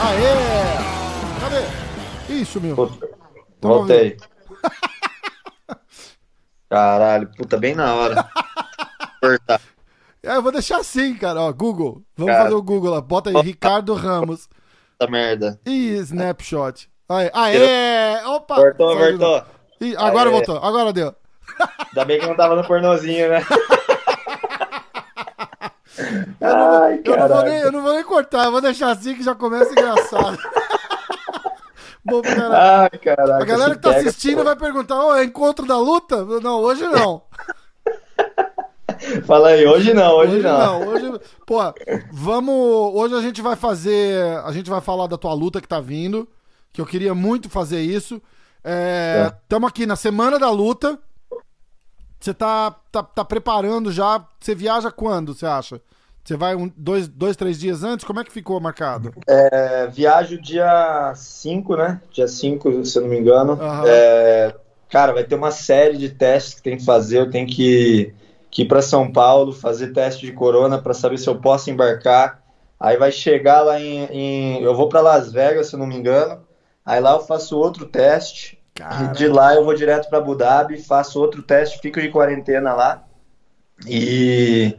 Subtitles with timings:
[0.00, 0.78] Aê!
[1.40, 2.34] Cadê?
[2.34, 2.76] Isso, meu.
[2.76, 3.06] Puta,
[3.58, 4.16] Então, Voltei.
[6.68, 8.28] Caralho, puta, bem na hora.
[9.20, 9.60] Cortar.
[10.22, 11.40] É, eu vou deixar assim, cara.
[11.40, 12.02] Ó, Google.
[12.16, 12.44] Vamos Cara.
[12.44, 13.00] fazer o Google lá.
[13.00, 14.48] Bota aí, Ricardo Ramos.
[15.00, 15.60] Essa merda.
[15.66, 16.88] E Snapshot.
[17.08, 17.30] Aê!
[17.34, 18.24] Aê!
[18.26, 18.54] Opa!
[18.56, 19.44] Cortou, cortou.
[19.84, 20.32] Ih, agora Aê.
[20.34, 20.56] voltou.
[20.56, 21.14] Agora deu.
[21.88, 23.44] Ainda bem que não tava no pornozinho, né?
[26.40, 28.90] Eu não, Ai, eu, não vou nem, eu não vou nem cortar, eu vou deixar
[28.90, 30.36] assim que já começa engraçado.
[32.04, 33.42] Bom, cara, Ai, caraca.
[33.42, 34.44] a galera que tá pega, assistindo pô.
[34.44, 36.22] vai perguntar: Ô, é encontro da luta?
[36.40, 37.22] Não, hoje não.
[39.26, 40.86] Fala aí, hoje não, hoje, não.
[40.88, 41.58] Hoje, pô,
[42.12, 42.94] vamos.
[42.94, 44.22] Hoje a gente vai fazer.
[44.44, 46.28] A gente vai falar da tua luta que tá vindo.
[46.72, 48.20] Que eu queria muito fazer isso.
[48.64, 50.98] Estamos aqui na semana da luta.
[52.18, 54.24] Você tá, tá, tá preparando já.
[54.40, 55.80] Você viaja quando, você acha?
[56.24, 58.06] Você vai um, dois, dois, três dias antes?
[58.06, 59.12] Como é que ficou marcado?
[59.28, 62.00] É, viajo dia 5, né?
[62.10, 63.52] Dia 5, se eu não me engano.
[63.60, 63.84] Aham.
[63.86, 64.54] É,
[64.88, 67.18] cara, vai ter uma série de testes que tem que fazer.
[67.18, 68.14] Eu tenho que,
[68.50, 72.42] que ir para São Paulo, fazer teste de corona para saber se eu posso embarcar.
[72.80, 74.04] Aí vai chegar lá em.
[74.06, 76.40] em- eu vou para Las Vegas, se eu não me engano.
[76.84, 78.58] Aí lá eu faço outro teste.
[79.16, 83.04] De lá eu vou direto para Abu Dhabi, faço outro teste, fico de quarentena lá.
[83.86, 84.76] E,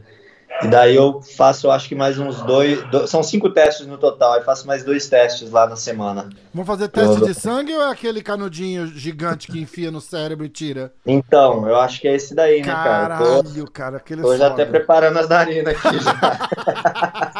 [0.62, 4.34] e daí eu faço, acho que mais uns dois, do- São cinco testes no total,
[4.34, 6.28] aí faço mais dois testes lá na semana.
[6.52, 10.46] vamos fazer teste Eu- de sangue ou é aquele canudinho gigante que enfia no cérebro
[10.46, 10.92] e tira?
[11.06, 13.18] Então, eu acho que é esse daí, né, cara?
[13.18, 16.16] Tô, Caralho, cara, aquele tô já até preparando as narinas aqui já.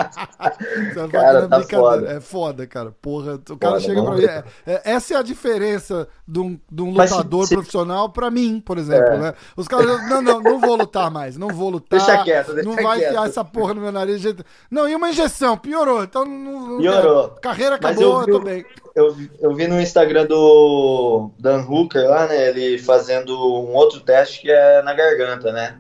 [1.11, 2.13] Cara, tá foda.
[2.13, 2.93] É foda, cara.
[3.03, 4.25] Porra, o cara Foda, chega pra mim.
[4.25, 8.09] é- é- essa é a diferença de um, de um Mas se- lutador se- profissional
[8.11, 9.19] pra mim, por exemplo, É.
[9.19, 9.35] né?
[9.57, 11.99] Os caras, não, não, não vou lutar mais, não vou lutar.
[11.99, 13.06] Deixa quieto, deixa Não vai quieto.
[13.09, 14.23] Enfiar essa porra no meu nariz.
[14.71, 16.05] Não, e uma injeção, piorou.
[16.05, 16.79] Então não.
[16.79, 17.29] Piorou.
[17.43, 18.67] Carreira acabou, eu eu, vi tô o- bem.
[18.95, 22.49] Eu, vi- eu vi no Instagram do Dan Hooker lá, né?
[22.49, 25.77] Ele fazendo um outro teste que é na garganta, né?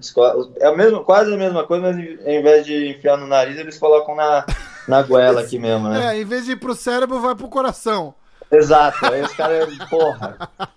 [0.60, 3.56] É a mesma, quase a mesma coisa, mas em- ao invés de enfiar no nariz,
[3.58, 4.44] eles colocam na,
[4.86, 6.12] na goela aqui mesmo, né?
[6.14, 8.14] É, em vez de ir pro cérebro, vai pro coração.
[8.52, 9.04] Exato.
[9.06, 10.36] Aí os caras, porra.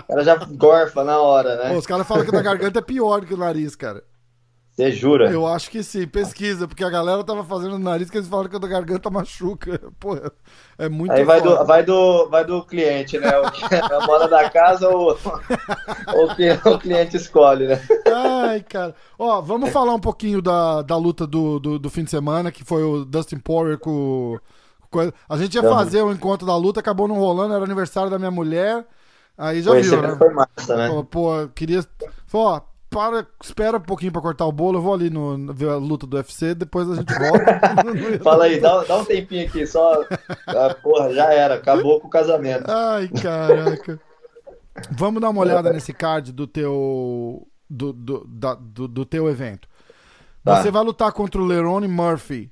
[0.00, 1.76] O cara já gorfa na hora, Pô, né?
[1.76, 4.02] os caras falam que na garganta é pior do que o nariz, cara.
[4.80, 5.30] Você jura?
[5.30, 8.48] Eu acho que sim, pesquisa, porque a galera tava fazendo no nariz que eles falam
[8.48, 9.78] que a da garganta machuca.
[10.00, 10.32] Porra,
[10.78, 11.58] é muito Aí vai foda.
[11.58, 13.38] do, vai, do, vai do cliente, né?
[13.38, 15.16] O que é a moda da casa ou, o
[16.34, 17.80] que o cliente escolhe, né?
[18.06, 18.94] Ai, cara.
[19.18, 22.64] Ó, vamos falar um pouquinho da, da luta do, do, do fim de semana, que
[22.64, 24.38] foi o Dustin Poirier com...
[24.90, 28.18] com- A gente ia fazer o encontro da luta, acabou não rolando, era aniversário da
[28.18, 28.86] minha mulher.
[29.36, 30.16] Aí já viu, né?
[30.16, 30.88] foi massa, né?
[30.88, 31.84] Pô, pô, queria...
[32.32, 35.76] Ó, para, espera um pouquinho pra cortar o bolo, eu vou ali no, ver a
[35.76, 37.60] luta do UFC, depois a gente volta.
[38.22, 40.04] Fala aí, dá, dá um tempinho aqui, só.
[40.46, 42.68] Ah, porra, já era, acabou com o casamento.
[42.68, 44.00] Ai, caraca.
[44.90, 49.68] Vamos dar uma olhada nesse card do teu do, do, da- do, do teu evento.
[50.44, 50.60] Tá.
[50.60, 52.50] Você vai lutar contra o Lerone Murphy,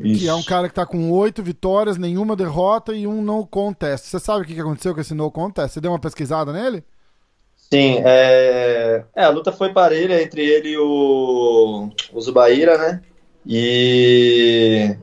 [0.00, 4.06] que é um cara que tá com oito vitórias, nenhuma derrota e um no contest.
[4.06, 5.74] Você sabe o que que aconteceu com esse no contest?
[5.74, 6.82] Você deu uma pesquisada nele?
[7.72, 9.04] Sim, é...
[9.14, 13.00] é, a luta foi parelha entre ele e o, o Zubaira, né?
[13.46, 14.96] E,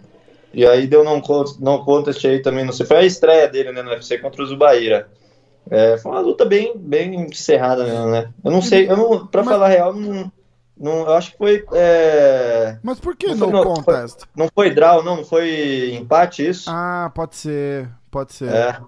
[0.54, 1.22] e aí deu não,
[1.60, 4.46] não contest aí também, não sei, foi a estreia dele né, no UFC contra o
[4.46, 5.08] Zubaira.
[5.70, 8.30] É, foi uma luta bem, bem encerrada mesmo, né?
[8.44, 10.32] Eu não sei, eu não, pra Mas- falar a real, não,
[10.78, 14.20] não, eu acho que foi, é, Mas por que Não foi- não, contest?
[14.36, 16.70] não foi draw, não, não foi empate isso?
[16.70, 18.80] Ah, pode ser, pode ser, É,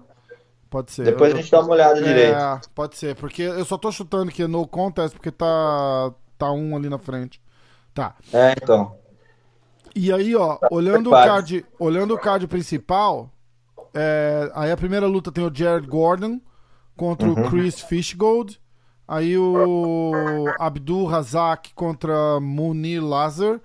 [0.70, 1.04] pode ser.
[1.04, 2.36] depois Eu- a gente dá uma olhada direito.
[2.36, 6.74] É, pode ser, porque eu só tô chutando que no contest porque tá tá um
[6.76, 7.42] ali na frente.
[7.92, 8.14] Tá.
[8.32, 8.96] É, então.
[9.94, 13.28] E aí, ó, olhando o card, olhando o card principal,
[13.92, 16.40] é, aí a primeira luta tem o Jared Gordon
[16.96, 17.44] contra Uhum.
[17.46, 18.60] o Chris Fishgold.
[19.08, 23.60] Aí o Abdul Razak contra Munir Lazar.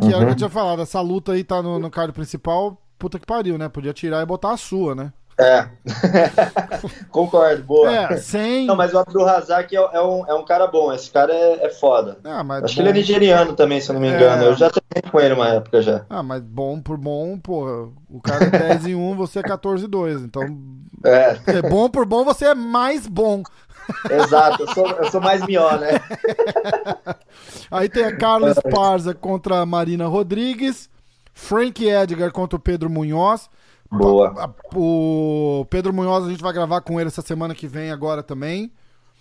[0.00, 0.30] Que era o que Uhum.
[0.30, 2.80] eu tinha falado, essa luta aí tá no, no card principal.
[2.98, 3.68] Puta que pariu, né?
[3.68, 5.12] Podia tirar e botar a sua, né?
[5.40, 5.66] É.
[7.10, 7.90] Concordo, boa.
[7.94, 8.66] É, sem.
[8.66, 10.92] Não, mas o Abdul Razak é, é um, é um cara bom.
[10.92, 12.18] Esse cara é, é foda.
[12.24, 12.76] Ah, mas Acho bom.
[12.76, 14.16] que ele é nigeriano também, se eu não me É.
[14.16, 14.44] engano.
[14.44, 16.04] Eu já treinei com ele uma época já.
[16.10, 17.88] Ah, mas bom por bom, porra.
[18.08, 20.22] O cara é 10 em 1, você é 14 e 2.
[20.22, 20.42] Então,
[21.04, 23.42] É, é bom por bom, você é mais bom.
[24.10, 24.62] exato.
[24.64, 26.00] Eu sou, eu sou mais mió, né?
[27.70, 30.88] Aí tem a Carla Esparza contra a Marina Rodrigues.
[31.32, 33.48] Frank Edgar contra o Pedro Munhoz.
[33.90, 34.54] Boa.
[34.74, 38.70] O Pedro Munhoz a gente vai gravar com ele essa semana que vem agora também.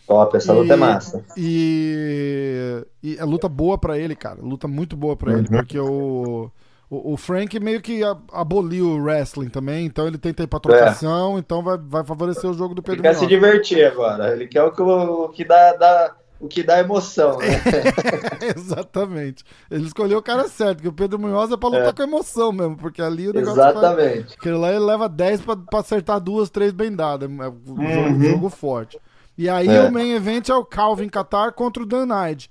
[0.08, 1.24] Top, essa luta é massa.
[1.38, 4.40] E, e é luta boa pra ele, cara.
[4.42, 5.58] Luta muito boa pra ele, Uhum.
[5.58, 6.52] porque o,
[6.90, 8.02] o, o Frank meio que
[8.32, 12.54] aboliu o wrestling também, então ele tenta ir pra trocação, então vai, vai favorecer o
[12.54, 12.92] jogo do É.
[12.92, 13.30] Ele Pedro quer se Munhoz.
[13.30, 14.34] divertir agora.
[14.34, 17.48] Ele quer o que, o que dá, dá- o que dá emoção, né?
[18.56, 19.44] Exatamente.
[19.70, 22.78] Ele escolheu o cara certo, porque o Pedro Munhoz é pra lutar com emoção mesmo,
[22.78, 24.36] porque ali o negócio faz- Exatamente.
[24.40, 27.30] Aquele lá ele leva 10 pra, pra acertar duas, três bendadas.
[27.30, 28.22] É um jogo, Uhum.
[28.22, 29.00] jogo forte.
[29.38, 29.82] E aí É.
[29.88, 32.50] o main event é o Calvin Qatar contra o Dan Hyde.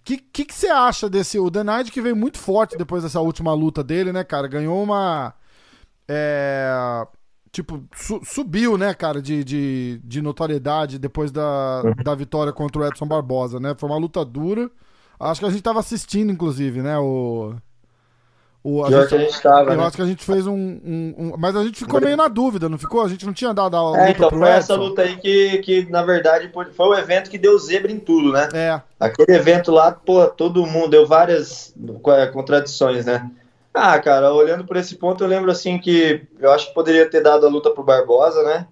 [0.00, 1.38] O que, que, que você acha desse.
[1.38, 4.46] O Dan Hyde que veio muito forte depois dessa última luta dele, né, cara?
[4.46, 5.34] Ganhou uma.
[6.08, 7.04] É,
[7.56, 11.94] tipo, su- subiu, né, cara, de, de, de notoriedade depois da, Uhum.
[12.04, 13.74] da vitória contra o Edson Barbosa, né?
[13.78, 14.70] Foi uma luta dura.
[15.18, 16.98] Acho que a gente tava assistindo, inclusive, né?
[16.98, 17.54] O.
[18.62, 19.84] o a gente- que a gente tava, eu né?
[19.86, 22.68] acho que a gente fez um, um- um- Mas a gente ficou meio na dúvida,
[22.68, 23.00] não ficou?
[23.02, 24.84] A gente não tinha dado a luta É, então foi essa Edson.
[24.84, 28.48] luta aí que, que, na verdade, foi o evento que deu zebra em tudo, né?
[28.52, 31.72] É, Aquele evento lá, pô, todo mundo deu várias
[32.08, 33.30] é, contradições, né?
[33.78, 37.20] Ah, cara, olhando por esse ponto, eu lembro assim que eu acho que poderia ter
[37.22, 38.66] dado a luta pro Barbosa, né?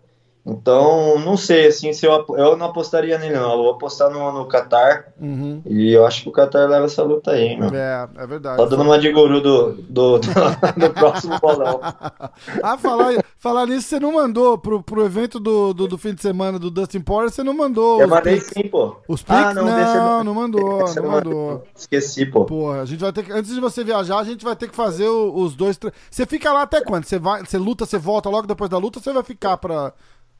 [0.47, 3.53] Então, não sei, assim, se eu, eu não apostaria nele, não.
[3.53, 5.13] Eu vou apostar no, no Qatar.
[5.19, 5.63] uhum.
[5.65, 7.71] E eu acho que o Qatar leva essa luta aí, meu.
[7.75, 8.59] é, é verdade.
[8.59, 10.21] Tá dando uma de guru do, do, do,
[10.77, 11.81] do próximo bolão.
[12.63, 16.21] ah, falar, falar nisso, você não mandou pro, pro evento do, do, do fim de
[16.21, 18.51] semana do Dustin Poirier, você não mandou Eu mandei pics?
[18.53, 18.97] sim, pô.
[19.09, 19.35] Os pics?
[19.35, 21.63] Ah, não, não, deixa eu- não mandou, não mandou.
[21.75, 22.45] Esqueci, pô.
[22.45, 24.77] Porra, a gente vai ter que, antes de você viajar, a gente vai ter que
[24.77, 25.79] fazer os dois.
[26.11, 27.05] Você fica lá até quando?
[27.05, 29.93] Você vai, você luta, você volta logo depois da luta, ou você vai ficar pra.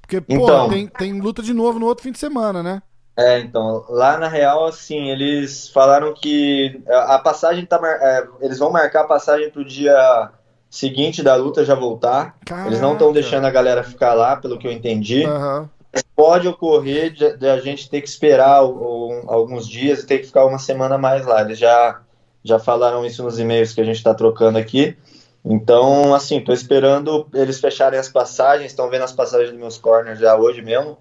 [0.07, 0.69] Porque, pô, Então.
[0.69, 2.83] tem, tem luta de novo no outro fim de semana, né?
[3.17, 7.81] É, então, lá na real, assim, eles falaram que a passagem tá.
[8.01, 10.31] é, eles vão marcar a passagem pro dia
[10.69, 12.37] seguinte da luta já voltar.
[12.67, 13.13] Eles não estão Caraca.
[13.13, 15.25] deixando a galera ficar lá, pelo que eu entendi.
[15.25, 15.71] Aham.
[16.17, 20.45] Pode ocorrer de, de a gente ter que esperar alguns dias e ter que ficar
[20.45, 21.43] uma semana mais lá.
[21.43, 22.01] Eles já,
[22.43, 24.97] já falaram isso nos e-mails que a gente está trocando aqui.
[25.45, 30.19] Então, assim, tô esperando eles fecharem as passagens, estão vendo as passagens dos meus corners
[30.19, 30.97] já hoje mesmo.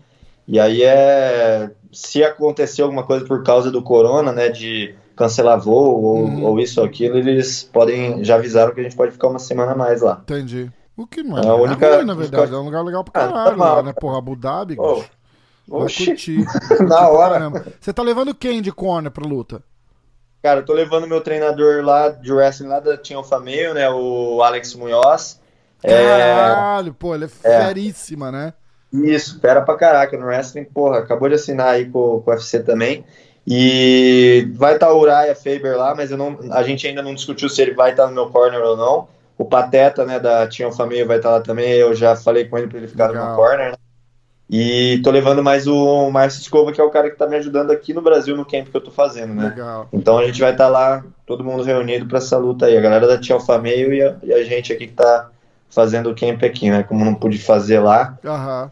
[0.47, 1.71] E aí é.
[1.91, 4.49] Se acontecer alguma coisa por causa do corona, né?
[4.49, 6.43] De cancelar voo ou, Uhum.
[6.45, 8.23] ou isso ou aquilo, eles podem.
[8.25, 10.19] Já avisaram que a gente pode ficar uma semana a mais lá.
[10.23, 10.69] Entendi.
[10.97, 12.53] O que não é, É a é única- ruim, na verdade.
[12.53, 13.75] É um lugar legal pra Ah, caralho tá mal.
[13.77, 13.93] lá, né?
[13.93, 14.75] Porra, Abu Dhabi.
[14.75, 15.05] Bicho.
[15.67, 16.43] vai Oxi, curtir.
[16.67, 17.33] vai na hora.
[17.35, 17.65] caramba.
[17.79, 19.63] Você tá levando quem de corner pra luta?
[20.43, 23.89] Cara, eu tô levando meu treinador lá de wrestling lá da Team Male, né?
[23.89, 25.39] O Alex Munhoz.
[25.81, 28.53] É, Caralho, pô, ele é feríssima, né?
[28.91, 30.65] isso, fera pra caraca no wrestling.
[30.65, 33.05] Porra, acabou de assinar aí com, com o UFC também.
[33.47, 37.47] E vai estar o Uriah Faber lá, mas eu não, a gente ainda não discutiu
[37.47, 39.07] se ele vai estar no meu corner ou não.
[39.37, 41.71] O Pateta, né, da Team Male vai estar lá também.
[41.71, 43.27] Eu já falei com ele pra ele ficar no Legal.
[43.27, 43.77] meu corner, né?
[44.49, 47.71] E tô levando mais o Márcio Escova, que é o cara que tá me ajudando
[47.71, 49.49] aqui no Brasil no camp que eu tô fazendo, né?
[49.49, 49.87] Legal.
[49.91, 52.77] Então a gente vai estar lá, todo mundo reunido para essa luta aí.
[52.77, 55.31] A galera da Tia Alfa Meio e a, e a gente aqui que tá
[55.69, 56.83] fazendo o camp aqui, né?
[56.83, 58.71] Como não pude fazer lá, Aham.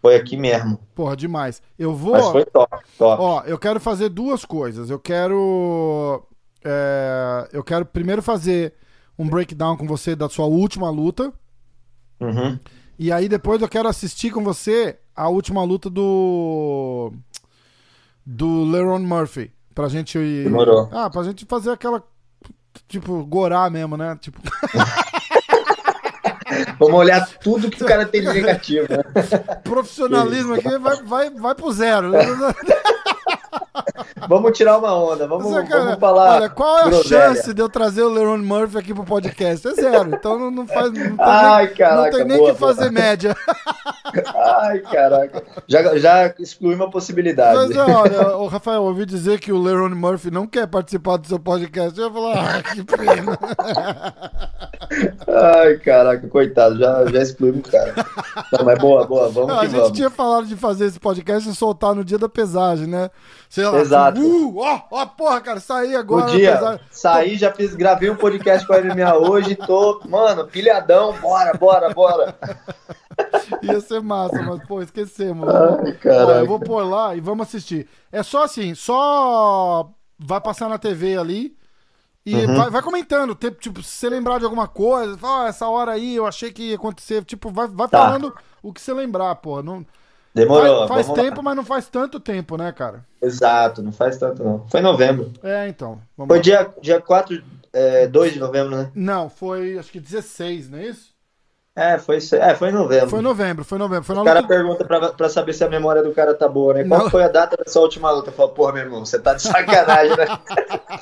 [0.00, 0.78] foi aqui mesmo.
[0.94, 1.60] Porra, demais.
[1.78, 2.12] Eu vou.
[2.12, 3.22] Mas foi top, top.
[3.22, 4.88] Ó, eu quero fazer duas coisas.
[4.88, 6.24] Eu quero.
[6.64, 8.72] é, eu quero primeiro fazer
[9.18, 11.32] um breakdown com você da sua última luta.
[12.20, 12.58] Uhum.
[12.98, 17.12] E aí depois eu quero assistir com você a última luta do.
[18.24, 19.52] Do Leron Murphy.
[19.74, 20.18] Pra gente.
[20.18, 20.88] Demorou.
[20.92, 22.02] Ah, pra gente fazer aquela.
[22.88, 24.18] Tipo, gorar mesmo, né?
[24.20, 24.40] Tipo,
[26.78, 28.98] Vamos olhar tudo que o cara tem de negativo, né?
[29.64, 32.12] profissionalismo aqui vai, vai, vai pro zero.
[34.28, 36.36] Vamos tirar uma onda, vamos, Você, cara, vamos falar.
[36.36, 37.34] olha, qual é a groselha.
[37.34, 39.66] chance de eu trazer o Leron Murphy aqui pro podcast?
[39.68, 40.14] É zero.
[40.14, 40.86] Então não, não faz.
[40.86, 42.92] Não tem Ai, nem, caraca, não tem nem boa, que fazer boa.
[42.92, 43.36] média.
[44.62, 45.42] Ai, caraca.
[45.66, 47.54] Já, já excluí uma possibilidade.
[47.54, 51.26] Mas olha, o Rafael, eu ouvi dizer que o Leron Murphy não quer participar do
[51.26, 51.98] seu podcast.
[51.98, 53.38] Eu ia falar, ah, que pena.
[55.26, 57.94] Ai, caraca, coitado, já, já excluímos o cara.
[58.52, 59.92] Não, mas boa, boa, vamos a gente vamos.
[59.92, 63.10] tinha falado de fazer esse podcast e soltar no dia da pesagem, né?
[63.48, 64.20] Sei Exato.
[64.20, 66.24] uh, ó, ó, porra, cara, saí agora.
[66.24, 66.80] O na dia, pesagem.
[66.90, 71.90] saí, já fiz, gravei um podcast com a MMA hoje, tô, mano, pilhadão, bora, bora,
[71.94, 72.36] bora.
[73.62, 75.48] Ia ser massa, mas, pô, esquecemos.
[75.48, 76.32] Ai, Ó, caraca.
[76.40, 77.88] eu vou pôr lá e vamos assistir.
[78.10, 81.56] É só assim, só vai passar na TV ali
[82.26, 82.56] e Uhum.
[82.56, 83.34] vai, vai comentando.
[83.34, 86.70] Tipo, se você lembrar de alguma coisa, fala, "Ah, essa hora aí eu achei que
[86.70, 87.22] ia acontecer.
[87.24, 87.98] Tipo, vai, vai Tá.
[87.98, 89.62] falando o que você lembrar, pô.
[89.62, 89.84] Não,
[90.34, 91.24] Demorou, faz faz vamos lá.
[91.24, 93.04] tempo, mas não faz tanto tempo, né, cara?
[93.22, 94.66] Exato, não faz tanto não.
[94.68, 95.32] Foi em novembro.
[95.42, 96.00] É, então.
[96.16, 96.42] Foi lá.
[96.42, 97.40] dia, dia 4,
[97.72, 98.90] é, 2 de novembro, né?
[98.94, 101.14] Não, foi acho que 16, não é isso?
[101.76, 103.10] É, foi, é, foi em novembro.
[103.10, 104.04] Foi em novembro, foi em novembro.
[104.04, 104.54] Foi o cara luta...
[104.54, 106.84] pergunta pra, pra saber se a memória do cara tá boa, né?
[106.84, 107.10] Qual Não.
[107.10, 108.30] foi a data da sua última luta?
[108.30, 110.26] Eu falo, porra, meu irmão, você tá de sacanagem, né?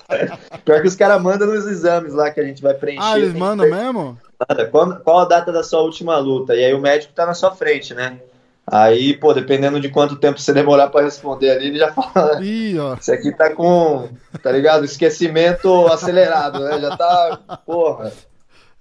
[0.64, 3.04] Pior que os caras mandam nos exames lá que a gente vai preencher.
[3.04, 4.18] Ah, eles mandam mesmo?
[4.70, 6.54] Qual, qual a data da sua última luta?
[6.54, 8.18] E aí o médico tá na sua frente, né?
[8.66, 12.38] Aí, pô, dependendo de quanto tempo você demorar para responder ali, ele já fala.
[12.38, 12.46] Né?
[12.46, 12.94] Ih, ó.
[12.94, 14.08] Isso aqui tá com,
[14.42, 14.84] tá ligado?
[14.84, 16.80] Esquecimento acelerado, né?
[16.80, 18.12] Já tá, porra.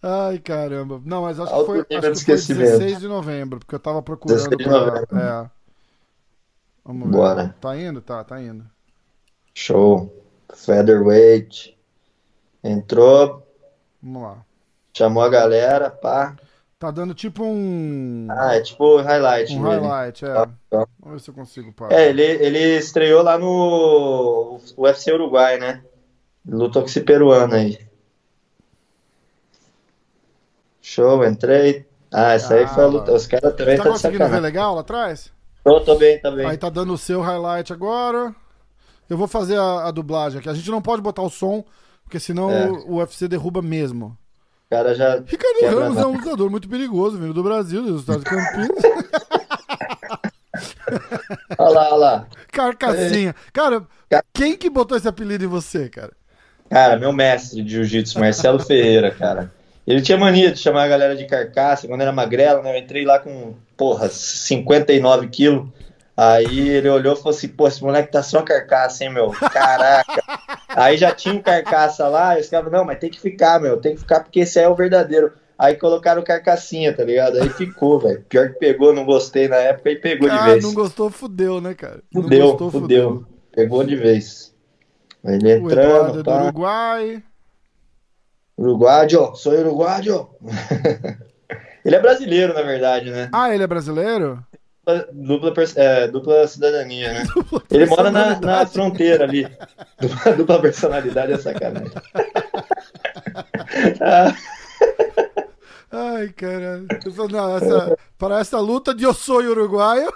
[0.03, 1.01] Ai, caramba.
[1.05, 4.37] Não, mas acho que foi, acho que foi 16 de novembro, porque eu tava procurando.
[4.37, 5.07] 16 de novembro.
[5.07, 5.19] Pra...
[5.19, 5.49] É.
[6.85, 7.17] Vamos ver.
[7.17, 7.55] Bora.
[7.59, 8.01] Tá indo?
[8.01, 8.65] Tá, tá indo.
[9.53, 10.11] Show.
[10.53, 11.77] Featherweight.
[12.63, 13.47] Entrou.
[14.01, 14.37] Vamos lá.
[14.93, 16.35] Chamou a galera, pá.
[16.81, 18.25] Tá dando tipo um.
[18.31, 19.55] Ah, é tipo highlight.
[19.55, 20.33] Um highlight, é.
[20.33, 20.87] Tá, tá.
[20.99, 21.93] Vamos ver se eu consigo parar.
[21.93, 25.83] É, ele, ele estreou lá no UFC Uruguai, né?
[26.43, 27.77] Lutou com esse peruano aí.
[30.81, 31.85] Show, entrei.
[32.11, 33.13] Ah, essa ah, aí foi a luta.
[33.13, 35.31] Os caras também tá, tá conseguindo ver legal lá atrás?
[35.63, 36.47] Tô, tô bem, tá bem.
[36.47, 38.35] Aí tá dando o seu highlight agora.
[39.07, 40.49] Eu vou fazer a, a dublagem aqui.
[40.49, 41.63] A gente não pode botar o som,
[42.05, 42.71] porque senão é.
[42.71, 44.17] o UFC derruba mesmo.
[44.71, 45.21] Cara já.
[45.27, 48.69] Ricardo Ramos é um lutador muito perigoso, vindo do Brasil, dos Estados Campinas.
[51.59, 52.27] olha lá, olha lá.
[52.49, 53.35] Carcassinha.
[53.51, 53.85] Cara,
[54.33, 56.13] quem que botou esse apelido em você, cara?
[56.69, 59.51] Cara, meu mestre de jiu-jitsu, Marcelo Ferreira, cara.
[59.85, 62.73] Ele tinha mania de chamar a galera de carcaça, quando era magrela, né?
[62.73, 65.67] Eu entrei lá com, porra, 59 quilos.
[66.21, 69.31] Aí ele olhou e falou assim, pô, esse moleque tá só carcaça, hein, meu?
[69.31, 70.21] Caraca.
[70.69, 73.77] aí já tinha um carcaça lá, e os caras, não, mas tem que ficar, meu,
[73.77, 75.33] tem que ficar porque esse aí é o verdadeiro.
[75.57, 77.41] Aí colocaram carcassinha, tá ligado?
[77.41, 78.23] Aí ficou, velho.
[78.29, 80.63] Pior que pegou, não gostei na época e pegou de vez.
[80.63, 82.03] não gostou, fudeu, né, cara?
[82.13, 83.09] Fudeu, gostou, fudeu.
[83.09, 83.27] fudeu.
[83.51, 84.53] Pegou de vez.
[85.23, 86.37] Ele entrando, o tá.
[86.37, 87.23] do Uruguai.
[88.55, 90.29] Uruguaio, sou uruguaio.
[91.83, 93.27] ele é brasileiro, na verdade, né?
[93.33, 94.45] Ah, ele é brasileiro?
[95.11, 97.23] Dupla, é, dupla cidadania, né?
[97.35, 99.47] Dupla ele mora na, na, fronteira ali.
[99.99, 101.91] Dupla, dupla personalidade é sacanagem.
[105.91, 106.87] Ai, caralho.
[107.29, 110.11] Não, essa, para essa luta de eu sou uruguaio.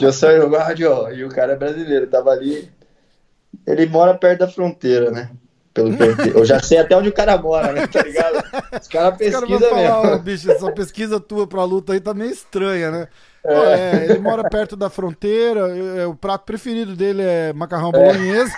[0.00, 2.06] Eu sou uruguaio e o cara é brasileiro.
[2.06, 2.70] Tava ali.
[3.66, 5.30] Ele mora perto da fronteira, né?
[5.74, 5.90] Pelo
[6.34, 7.86] eu já sei até onde o cara mora, né?
[7.86, 8.44] Tá ligado?
[8.78, 9.86] Os caras pesquisam cara mesmo.
[9.86, 13.08] Falar, bicho, essa pesquisa tua pra luta aí tá meio estranha, né?
[13.44, 13.54] É.
[13.54, 17.92] é ele mora perto da fronteira, é, o prato preferido dele é macarrão é.
[17.92, 18.52] bolonhesa.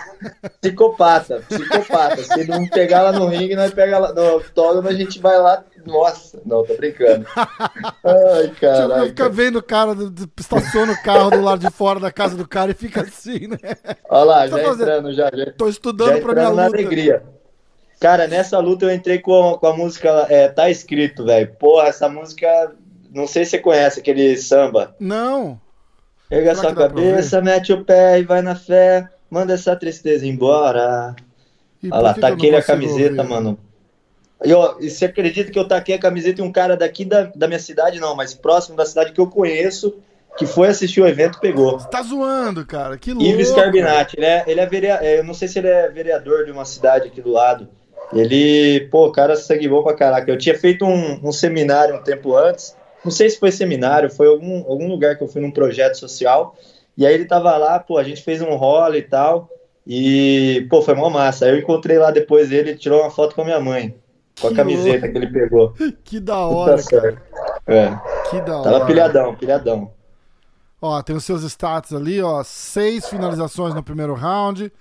[0.61, 2.23] Psicopata, psicopata.
[2.23, 5.65] Se não pegar lá no ringue, nós pega lá no octógono, a gente vai lá.
[5.87, 7.27] Nossa, não, tô brincando.
[7.37, 8.95] Ai, cara.
[8.95, 9.93] Tipo, fica vendo o cara,
[10.39, 13.59] estaciona o carro do lado de fora da casa do cara e fica assim, né?
[14.09, 14.83] Olha lá, já fazendo...
[14.83, 15.53] entrando, já, já.
[15.57, 16.65] Tô estudando já pra minha luta.
[16.65, 17.23] alegria.
[18.01, 21.55] Cara, nessa luta eu entrei com, com a música é, Tá Escrito, velho.
[21.59, 22.73] Porra, essa música
[23.15, 24.95] não sei se você conhece aquele samba.
[24.99, 25.61] Não.
[26.29, 29.09] Pega a sua cabeça, mete o pé e vai na fé.
[29.31, 31.15] Manda essa tristeza embora.
[31.83, 33.31] E Olha lá, taquei a camiseta, ouvir?
[33.31, 33.59] mano.
[34.45, 34.51] E,
[34.85, 37.59] e você acredita que eu taquei a camiseta e um cara daqui da, da minha
[37.59, 39.95] cidade, não, mas próximo da cidade que eu conheço,
[40.37, 41.79] que foi assistir o evento, pegou.
[41.79, 42.99] Você tá zoando, cara.
[42.99, 43.29] Que louco.
[43.29, 46.51] Ives Carbinati, ele é, ele é vereador, eu não sei se ele é vereador de
[46.51, 47.69] uma cidade aqui do lado.
[48.13, 50.31] Ele, pô, cara sangue bom pra caraca.
[50.31, 54.27] Eu tinha feito um, um seminário um tempo antes, não sei se foi seminário, foi
[54.27, 56.57] algum, algum lugar que eu fui num projeto social.
[56.97, 59.51] E aí ele tava lá, pô, a gente fez um rolo e tal.
[59.87, 61.45] E, pô, foi mó massa.
[61.45, 63.95] Aí eu encontrei lá depois ele, ele tirou uma foto com a minha mãe.
[64.41, 65.13] Com que a camiseta louco.
[65.13, 65.75] que ele pegou.
[66.05, 67.23] Que da hora, cara.
[67.67, 67.91] É.
[68.31, 68.71] Que da hora.
[68.71, 69.93] Tava pilhadão, pilhadão.
[70.81, 72.43] Ó, tem os seus status ali, ó.
[72.43, 74.73] Seis finalizações no primeiro round.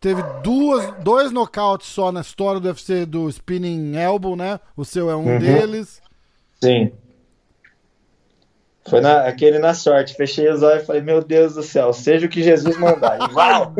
[0.00, 4.60] Teve duas, dois nocautes só na história do UFC do Spinning Elbow, né?
[4.76, 5.38] O seu é um uhum.
[5.38, 6.02] deles.
[6.62, 6.92] Sim.
[8.88, 10.14] Foi na, aquele na sorte.
[10.14, 13.18] Fechei os olhos e falei, meu Deus do céu, seja o que Jesus mandar.
[13.30, 13.72] E uau!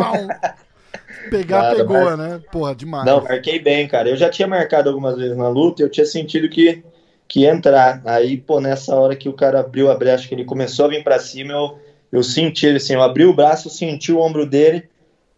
[1.30, 2.16] Pegar, Nada, pegou, mar...
[2.16, 2.40] né?
[2.50, 3.06] Porra, demais.
[3.06, 4.08] Não, marquei bem, cara.
[4.08, 6.82] Eu já tinha marcado algumas vezes na luta e eu tinha sentido que,
[7.26, 8.02] que ia entrar.
[8.04, 11.02] Aí, pô, nessa hora que o cara abriu a brecha, que ele começou a vir
[11.02, 11.78] pra cima, eu,
[12.12, 14.88] eu senti, assim, eu abri o braço, senti o ombro dele,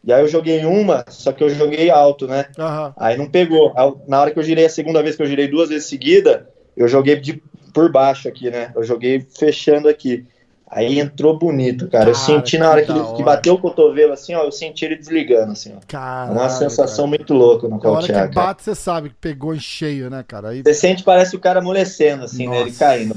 [0.04, 2.46] e aí eu joguei uma, só que eu joguei alto, né?
[2.58, 2.92] Uhum.
[2.96, 3.75] Aí não pegou.
[4.06, 6.87] Na hora que eu girei a segunda vez, que eu girei duas vezes seguida, eu
[6.87, 7.42] joguei de,
[7.76, 8.73] por baixo aqui, né?
[8.75, 10.26] Eu joguei fechando aqui.
[10.66, 12.09] Aí entrou bonito, cara.
[12.09, 14.97] eu senti na hora que, ele, que bateu o cotovelo assim, ó, eu senti ele
[14.97, 15.80] desligando, assim, ó.
[15.87, 17.18] Caralho, Uma sensação cara.
[17.18, 18.12] muito louca no cautear.
[18.12, 20.49] Na hora que bate, você sabe que pegou em cheio, né, cara?
[20.49, 20.62] Aí...
[20.62, 22.59] Você sente, parece o cara amolecendo, assim, Nossa.
[22.59, 22.66] né?
[22.66, 23.16] Ele caindo.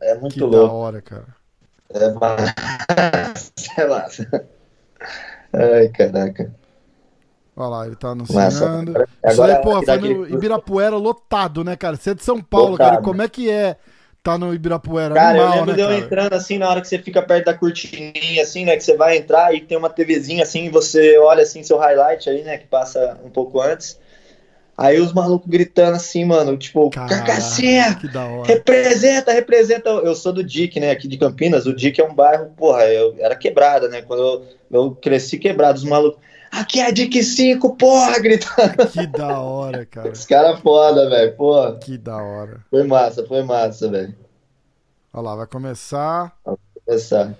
[0.00, 0.56] É muito que louco.
[0.56, 1.26] da hora, cara.
[1.92, 3.52] É, mas...
[3.56, 4.06] Sei lá.
[5.52, 6.54] Ai, caraca.
[7.60, 8.90] Olha lá, ele tá anunciando.
[8.90, 11.96] Agora, Isso aí, pô, foi no Ibirapuera lotado, né, cara?
[11.96, 12.90] Você é de São Paulo, lotado.
[12.90, 13.02] cara.
[13.02, 13.76] Como é que é
[14.22, 15.14] tá no Ibirapuera.
[15.14, 15.98] Cara, Animal, eu lembro né, de eu cara?
[15.98, 18.76] entrando assim, na hora que você fica perto da cortininha, assim, né?
[18.76, 22.28] Que você vai entrar e tem uma TVzinha assim, e você olha assim seu highlight
[22.28, 22.58] aí, né?
[22.58, 23.98] Que passa um pouco antes.
[24.76, 28.48] Aí os malucos gritando assim, mano, tipo, Caraca, Carcassinha, que da hora.
[28.48, 29.90] representa, representa.
[29.90, 30.90] Eu sou do DIC, né?
[30.90, 31.66] Aqui de Campinas.
[31.66, 34.00] O DIC é um bairro, porra, eu era quebrada, né?
[34.00, 36.18] Quando eu, eu cresci quebrado, os malucos.
[36.50, 38.86] Aqui é DIC 5, porra, gritando.
[38.88, 40.10] Que da hora, cara.
[40.10, 41.76] Os caras foda, velho, porra.
[41.78, 42.60] Que da hora.
[42.70, 44.14] Foi massa, foi massa, velho.
[45.12, 46.36] Olha lá, vai começar.
[46.88, 47.36] Essa.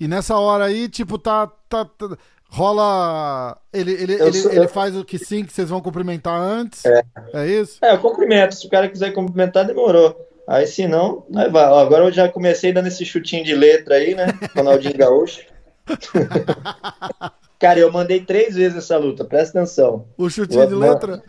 [0.00, 1.46] E nessa hora aí, tipo, tá.
[1.68, 2.16] tá, tá-
[2.50, 3.56] rola.
[3.72, 6.84] Ele, ele, Eu ele, sou- ele faz o que sim, que vocês vão cumprimentar antes.
[6.84, 7.02] É.
[7.32, 7.78] É isso?
[7.84, 8.54] É, eu cumprimento.
[8.54, 10.24] Se o cara quiser cumprimentar, demorou.
[10.48, 11.66] Aí se não, aí vai.
[11.66, 14.26] Ó, agora eu já comecei dando esse chutinho de letra aí, né?
[14.56, 15.42] Ronaldinho Gaúcho.
[17.58, 20.06] cara, eu mandei três vezes essa luta, presta atenção.
[20.16, 21.22] O chutinho de letra.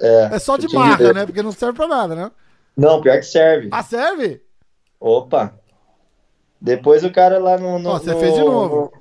[0.00, 1.26] É, É só de chutinho de né?
[1.26, 2.30] Porque não serve pra nada, né?
[2.76, 3.68] Não, pior que serve.
[3.72, 4.42] Ah, serve?
[4.98, 5.54] Opa!
[6.60, 7.78] Depois o cara lá no.
[7.78, 8.76] no Ó, você no- fez de novo.
[8.94, 9.00] no-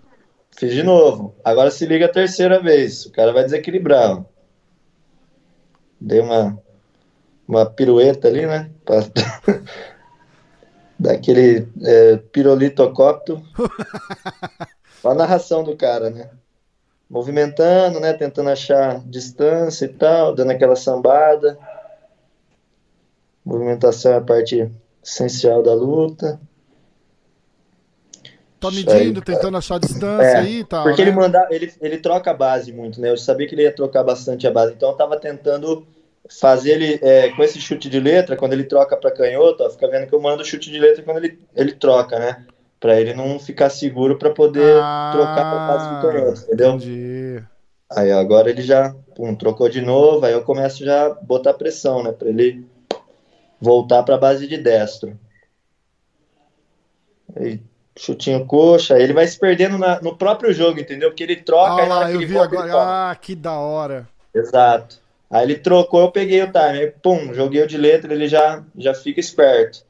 [0.58, 1.36] Fiz de novo.
[1.44, 3.06] Agora se liga a terceira vez.
[3.06, 4.18] O cara vai desequilibrar.
[4.18, 4.24] ó.
[6.02, 6.58] Dei uma,
[7.48, 8.70] uma pirueta ali, né?
[8.84, 9.00] Pra...
[11.00, 13.42] Daquele é, pirolitocóptero.
[15.04, 16.30] Olha a narração do cara, né?
[17.10, 18.14] Movimentando, né?
[18.14, 21.58] Tentando achar distância e tal, dando aquela sambada.
[23.44, 24.70] Movimentação é a parte
[25.04, 26.40] essencial da luta.
[28.60, 29.26] Tá medindo, aí.
[29.26, 30.84] tentando achar distância É, aí e tal.
[30.84, 31.10] Porque né?
[31.10, 33.10] ele manda, ele, ele troca a base muito, né?
[33.10, 35.88] Eu sabia que ele ia trocar bastante a base, então eu tava tentando
[36.30, 39.88] fazer ele é, com esse chute de letra, quando ele troca para canhoto, ó, fica
[39.88, 42.46] vendo que eu mando o chute de letra quando ele, ele troca, né?
[42.80, 46.70] Pra ele não ficar seguro pra poder Ah, trocar a base do canhoto, entendeu?
[46.76, 47.44] Entendi.
[47.92, 52.04] Aí agora ele já pum, trocou de novo, aí eu começo já a botar pressão,
[52.04, 52.12] né?
[52.12, 52.66] Pra ele
[53.60, 55.20] voltar pra base de destro.
[57.36, 57.60] Aí,
[57.98, 61.10] chutinho coxa, aí ele vai se perdendo na- no próprio jogo, entendeu?
[61.10, 63.12] Porque ele troca, Ah lá, que eu vi volta, agora.
[63.12, 64.08] Ah, que da hora.
[64.34, 65.00] Exato.
[65.30, 68.64] Aí ele trocou, eu peguei o time, aí pum, joguei o de letra, ele já,
[68.78, 69.84] já fica esperto.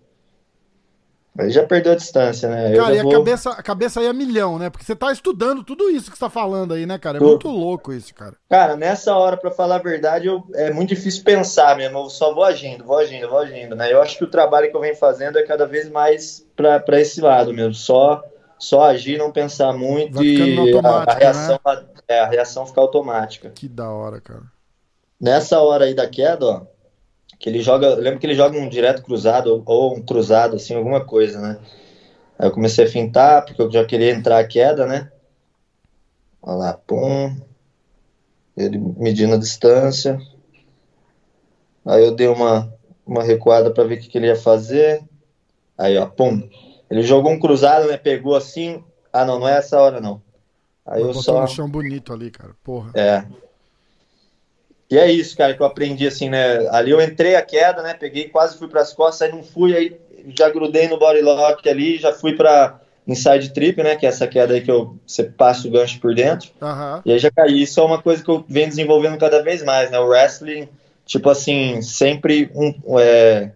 [1.39, 2.75] Aí já perdeu a distância, né?
[2.75, 4.69] Cara, e a vou- cabeça, a cabeça aí é milhão, né?
[4.69, 7.17] Porque você tá estudando tudo isso que você tá falando aí, né, cara?
[7.17, 8.33] É muito louco isso, cara.
[8.49, 11.97] Cara, nessa hora, pra falar a verdade, eu- é muito difícil pensar mesmo.
[11.99, 13.91] Eu só vou agindo, vou agindo, vou agindo, né?
[13.91, 16.99] Eu acho que o trabalho que eu venho fazendo é cada vez mais pra pra
[16.99, 17.73] esse lado mesmo.
[17.73, 18.21] Só,
[18.57, 21.59] só agir, não pensar muito e a, a reação,
[22.07, 23.49] é, a reação ficar automática.
[23.51, 24.43] Que da hora, cara.
[25.19, 26.61] Nessa hora aí da queda, ó,
[27.39, 30.75] que ele joga, eu lembro que ele joga um direto cruzado ou, um cruzado, assim,
[30.75, 31.57] alguma coisa, né?
[32.37, 35.09] Aí eu comecei a fintar, porque eu já queria entrar a queda, né?
[36.41, 37.35] Olha lá, pum.
[38.57, 40.19] Ele medindo a distância.
[41.85, 42.73] Aí eu dei uma,
[43.05, 45.01] uma recuada para ver o que, que ele ia fazer.
[45.77, 46.47] Aí, ó, pum.
[46.91, 47.97] Ele jogou um cruzado, né?
[47.97, 48.83] Pegou assim.
[49.13, 50.21] Ah, não, não é essa hora, não.
[50.85, 51.41] Aí eu Botou só.
[51.41, 52.53] no chão bonito ali, cara.
[52.63, 52.91] Porra.
[52.95, 53.25] É.
[54.89, 56.67] E é isso, cara, que eu aprendi assim, né?
[56.71, 57.93] Ali eu entrei a queda, né?
[57.93, 59.95] Peguei, quase fui para as costas, aí não fui, aí
[60.35, 63.95] já grudei no body lock ali, já fui para inside trip, né?
[63.95, 66.49] Que é essa queda aí que eu, você passa o gancho por dentro.
[66.59, 67.03] Aham.
[67.05, 67.61] E aí já caí.
[67.61, 69.99] Isso é uma coisa que eu venho desenvolvendo cada vez mais, né?
[69.99, 70.67] O wrestling,
[71.05, 73.51] tipo assim, sempre um, é,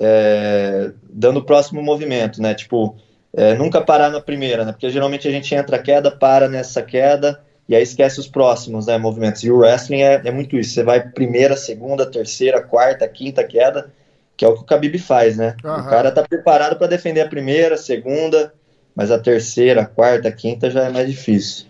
[0.00, 2.54] é, dando o próximo movimento, né?
[2.54, 2.96] Tipo,
[3.34, 4.72] é, nunca parar na primeira, né?
[4.72, 8.86] Porque geralmente a gente entra a queda, para nessa queda e aí esquece os próximos
[8.86, 9.42] né, movimentos.
[9.44, 10.72] E o wrestling é, é muito isso.
[10.74, 13.90] Você vai primeira, segunda, terceira, quarta, quinta queda,
[14.36, 15.56] que é o que o Khabib faz, né?
[15.64, 15.84] Aham.
[15.86, 18.54] O cara tá preparado para defender a primeira, segunda,
[18.94, 21.66] mas a terceira, quarta, quinta já é mais difícil.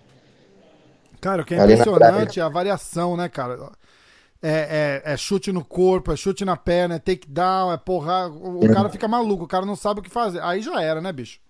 [1.20, 3.58] Cara, o que é Ali na impressionante é a variação, né, cara?
[4.42, 8.28] É, é- é chute no corpo, é chute na perna, é takedown, é porra.
[8.28, 10.42] O, o cara fica maluco, o cara não sabe o que fazer.
[10.42, 11.40] Aí já era, né, bicho?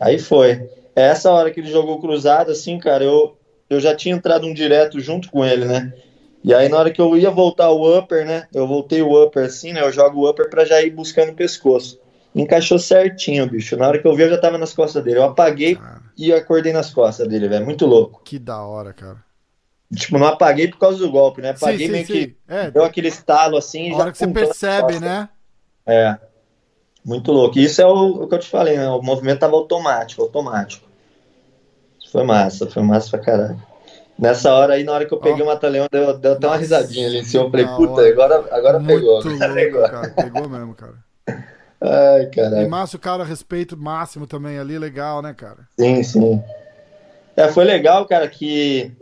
[0.00, 0.52] Aí foi.
[0.96, 3.36] É Essa hora que ele jogou cruzado, assim, cara, eu,
[3.74, 5.92] eu já tinha entrado um direto junto com ele, né?
[6.42, 8.46] E aí na hora que eu ia voltar o upper, né?
[8.52, 9.82] Eu voltei o upper assim, né?
[9.82, 11.98] Eu jogo o upper pra já ir buscando o pescoço.
[12.34, 13.76] Encaixou certinho, bicho.
[13.76, 15.18] Na hora que eu vi, eu já tava nas costas dele.
[15.18, 17.64] Eu apaguei Cara, e acordei nas costas dele, velho.
[17.64, 18.20] Muito louco.
[18.24, 19.22] que da hora, cara.
[19.94, 21.54] Tipo, não apaguei por causa do golpe, né?
[21.54, 22.12] Sim, Apaguei sim, meio sim.
[22.12, 23.90] que É, deu aquele estalo assim.
[23.90, 25.28] a já hora que você percebe, né?
[25.86, 26.18] É.
[27.04, 27.58] Muito louco.
[27.58, 28.88] E isso é o, o que eu te falei, né?
[28.88, 30.88] O movimento tava automático, automático.
[32.14, 33.60] Foi massa, foi massa pra caralho.
[34.16, 35.44] Nessa hora aí, na hora que eu peguei Ó.
[35.44, 37.42] o Mata-Leão, deu, deu até uma risadinha ali em cima.
[37.42, 39.14] Eu falei, puta, agora, agora pegou.
[39.14, 39.82] Muito louco, pegou.
[39.82, 40.10] cara.
[40.10, 40.94] Pegou mesmo, cara.
[41.80, 42.70] Ai, E caralho.
[42.70, 45.66] Márcio, cara, respeito máximo também ali, legal, né, cara?
[45.76, 46.40] Sim, sim.
[47.36, 48.92] É, foi legal, cara, que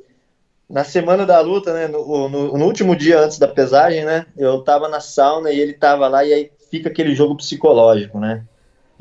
[0.70, 4.62] na semana da luta, né, no, no, no último dia antes da pesagem, né, eu
[4.62, 8.42] tava na sauna e ele tava lá, e aí fica aquele jogo psicológico, né?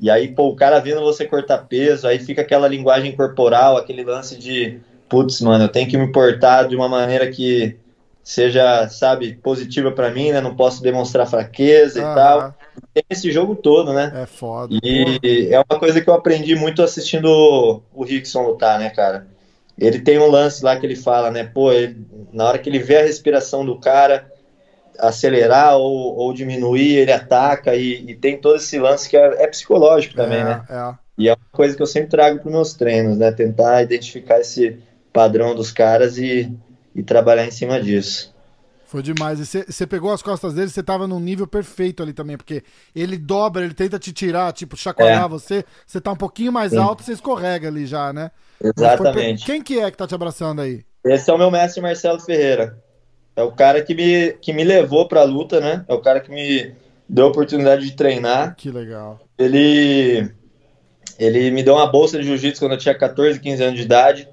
[0.02, 4.04] E aí, pô, o cara vendo você cortar peso, aí fica aquela linguagem corporal, aquele
[4.04, 7.78] lance de, putz, mano, eu tenho que me portar de uma maneira que
[8.24, 10.42] seja, sabe, positiva para mim, né?
[10.42, 12.56] Não posso demonstrar fraqueza ah, e tal.
[12.96, 14.12] Tem esse jogo todo, né?
[14.24, 14.76] É foda.
[14.82, 19.28] E é uma coisa que eu aprendi muito assistindo o Rickson lutar, né, cara?
[19.78, 21.44] Ele tem um lance lá que ele fala, né?
[21.44, 24.31] Pô, ele, na hora que ele vê a respiração do cara
[25.00, 29.48] acelerar ou, ou diminuir, ele ataca e, e, tem todo esse lance que é, é
[29.48, 30.64] psicológico também, é, né?
[30.70, 30.94] É.
[31.18, 33.32] E é uma coisa que eu sempre trago para meus treinos, né?
[33.32, 34.80] Tentar identificar esse
[35.12, 36.52] padrão dos caras e,
[36.96, 38.34] e trabalhar em cima disso.
[38.92, 39.40] Foi demais.
[39.40, 42.62] E você pegou as costas dele, você tava num nível perfeito ali também, porque
[42.94, 45.30] ele dobra, ele tenta te tirar, tipo, chacoalhar é.
[45.30, 46.80] você, você tá um pouquinho mais Sim.
[46.80, 48.32] alto, você escorrega ali já, né?
[48.62, 49.46] Exatamente.
[49.46, 50.84] Quem que é que tá te abraçando aí?
[51.06, 52.78] Esse é o meu mestre Marcelo Ferreira.
[53.36, 55.86] É o cara que me, que me levou pra luta, né?
[55.88, 56.74] É o cara que me
[57.08, 58.56] deu a oportunidade de treinar.
[58.56, 59.20] Que legal.
[59.38, 60.30] Ele,
[61.18, 64.28] ele me deu uma bolsa de jiu-jitsu quando eu tinha 14, 15 anos de idade.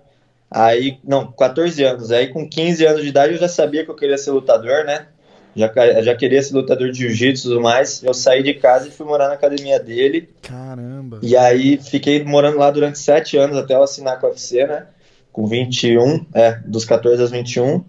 [0.51, 2.11] Aí, não, 14 anos.
[2.11, 5.07] Aí com 15 anos de idade eu já sabia que eu queria ser lutador, né?
[5.55, 8.03] Já, já queria ser lutador de jiu-jitsu e tudo mais.
[8.03, 10.29] Eu saí de casa e fui morar na academia dele.
[10.43, 11.19] Caramba.
[11.23, 14.87] E aí fiquei morando lá durante 7 anos até eu assinar com a UFC, né?
[15.33, 17.85] Com 21, é, dos 14 aos 21.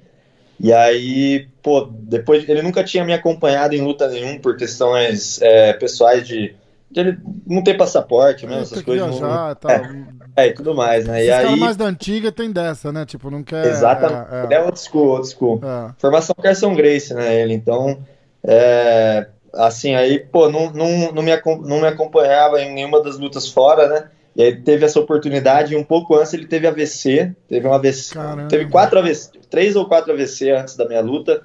[0.60, 5.74] E aí, pô, depois ele nunca tinha me acompanhado em luta nenhuma por questões é,
[5.74, 6.54] pessoais de
[6.95, 9.08] ele não tem passaporte mesmo, essas coisas.
[9.08, 9.69] Viajar, não...
[9.69, 10.08] É,
[10.45, 11.24] é, e tudo mais, né?
[11.24, 11.56] Esses e aí...
[11.56, 13.06] mais da antiga tem dessa, né?
[13.06, 13.65] Tipo, não quer.
[13.67, 14.34] Exatamente.
[14.34, 14.58] É, é.
[14.58, 15.62] é old school, old school.
[15.63, 15.93] É.
[16.00, 17.41] Formação Carson Grace, né?
[17.41, 18.00] Ele, então.
[18.43, 19.28] É...
[19.54, 21.32] Assim, aí, pô, não, não, não, me,
[21.63, 24.10] não me acompanhava em nenhuma das lutas fora, né?
[24.39, 28.13] E aí teve essa oportunidade, e um pouco antes ele teve AVC, teve um AVC,
[28.13, 28.47] Caramba.
[28.47, 31.43] teve quatro AVC, três ou quatro AVC antes da minha luta,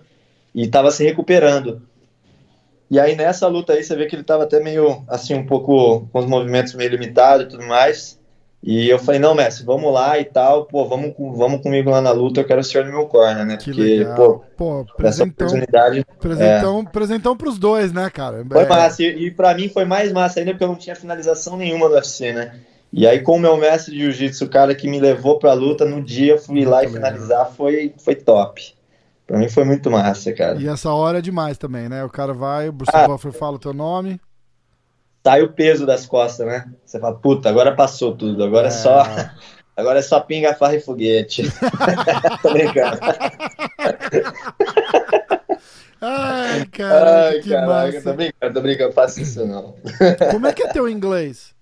[0.55, 1.83] e estava se recuperando.
[2.89, 6.07] E aí nessa luta aí você vê que ele estava até meio assim um pouco
[6.13, 8.17] com os movimentos meio limitados e tudo mais.
[8.63, 12.13] E eu falei, não, mestre, vamos lá e tal, pô, vamos, vamos comigo lá na
[12.13, 13.57] luta, eu quero o senhor no meu corner, né?
[13.57, 14.15] Que Porque, legal.
[14.15, 16.07] pô, pô presentão, oportunidade.
[16.21, 16.91] Presentão, é...
[16.93, 18.47] presentão pros dois, né, cara?
[18.49, 18.69] Foi é...
[18.69, 21.89] massa, e, e pra mim foi mais massa ainda porque eu não tinha finalização nenhuma
[21.89, 22.53] do UFC, né?
[22.97, 25.85] E aí, com o meu mestre de jiu-jitsu, o cara que me levou pra luta,
[25.85, 28.73] no dia fui muito lá e finalizar, foi, foi top.
[29.27, 30.61] Pra mim foi muito massa, cara.
[30.61, 32.05] E essa hora é demais também, né?
[32.05, 34.21] O cara vai, o Bruce ah, Buffer fala o teu nome.
[35.27, 36.71] Sai o peso das costas, né?
[36.85, 39.03] Você fala, puta, agora passou tudo, agora é, é só.
[39.77, 41.43] Agora é só pinga, farra e foguete.
[42.43, 43.01] Tô brincando.
[46.01, 47.27] Ai, cara.
[47.27, 48.03] Ai, que caraca, massa.
[48.03, 49.75] tô brincando, tô brincando, faço isso não.
[50.31, 51.54] Como é que é teu inglês?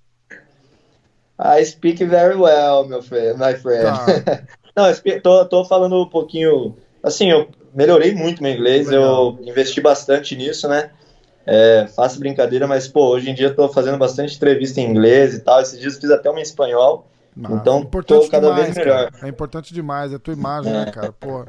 [1.38, 3.84] I speak very well, meu friend, my friend.
[3.84, 4.42] Tá.
[4.76, 9.36] Não, tô, tô falando um pouquinho assim, eu melhorei muito meu inglês, Legal.
[9.38, 10.90] eu investi bastante nisso, né?
[11.44, 15.34] É, faço brincadeira, mas pô, hoje em dia eu tô fazendo bastante entrevista em inglês
[15.34, 15.60] e tal.
[15.60, 17.06] Esses dias fiz até uma em espanhol.
[17.36, 19.10] Então é tô cada demais, vez melhor.
[19.10, 19.26] Cara.
[19.26, 20.84] É importante demais, é a tua imagem, né, é.
[20.86, 21.12] né, cara?
[21.12, 21.44] Pô.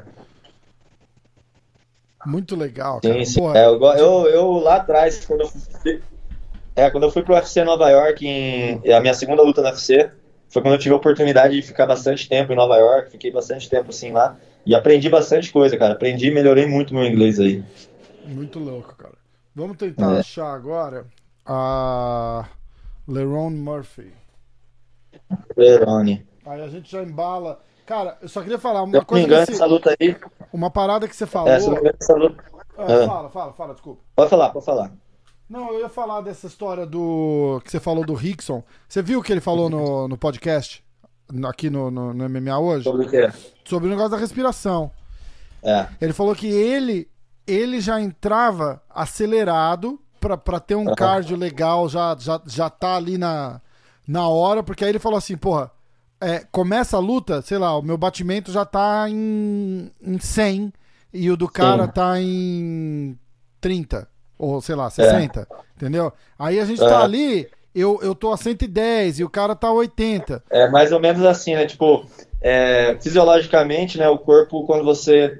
[2.26, 3.14] Muito legal, cara.
[3.14, 3.46] Sim, sim.
[3.54, 5.50] É, eu, eu, eu, lá atrás, quando eu
[6.76, 10.10] é, quando eu fui pro UFC Nova York, em, a minha segunda luta no UFC,
[10.48, 13.68] foi quando eu tive a oportunidade de ficar bastante tempo em Nova York, fiquei bastante
[13.68, 14.36] tempo assim lá.
[14.66, 15.92] E aprendi bastante coisa, cara.
[15.92, 17.62] Aprendi e melhorei muito meu inglês aí.
[18.24, 19.14] Muito louco, cara.
[19.54, 20.18] Vamos tentar é.
[20.20, 21.06] achar agora
[21.44, 22.46] a
[23.06, 24.12] Leron Murphy.
[25.56, 26.26] Lerone.
[26.46, 27.60] Aí a gente já embala.
[27.86, 29.26] Cara, eu só queria falar uma eu coisa.
[29.26, 30.16] Me engano, essa luta aí.
[30.52, 31.50] Uma parada que você falou.
[31.50, 32.54] É, essa luta...
[32.76, 34.02] É, Fala, fala, fala, desculpa.
[34.16, 34.90] Pode falar, pode falar.
[35.48, 37.60] Não, eu ia falar dessa história do.
[37.64, 38.62] que você falou do Rickson.
[38.88, 40.82] Você viu o que ele falou no, no podcast?
[41.48, 42.84] Aqui no, no, no MMA hoje?
[42.84, 43.30] Sobre o quê?
[43.64, 44.90] sobre o negócio da respiração.
[45.62, 45.88] É.
[46.00, 47.08] Ele falou que ele
[47.46, 53.60] ele já entrava acelerado para ter um cardio legal, já, já, já tá ali na,
[54.08, 55.70] na hora, porque aí ele falou assim, porra,
[56.18, 60.72] é, começa a luta, sei lá, o meu batimento já tá em, em 100
[61.12, 61.92] e o do cara Sim.
[61.92, 63.18] tá em
[63.60, 64.08] 30,
[64.44, 65.46] ou sei lá, 60, é.
[65.76, 66.12] entendeu?
[66.38, 69.72] Aí a gente tá ali, eu, eu tô a 110 e o cara tá a
[69.72, 70.42] 80.
[70.50, 71.66] É mais ou menos assim, né?
[71.66, 72.06] Tipo,
[72.46, 75.38] é, fisiologicamente, né, o corpo, quando você.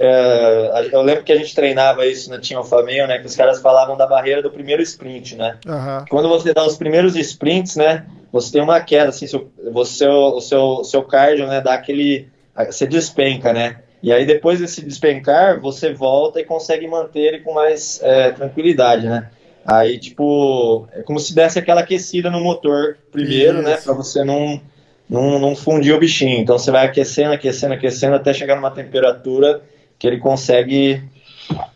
[0.00, 3.36] É, eu lembro que a gente treinava isso na Team Alpha Male, né, que os
[3.36, 5.56] caras falavam da barreira do primeiro sprint, né?
[5.64, 6.04] Uhum.
[6.10, 9.26] Quando você dá os primeiros sprints, né, você tem uma queda, assim,
[9.72, 12.28] você, o seu, seu cardio, né, dá aquele.
[12.66, 13.76] Você despenca, né?
[14.02, 19.06] E aí depois desse despencar, você volta e consegue manter ele com mais é, tranquilidade,
[19.06, 19.28] né?
[19.64, 23.80] Aí, tipo, é como se desse aquela aquecida no motor primeiro, né, Isso.
[23.80, 23.84] né?
[23.84, 24.60] Pra você não
[25.08, 26.38] não, não fundir o bichinho.
[26.38, 29.60] Então você vai aquecendo, aquecendo, aquecendo até chegar numa temperatura
[29.98, 31.02] que ele consegue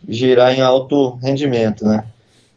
[0.07, 2.05] girar em alto rendimento, né?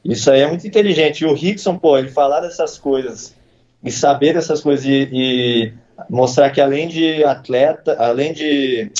[0.04, 1.22] Isso aí é muito inteligente.
[1.22, 3.35] E o Rickson, pô, ele falar dessas coisas
[3.83, 5.72] e saber dessas coisas e, e
[6.09, 8.90] mostrar que além de atleta, além de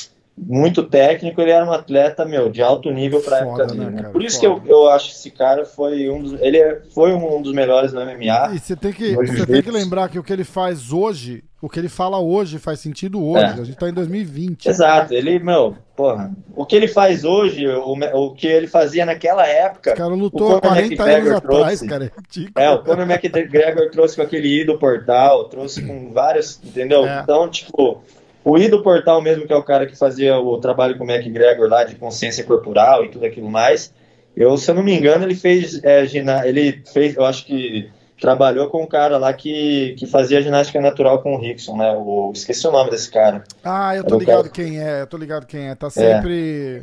[0.47, 3.91] muito técnico, ele era um atleta, meu, de alto nível para época dele.
[3.91, 4.61] Né, Por isso Foda.
[4.61, 6.41] que eu, eu acho que esse cara foi um dos.
[6.41, 8.55] Ele é, foi um dos melhores no MMA.
[8.55, 11.69] E você tem que, você tem que lembrar que o que ele faz hoje, o
[11.69, 13.45] que ele fala hoje faz sentido hoje.
[13.45, 13.49] É.
[13.49, 14.67] A gente tá em 2020.
[14.67, 16.31] Exato, ele, meu, porra.
[16.55, 19.93] O que ele faz hoje, o, o que ele fazia naquela época.
[19.93, 22.13] O cara lutou o 40 McGregor anos trouxe, atrás, cara.
[22.57, 27.07] É, é, o Conor McGregor trouxe com aquele I do portal, trouxe com vários, entendeu?
[27.07, 27.21] É.
[27.23, 28.03] Então, tipo
[28.49, 31.11] o I do Portal mesmo, que é o cara que fazia o trabalho com o
[31.11, 33.93] McGregor lá de consciência corporal e tudo aquilo mais,
[34.35, 36.07] eu, se eu não me engano, ele fez, é,
[36.47, 41.21] ele fez, eu acho que trabalhou com um cara lá que, que fazia ginástica natural
[41.23, 41.93] com o Rickson, né?
[41.93, 43.45] O, esqueci o nome desse cara.
[43.63, 45.75] Ah, eu tô Era ligado quem é, eu tô ligado quem é.
[45.75, 46.83] Tá sempre.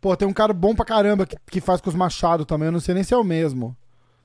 [0.00, 2.72] Pô, tem um cara bom pra caramba que, que faz com os machados também, eu
[2.72, 3.76] não sei nem se é o mesmo.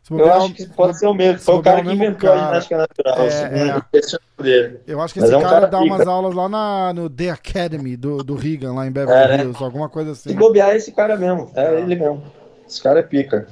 [0.10, 1.40] Eu acho que pode ser o mesmo.
[1.40, 2.42] Foi o cara que inventou cara.
[2.42, 3.18] a ginástica natural.
[3.20, 4.44] É, é.
[4.44, 4.80] Dele.
[4.88, 7.30] Eu acho que esse é um cara, cara, dá umas aulas lá na, no The
[7.30, 9.44] Academy do, do Regan, lá em Beverly é, né?
[9.44, 10.30] Hills, alguma coisa assim.
[10.30, 11.52] Se bobear é esse cara mesmo.
[11.54, 12.24] É, é ele mesmo.
[12.68, 13.48] Esse cara é pica.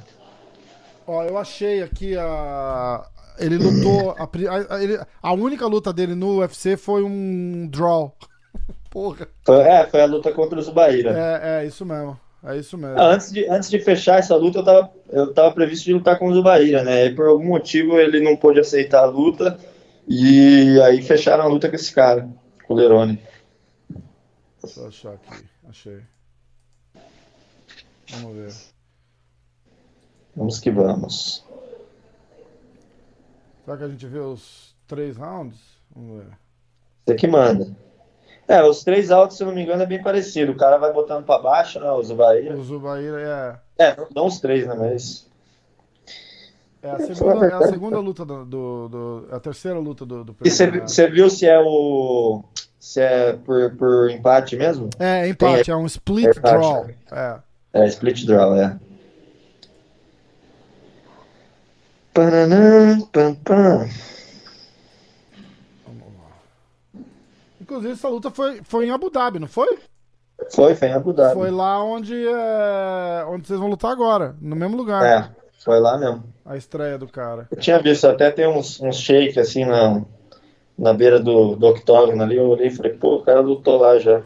[1.06, 3.04] Ó, eu achei aqui a.
[3.38, 4.10] Ele lutou.
[4.18, 4.28] A,
[4.74, 8.14] a, ele, a única luta dele no UFC foi um draw.
[8.90, 9.28] Porra.
[9.44, 11.12] Foi, é, foi a luta contra o Zubaíra.
[11.16, 12.18] É, é, isso mesmo.
[12.44, 12.98] É isso mesmo.
[12.98, 16.18] Ah, antes, de, antes de fechar essa luta, eu tava, eu tava previsto de lutar
[16.18, 17.06] com o Zubaíra, né?
[17.06, 19.58] E por algum motivo ele não pôde aceitar a luta.
[20.06, 22.28] E aí fecharam a luta com esse cara,
[22.66, 23.20] com o Lerone.
[24.62, 25.44] Deixa eu achar aqui.
[25.68, 26.00] Achei.
[28.10, 28.54] Vamos ver.
[30.34, 31.44] Vamos que vamos.
[33.64, 35.58] Será que a gente vê os três rounds?
[35.94, 36.38] Vamos ver.
[37.04, 37.76] Você que manda.
[38.48, 40.52] É, os três altos, se eu não me engano, é bem parecido.
[40.52, 41.90] O cara vai botando pra baixo, né?
[41.92, 42.56] O Zubaíra.
[42.56, 43.84] O Zubaíra é.
[43.90, 44.74] É, não os três, né?
[44.74, 45.28] Mas.
[46.82, 50.24] É a segunda, é a segunda luta do, do, do, é A terceira luta do.
[50.24, 51.10] do e você né?
[51.10, 52.42] viu se é o.
[52.80, 54.88] Se é por, por empate mesmo?
[54.98, 56.86] É, empate, Tem, é um split é draw.
[57.12, 57.38] É.
[57.74, 58.78] é, split draw, é.
[62.14, 63.88] Pananã, pam, pam.
[67.68, 69.78] Inclusive, essa luta foi, foi em Abu Dhabi, não foi?
[70.50, 71.34] Foi, foi em Abu Dhabi.
[71.34, 75.04] Foi lá onde, é, onde vocês vão lutar agora, no mesmo lugar.
[75.04, 75.30] É,
[75.62, 76.24] foi lá mesmo.
[76.46, 77.46] A estreia do cara.
[77.50, 80.00] Eu tinha visto, até tem uns, uns shake assim na,
[80.78, 82.38] na beira do, do octógono ali.
[82.38, 84.22] Eu olhei e falei, pô, o cara lutou lá já.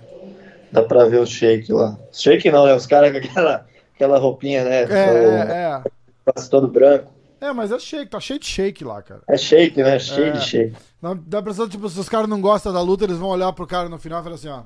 [0.70, 1.98] Dá pra ver o shake lá.
[2.12, 2.74] Shake não, né?
[2.76, 4.82] Os caras com aquela, aquela roupinha, né?
[4.82, 5.82] É, o, é.
[6.24, 7.10] Quase todo branco.
[7.40, 9.22] É, mas é shake, tá cheio de shake lá, cara.
[9.26, 9.98] É shake, né?
[9.98, 10.30] Cheio é.
[10.30, 10.76] de shake.
[11.02, 13.52] Dá, dá a impressão, tipo, se os caras não gostam da luta, eles vão olhar
[13.52, 14.62] pro cara no final e falar assim, ó.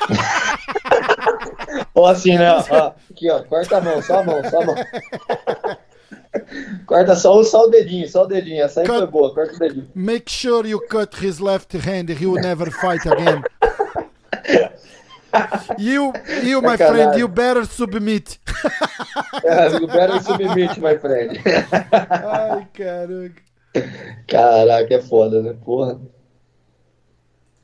[1.92, 2.50] Ou assim, né?
[2.50, 4.74] Ó, aqui, ó, corta a mão, só a mão, só a mão.
[6.86, 8.62] Corta só, só o dedinho, só o dedinho.
[8.62, 9.88] Essa aí cut, foi boa, corta o dedinho.
[9.94, 13.42] Make sure you cut his left hand, he will never fight again.
[15.78, 16.12] you,
[16.42, 18.38] you, my friend, you better submit.
[19.44, 21.38] yeah, you better submit, my friend.
[21.92, 23.49] Ai, caraca.
[24.26, 25.54] Caraca, é foda, né?
[25.64, 26.00] Porra.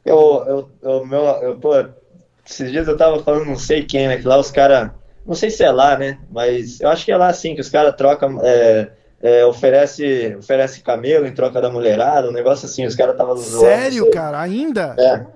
[0.04, 1.72] Eu, eu, eu, meu, eu, pô,
[2.46, 4.18] esses dias eu tava falando, não sei quem, né?
[4.18, 4.90] Que lá os caras.
[5.26, 6.18] Não sei se é lá, né?
[6.30, 8.40] Mas eu acho que é lá sim, que os caras trocam.
[8.42, 8.90] É,
[9.20, 14.10] é, oferece, oferece camelo em troca da mulherada, um negócio assim, os caras estavam Sério,
[14.10, 14.38] cara?
[14.40, 14.94] Ainda?
[14.98, 15.26] É.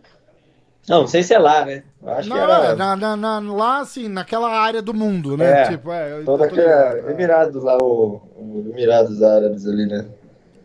[0.88, 1.82] Não, não sei se é lá, né?
[2.02, 2.76] Eu acho não, que era...
[2.76, 5.62] na, na, na, lá, assim, naquela área do mundo, né?
[5.62, 7.10] É, tipo, é, toda aquela...
[7.10, 10.06] Emirados lá, o, o Emirados Árabes ali, né?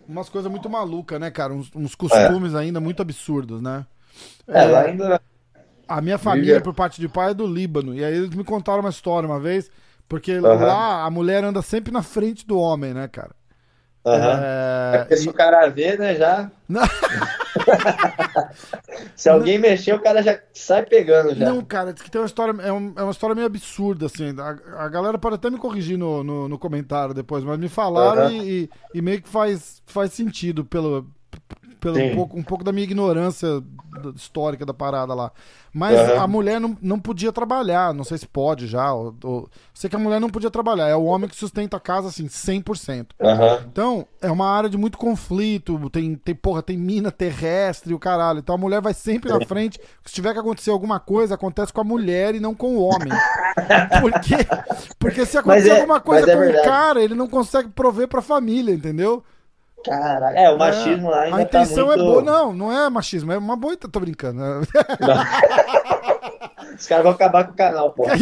[0.07, 1.53] Umas coisas muito malucas, né, cara?
[1.53, 2.57] Uns, uns costumes é.
[2.57, 3.85] ainda muito absurdos, né?
[4.47, 5.21] É, é, lá ainda.
[5.87, 7.93] A minha família, por parte de pai, é do Líbano.
[7.93, 9.69] E aí eles me contaram uma história uma vez,
[10.09, 10.41] porque uhum.
[10.41, 13.31] lá a mulher anda sempre na frente do homem, né, cara?
[14.03, 14.13] Uhum.
[14.13, 14.91] É...
[14.93, 16.49] é porque se o cara vê, né, já.
[19.15, 19.69] se alguém não...
[19.69, 21.45] mexer, o cara já sai pegando já.
[21.45, 22.55] Não, cara, diz que tem uma história.
[22.61, 24.35] É, um, é uma história meio absurda, assim.
[24.39, 28.27] A, a, galera pode até me corrigir no, no, no comentário depois, mas me falaram
[28.27, 28.41] uhum.
[28.41, 31.07] e, e, meio que faz, faz sentido pelo,
[31.79, 33.61] pelo um pouco, um pouco da minha ignorância
[34.15, 35.31] histórica da parada lá.
[35.73, 36.21] Mas uhum.
[36.21, 38.93] a mulher não, não podia trabalhar, não sei se pode já.
[38.93, 41.79] Ou, ou, sei que a mulher não podia trabalhar, é o homem que sustenta a
[41.81, 43.07] casa, assim, 100%.
[43.19, 43.67] Uhum.
[43.69, 47.99] Então, é uma área de muito conflito, tem, tem, porra, tem mina terrestre e o
[47.99, 48.39] caralho.
[48.39, 49.79] Então a mulher vai sempre na frente.
[50.05, 53.09] Se tiver que acontecer alguma coisa, acontece com a mulher e não com o homem.
[54.01, 54.35] Porque,
[54.99, 58.21] porque se acontecer é, alguma coisa é com o cara, ele não consegue prover pra
[58.21, 59.23] família, entendeu?
[59.85, 62.01] Caraca, é, o machismo é, lá ainda A tá intenção tá muito...
[62.01, 64.41] é boa, não, não é machismo, é uma boa, tô brincando.
[66.77, 68.05] Os caras vão acabar com o canal, pô.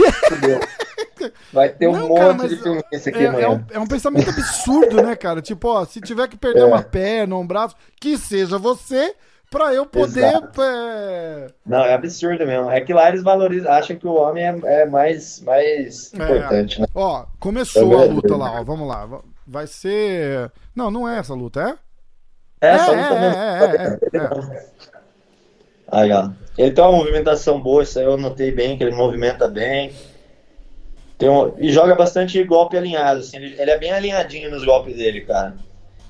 [1.53, 4.29] Vai ter um não, monte cara, de filme aqui é, é, um, é um pensamento
[4.29, 5.41] absurdo, né, cara?
[5.41, 6.65] Tipo, ó, se tiver que perder é.
[6.65, 9.15] uma perna, um braço, que seja você
[9.49, 10.33] pra eu poder.
[10.57, 11.47] É...
[11.65, 12.69] Não, é absurdo mesmo.
[12.69, 16.17] É que lá eles valorizam, acham que o homem é, é mais, mais é.
[16.17, 16.87] importante, né?
[16.93, 18.63] Ó, começou a luta lá, ó.
[18.63, 19.07] Vamos lá.
[19.45, 20.51] Vai ser.
[20.75, 21.61] Não, não é essa luta,
[22.61, 22.67] é?
[22.67, 23.39] É, essa luta mesmo.
[23.39, 24.73] É,
[25.91, 26.29] Aí, ó.
[26.57, 29.93] Ele tem uma movimentação boa, isso aí eu notei bem, que ele movimenta bem.
[31.17, 31.53] Tem um...
[31.57, 33.37] E joga bastante golpe alinhado, assim.
[33.37, 35.55] Ele, ele é bem alinhadinho nos golpes dele, cara.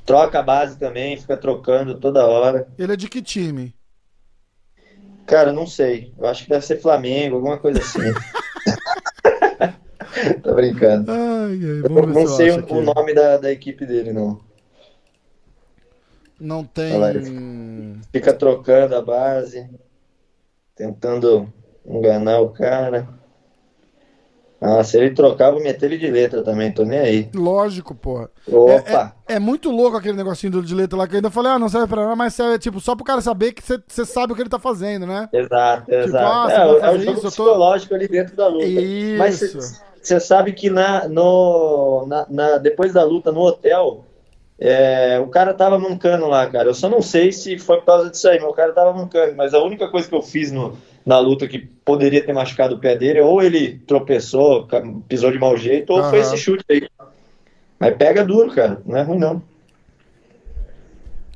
[0.06, 2.68] Troca a base também, fica trocando toda hora.
[2.78, 3.74] Ele é de que time?
[5.26, 6.14] Cara, não sei.
[6.18, 8.00] Eu acho que deve ser Flamengo, alguma coisa assim.
[10.42, 11.12] Tô brincando.
[11.12, 14.40] Ai, ai, não sei o, o nome da, da equipe dele, não.
[16.40, 16.92] Não tem.
[18.12, 19.70] Fica trocando a base,
[20.76, 21.52] tentando
[21.86, 23.08] enganar o cara.
[24.66, 27.30] Ah, se ele trocar, vou meter ele de letra também, tô nem aí.
[27.36, 28.30] Lógico, porra.
[28.48, 29.14] Opa!
[29.28, 31.52] É, é, é muito louco aquele negocinho do de letra lá que eu ainda falei,
[31.52, 34.32] ah, não serve pra nada, mas serve, tipo, só pro cara saber que você sabe
[34.32, 35.28] o que ele tá fazendo, né?
[35.34, 36.26] Exato, tipo, exato.
[36.26, 37.96] Ah, é, é o jogo isso, psicológico tô...
[37.96, 38.66] ali dentro da luta.
[38.66, 39.18] Isso.
[39.18, 44.06] Mas você sabe que na, no, na, na, depois da luta no hotel,
[44.60, 46.70] é, o cara tava mancando lá, cara.
[46.70, 49.36] Eu só não sei se foi por causa disso aí, mas o cara tava mancando.
[49.36, 52.80] Mas a única coisa que eu fiz no, na luta que poderia ter machucado o
[52.80, 54.68] pé dele, ou ele tropeçou,
[55.08, 56.10] pisou de mau jeito, ou uhum.
[56.10, 56.88] foi esse chute aí.
[57.80, 58.82] Mas pega duro, cara.
[58.86, 59.42] Não é ruim, não.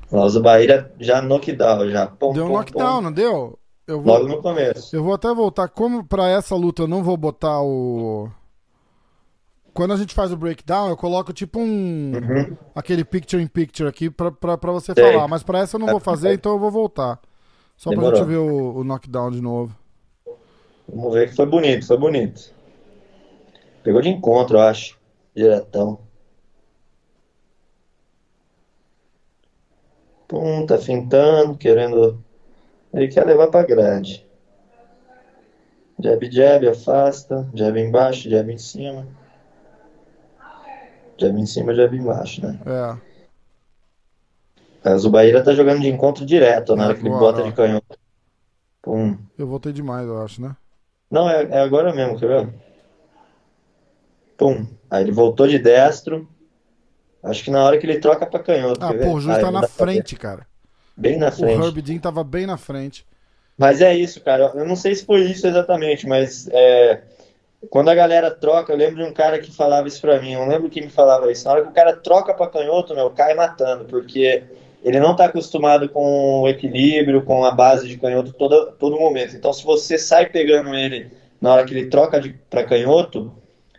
[0.10, 2.08] O Bahia já knockdown, já.
[2.08, 3.02] Pom, deu um knockdown, pom.
[3.02, 3.60] não deu?
[3.86, 4.96] Eu vou, Logo no começo.
[4.96, 5.68] Eu vou até voltar.
[5.70, 8.30] Como pra essa luta eu não vou botar o
[9.78, 12.12] quando a gente faz o breakdown, eu coloco tipo um.
[12.16, 12.58] Uhum.
[12.74, 15.00] aquele picture in picture aqui pra, pra, pra você Sim.
[15.00, 15.28] falar.
[15.28, 17.22] Mas pra essa eu não vou fazer, então eu vou voltar.
[17.78, 18.10] Só Demorou.
[18.10, 19.78] pra gente ver o, o knockdown de novo.
[20.92, 22.52] Vamos ver que foi bonito, foi bonito.
[23.84, 24.98] Pegou de encontro, eu acho.
[25.36, 26.00] Diretão.
[30.28, 32.20] Pum, tá fintando, querendo.
[32.92, 34.26] Ele quer levar pra grande.
[36.00, 37.48] Jab, jab, afasta.
[37.54, 39.06] Jab embaixo, jab em cima.
[41.20, 42.60] Já vi em cima, já vi embaixo, né?
[42.66, 43.08] É.
[44.84, 47.98] Mas o Bahia tá jogando de encontro direto, na hora que ele bota de canhoto.
[48.82, 49.18] Pum.
[49.38, 50.56] Eu voltei demais, eu acho, né?
[51.10, 52.54] Não, é, é agora mesmo, quer ver?
[54.38, 54.66] Pum.
[54.90, 56.28] Aí ele voltou de destro.
[57.24, 58.80] Acho que na hora que ele troca pra canhoto.
[58.82, 60.46] Ah, pô, o Juiz tá na frente, cara.
[60.96, 61.60] Bem na frente.
[61.60, 63.06] O Herb Dean tava bem na frente.
[63.58, 64.52] Mas é isso, cara.
[64.56, 67.04] Eu não sei se foi isso exatamente, mas é,
[67.70, 70.46] quando a galera troca, eu lembro de um cara que falava isso pra mim, eu
[70.48, 71.46] lembro quem me falava isso.
[71.46, 74.44] Na hora que o cara troca pra canhoto, meu, cai matando, porque
[74.84, 79.36] ele não tá acostumado com o equilíbrio, com a base de canhoto todo, todo momento.
[79.36, 83.34] Então, se você sai pegando ele na hora que ele troca de, pra canhoto,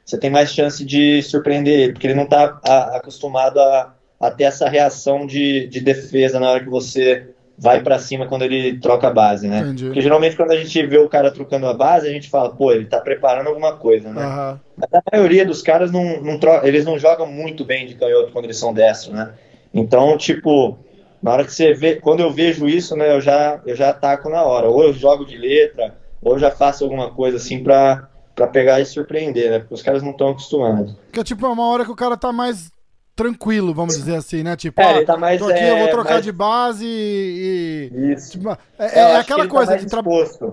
[0.05, 4.31] você tem mais chance de surpreender ele, porque ele não tá a, acostumado a, a
[4.31, 8.79] ter essa reação de, de defesa na hora que você vai para cima quando ele
[8.79, 9.61] troca a base, né?
[9.61, 9.87] Entendi.
[9.87, 12.71] Porque geralmente quando a gente vê o cara trocando a base, a gente fala, pô,
[12.71, 14.25] ele tá preparando alguma coisa, né?
[14.25, 14.59] Uhum.
[14.77, 18.33] Mas a maioria dos caras não, não troca, eles não jogam muito bem de canhoto
[18.33, 19.33] quando eles são destros, né?
[19.75, 20.79] Então, tipo,
[21.21, 24.31] na hora que você vê, quando eu vejo isso, né, eu já, eu já ataco
[24.31, 24.69] na hora.
[24.69, 28.81] Ou eu jogo de letra, ou eu já faço alguma coisa assim pra, pra pegar
[28.81, 29.59] e surpreender, né?
[29.59, 30.95] Porque os caras não estão acostumados.
[31.07, 32.71] Porque, tipo, é uma hora que o cara tá mais
[33.19, 34.55] tranquilo, vamos dizer assim, né?
[34.55, 36.25] Tipo, é, ele tá mais, tô aqui, é, eu vou trocar mais...
[36.25, 38.13] de base e.
[38.13, 38.31] Isso.
[38.31, 40.01] Tipo, é, é aquela tá coisa tá de tra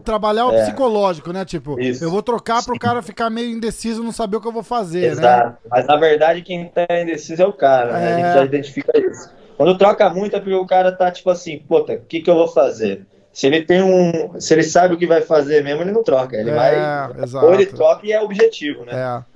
[0.04, 0.64] trabalhar o é.
[0.64, 1.46] psicológico, né?
[1.46, 2.04] Tipo, Isso.
[2.04, 5.02] eu vou trocar pro cara ficar meio indeciso, não saber o que eu vou fazer,
[5.02, 5.08] né?
[5.08, 5.50] Exato.
[5.50, 5.56] né?
[5.70, 8.14] Mas na verdade, quem tá indeciso é o cara, né?
[8.14, 8.46] A gente já é.
[8.46, 9.30] identifica isso.
[9.56, 12.36] Quando troca muito é porque o cara tá tipo assim, puta, o que, que eu
[12.36, 13.06] vou fazer?
[13.32, 14.40] Se ele tem um.
[14.40, 16.36] Se ele sabe o que vai fazer mesmo, ele não troca.
[16.36, 16.74] Ele vai.
[17.22, 17.46] Exato.
[17.46, 18.94] Ou ele troca e é objetivo, né?
[18.94, 19.35] É.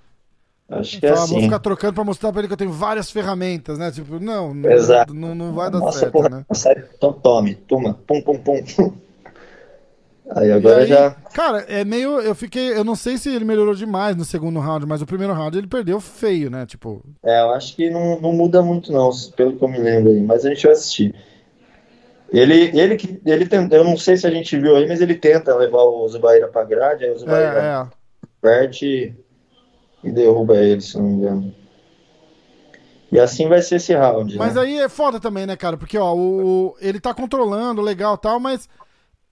[0.70, 1.34] Acho que é assim.
[1.34, 3.92] Vou ficar trocando pra mostrar pra ele que eu tenho várias ferramentas, né?
[3.92, 5.14] Tipo, não, Exato.
[5.14, 6.46] não, não vai dar Nossa, certo, porra, né?
[6.96, 8.64] Então tome, toma, pum, pum, pum.
[10.32, 11.10] Aí agora aí, já.
[11.34, 12.20] Cara, é meio.
[12.20, 12.72] Eu fiquei.
[12.78, 15.66] Eu não sei se ele melhorou demais no segundo round, mas o primeiro round ele
[15.66, 16.68] perdeu feio, né?
[16.68, 17.04] Tipo.
[17.24, 20.22] É, eu acho que não, não muda muito, não, pelo que eu me lembro aí.
[20.22, 21.16] Mas a gente vai assistir.
[22.32, 25.56] Ele, ele, ele tenta, eu não sei se a gente viu aí, mas ele tenta
[25.56, 27.88] levar o Zubaira pra grade, aí o Zubaira é, é.
[28.40, 29.16] perde
[30.04, 31.56] e derruba ele, se não me engano.
[33.12, 34.38] E assim vai ser esse round.
[34.38, 34.62] Mas né?
[34.62, 35.78] aí é foda também, né, cara?
[35.78, 38.70] Porque, ó, o, ele tá controlando, legal tal, mas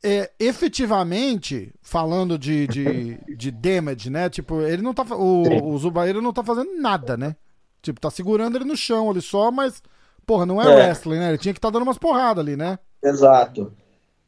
[0.04, 4.30] é, efetivamente, falando de, de, de damage, né?
[4.30, 5.04] Tipo, ele não tá.
[5.16, 7.36] O, o Zubaira não tá fazendo nada, né?
[7.82, 9.82] Tipo, tá segurando ele no chão ali só, mas,
[10.26, 10.76] porra, não é, é.
[10.76, 11.30] wrestling, né?
[11.30, 12.80] Ele tinha que estar tá dando umas porradas ali, né?
[13.04, 13.72] Exato.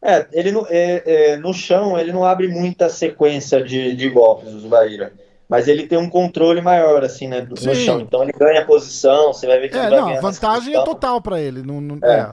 [0.01, 4.53] É, ele no, é, é, no chão ele não abre muita sequência de, de golpes,
[4.53, 5.11] o Zubaira.
[5.49, 7.73] Mas ele tem um controle maior, assim, né, no Sim.
[7.73, 7.99] chão.
[7.99, 11.19] Então ele ganha posição, você vai ver que é, ele vai não, vantagem é total
[11.19, 11.63] para ele.
[11.63, 12.19] Não, não, é.
[12.19, 12.31] é.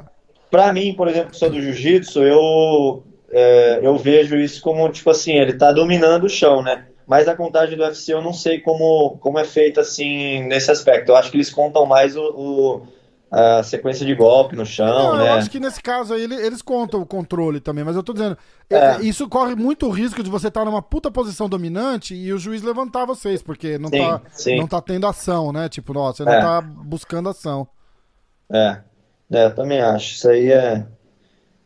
[0.51, 3.03] Pra mim, por exemplo, que sou do jiu-jitsu, eu,
[3.33, 6.87] é, eu vejo isso como, tipo assim, ele tá dominando o chão, né?
[7.07, 11.09] Mas a contagem do UFC eu não sei como, como é feita, assim, nesse aspecto.
[11.09, 12.83] Eu acho que eles contam mais o, o
[13.31, 15.29] a sequência de golpe no chão, não, né?
[15.29, 18.39] Eu acho que nesse caso aí eles contam o controle também, mas eu tô dizendo,
[18.71, 18.77] é.
[18.77, 19.01] é.
[19.03, 23.05] isso corre muito risco de você estar numa puta posição dominante e o juiz levantar
[23.05, 24.57] vocês, porque não, sim, tá, sim.
[24.57, 25.69] não tá tendo ação, né?
[25.69, 26.41] Tipo, nossa, você não é.
[26.41, 27.67] tá buscando ação.
[28.53, 28.79] É.
[29.33, 30.15] é, eu também acho.
[30.15, 30.87] Isso aí é.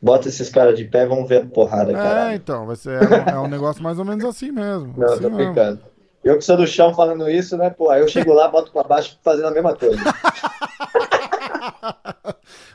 [0.02, 2.32] Bota esses caras de pé, vamos ver a porrada, cara.
[2.32, 4.94] É, então, vai ser, é um, é um negócio mais ou menos assim mesmo.
[4.96, 5.82] Não, assim tô brincando.
[6.24, 7.68] Eu que sou do chão falando isso, né?
[7.68, 10.00] Pô, aí eu chego lá, boto pra baixo fazendo a mesma coisa.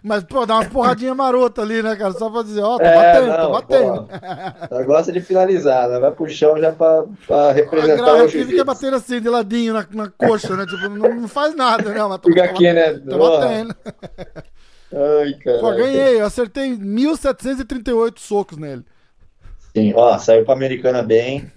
[0.06, 2.14] Mas, pô, dá umas porradinhas marotas ali, né, cara?
[2.14, 4.10] Só pra dizer, ó, oh, tá é, batendo, não, tô batendo.
[4.70, 6.00] Ela gosta de finalizar, né?
[6.00, 9.74] Vai pro chão já pra, pra representar a o jiu fica batendo assim, de ladinho,
[9.74, 10.68] na, na coxa, né?
[10.68, 12.04] Tipo, não, não faz nada, né?
[12.08, 12.94] Mas fica aqui, né?
[13.00, 13.76] Tô batendo.
[14.94, 15.60] Ai, cara.
[15.60, 18.86] Pô, ganhei, eu acertei 1.738 socos nele.
[19.76, 21.52] Sim, ó, saiu pra Americana bem.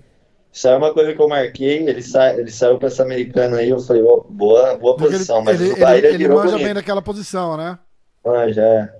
[0.51, 2.33] Isso é uma coisa que eu marquei, ele, sa...
[2.33, 5.73] ele saiu pra essa americana aí, eu falei, oh, boa, boa posição, ele, mas ele,
[5.73, 6.65] o Bahia ele, ele manja bonito.
[6.65, 7.79] bem daquela posição, né?
[8.25, 8.95] Ah, já é.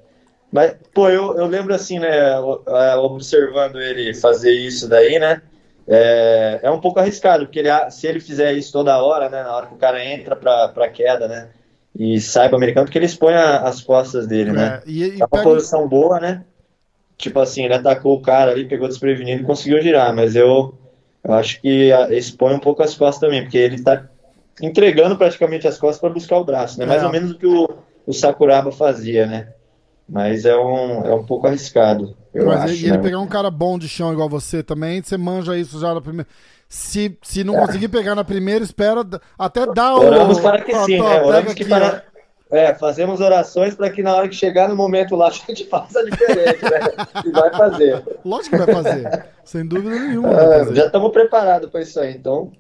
[0.51, 5.43] Mas, pô, eu, eu lembro assim, né, é, observando ele fazer isso daí, né,
[5.87, 9.55] é, é um pouco arriscado, porque ele, se ele fizer isso toda hora, né, na
[9.55, 11.51] hora que o cara entra pra, pra queda, né,
[11.95, 14.81] e sai pro americano, porque ele expõe a, as costas dele, né.
[14.87, 15.43] É, e, e é uma pega...
[15.43, 16.45] posição boa, né,
[17.19, 20.75] tipo assim, ele atacou o cara ali, pegou desprevenido e conseguiu girar, mas eu
[21.23, 24.09] eu acho que expõe um pouco as costas também, porque ele está
[24.63, 26.87] entregando praticamente as costas para buscar o braço, né?
[26.87, 27.07] Mais é.
[27.07, 27.69] ou menos o que o,
[28.09, 29.49] o Sakuraba fazia, né?
[30.09, 32.17] Mas é um, é um pouco arriscado.
[32.35, 32.99] Mas acho, ele né?
[32.99, 36.27] pegar um cara bom de chão igual você também, você manja isso já na primeira.
[36.67, 37.61] Se, se não é.
[37.61, 39.05] conseguir pegar na primeira, espera
[39.39, 40.07] até dar o.
[40.07, 41.23] Oramos para que sim, né?
[41.23, 42.03] Oramos que para.
[42.51, 46.03] É, fazemos orações para que na hora que chegar no momento lá a gente faça
[46.03, 46.81] diferente, né?
[47.27, 48.03] E vai fazer.
[48.25, 49.27] Lógico que vai fazer.
[49.45, 50.31] Sem dúvida nenhuma.
[50.31, 52.51] É, já estamos preparados para isso aí, então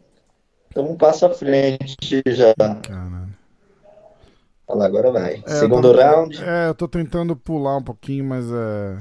[0.68, 2.55] estamos um passo à frente já.
[2.55, 3.18] Caramba.
[4.69, 5.43] Olha lá, agora vai.
[5.47, 6.45] É, Segundo tô, round.
[6.45, 8.99] É, eu tô tentando pular um pouquinho, mas é.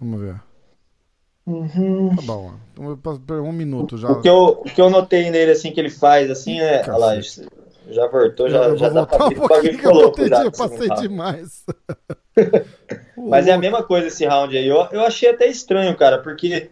[0.00, 0.40] Vamos ver.
[1.46, 2.14] Uhum.
[2.14, 2.54] Tá bom,
[3.30, 4.10] um minuto já.
[4.10, 6.82] O que, eu, o que eu notei nele, assim, que ele faz, assim, é.
[6.88, 7.20] Olha lá,
[7.88, 10.44] já voltou, já, eu já dá pra vir, um pra vir louco já.
[10.44, 11.64] Eu passei demais.
[13.16, 14.66] Mas é a mesma coisa esse round aí.
[14.66, 16.70] Eu, eu achei até estranho, cara, porque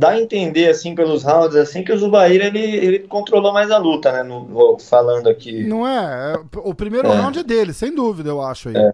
[0.00, 3.76] dá a entender, assim, pelos rounds, assim, que o Zubair, ele, ele controlou mais a
[3.76, 4.22] luta, né?
[4.22, 5.62] No, falando aqui.
[5.64, 6.32] Não é?
[6.32, 7.14] é o primeiro é.
[7.14, 8.76] round é dele, sem dúvida, eu acho aí.
[8.76, 8.92] É.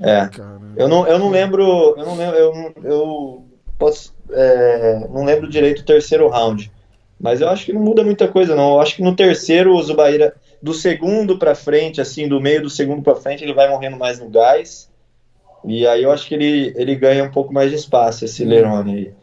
[0.00, 0.30] é.
[0.74, 1.94] Eu, não, eu não lembro.
[1.96, 2.36] Eu não lembro.
[2.36, 3.44] Eu, eu
[3.78, 4.12] posso.
[4.32, 6.72] É, não lembro direito o terceiro round.
[7.20, 8.72] Mas eu acho que não muda muita coisa, não.
[8.72, 12.70] Eu acho que no terceiro o Zubaira do segundo para frente, assim, do meio do
[12.70, 14.90] segundo para frente, ele vai morrendo mais no gás.
[15.64, 18.92] E aí eu acho que ele, ele ganha um pouco mais de espaço, esse Lerone
[18.92, 19.19] aí.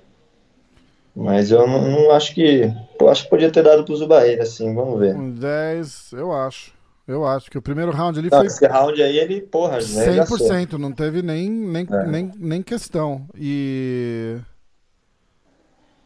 [1.18, 2.72] Mas eu não, não, acho que.
[3.01, 5.15] Eu acho que podia ter dado pro Zubair, assim, vamos ver.
[5.15, 6.72] Um 10, eu acho.
[7.07, 8.45] Eu acho que o primeiro round ali não, foi.
[8.45, 12.05] Esse round aí ele, porra, 100%, não teve nem, nem, é.
[12.05, 13.28] nem, nem questão.
[13.36, 14.38] E.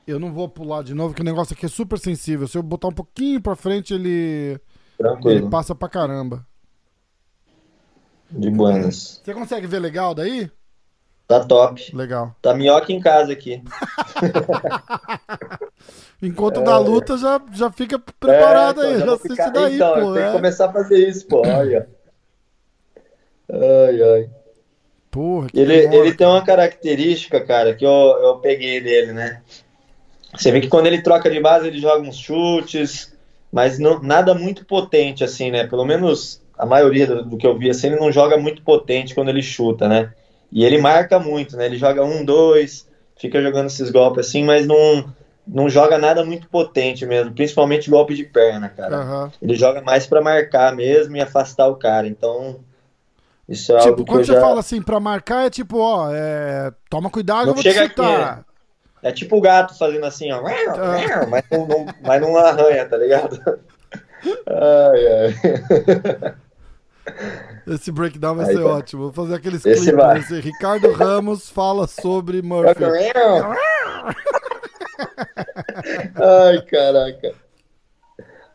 [0.08, 2.48] Eu não vou pular de novo, que o negócio aqui é super sensível.
[2.48, 4.62] Se eu botar um pouquinho pra frente, ele.
[4.98, 5.40] Tranquilo.
[5.40, 6.48] Ele passa pra caramba.
[8.30, 9.22] De buenas.
[9.22, 10.50] Você consegue ver legal daí?
[11.40, 11.96] Tá top.
[11.96, 12.36] Legal.
[12.42, 13.64] Tá minhoca em casa aqui.
[16.22, 16.64] Enquanto é...
[16.64, 19.50] da luta já, já fica preparado é, aí, então, já, assiste ficar...
[19.50, 20.14] daí, então, pô.
[20.14, 20.28] Tem é.
[20.28, 21.42] que começar a fazer isso, pô.
[21.48, 21.88] Olha.
[23.50, 24.30] Ai, ai.
[25.10, 29.42] Porra, ele, ele tem uma característica, cara, que eu, eu peguei dele, né?
[30.34, 33.14] Você vê que quando ele troca de base, ele joga uns chutes,
[33.52, 35.68] mas não, nada muito potente, assim, né?
[35.68, 39.14] Pelo menos a maioria do, do, que eu vi, assim, ele não joga muito potente
[39.14, 40.14] quando ele chuta, né?
[40.52, 41.66] E ele marca muito, né?
[41.66, 42.88] Ele joga um, dois,
[43.18, 45.06] fica jogando esses golpes assim, mas não,
[45.48, 49.00] não joga nada muito potente mesmo, principalmente golpe de perna, cara.
[49.00, 49.32] Uhum.
[49.42, 52.60] Ele joga mais para marcar mesmo e afastar o cara, então.
[53.48, 54.42] Isso é tipo, algo que quando você já...
[54.42, 56.72] fala assim, pra marcar, é tipo, ó, é...
[56.90, 58.32] toma cuidado, não eu vou chega te chutar.
[58.32, 58.46] Aqui,
[59.04, 59.10] é.
[59.10, 63.40] é tipo o gato fazendo assim, ó, mas, não, não, mas não arranha, tá ligado?
[64.48, 66.36] Ai, ai.
[67.68, 68.68] Esse breakdown vai Aí, ser tá.
[68.68, 69.04] ótimo.
[69.04, 69.88] Vou fazer aqueles clipes.
[69.88, 72.84] Esse Ricardo Ramos fala sobre Murphy.
[76.16, 77.36] Ai, caraca.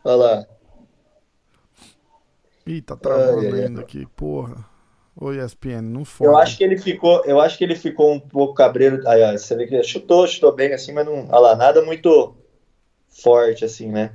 [0.03, 0.45] Olha lá.
[2.65, 3.83] Ih, tá travando ai, ainda ai.
[3.83, 4.65] aqui, porra.
[5.19, 6.27] Ô ESPN, não foi.
[6.27, 9.01] Eu acho que ele ficou, eu acho que ele ficou um pouco cabreiro.
[9.07, 12.35] Aí, ó, você vê que chutou, chutou bem assim, mas não, olha lá, nada muito
[13.09, 14.11] forte, assim, né?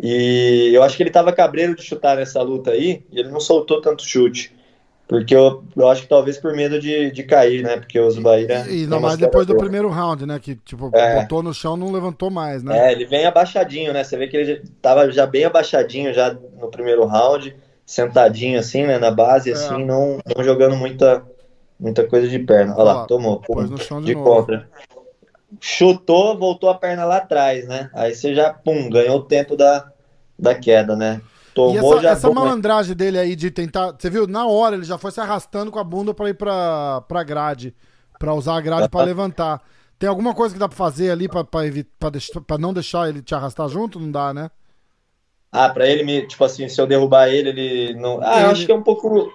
[0.00, 3.40] E eu acho que ele tava cabreiro de chutar nessa luta aí, e ele não
[3.40, 4.56] soltou tanto chute.
[5.08, 7.78] Porque eu, eu acho que talvez por medo de, de cair, né?
[7.78, 8.66] Porque o Zubaira.
[8.68, 10.38] E, e não mais depois do primeiro round, né?
[10.38, 11.22] Que, tipo, é.
[11.22, 12.90] botou no chão não levantou mais, né?
[12.90, 14.04] É, ele vem abaixadinho, né?
[14.04, 18.98] Você vê que ele tava já bem abaixadinho já no primeiro round, sentadinho assim, né?
[18.98, 19.54] Na base, é.
[19.54, 21.24] assim, não, não jogando muita,
[21.80, 22.74] muita coisa de perna.
[22.74, 23.40] Olha lá, tomou.
[23.40, 24.68] Pum, no chão de, de contra.
[25.60, 27.90] Chutou, voltou a perna lá atrás, né?
[27.94, 29.90] Aí você já, pum, ganhou o tempo da,
[30.38, 31.20] da queda, né?
[31.54, 33.94] Tomou, e essa, essa malandragem dele aí de tentar.
[33.98, 34.26] Você viu?
[34.26, 37.74] Na hora ele já foi se arrastando com a bunda pra ir pra, pra grade.
[38.18, 39.62] Pra usar a grade pra levantar.
[39.98, 43.98] Tem alguma coisa que dá pra fazer ali pra não deixar ele te arrastar junto?
[43.98, 44.50] Não dá, né?
[45.50, 46.26] Ah, pra ele me.
[46.26, 48.20] Tipo assim, se eu derrubar ele, ele não.
[48.22, 48.44] Ah, ele...
[48.44, 49.32] eu acho que é um pouco.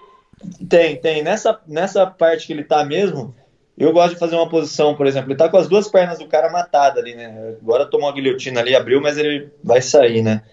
[0.70, 1.24] Tem, tem.
[1.24, 3.36] Nessa, nessa parte que ele tá mesmo,
[3.78, 6.28] eu gosto de fazer uma posição, por exemplo, ele tá com as duas pernas do
[6.28, 7.56] cara matada ali, né?
[7.62, 10.44] Agora tomou a guilhotina ali, abriu, mas ele vai sair, né?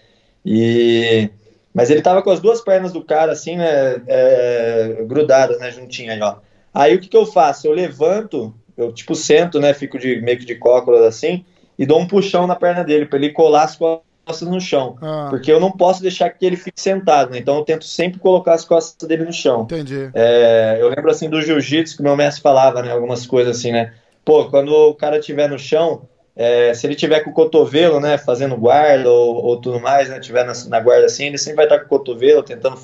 [0.45, 1.29] E
[1.73, 6.11] mas ele tava com as duas pernas do cara, assim, né, é, grudadas, né, juntinho
[6.11, 6.35] aí, ó.
[6.73, 7.67] Aí o que que eu faço?
[7.67, 11.45] Eu levanto, eu tipo sento, né, fico de, meio que de cócoras assim,
[11.79, 13.75] e dou um puxão na perna dele, para ele colar as
[14.39, 14.95] no chão.
[15.01, 15.27] Ah.
[15.29, 18.53] Porque eu não posso deixar que ele fique sentado, né, então eu tento sempre colocar
[18.53, 19.63] as costas dele no chão.
[19.63, 20.09] Entendi.
[20.13, 23.93] É, eu lembro, assim, do jiu-jitsu, que meu mestre falava, né, algumas coisas assim, né,
[24.23, 26.03] pô, quando o cara estiver no chão,
[26.35, 30.19] é, se ele tiver com o cotovelo, né, fazendo guarda ou, ou tudo mais, né,
[30.19, 32.79] tiver na, na, guarda assim, ele sempre vai estar com o cotovelo tentando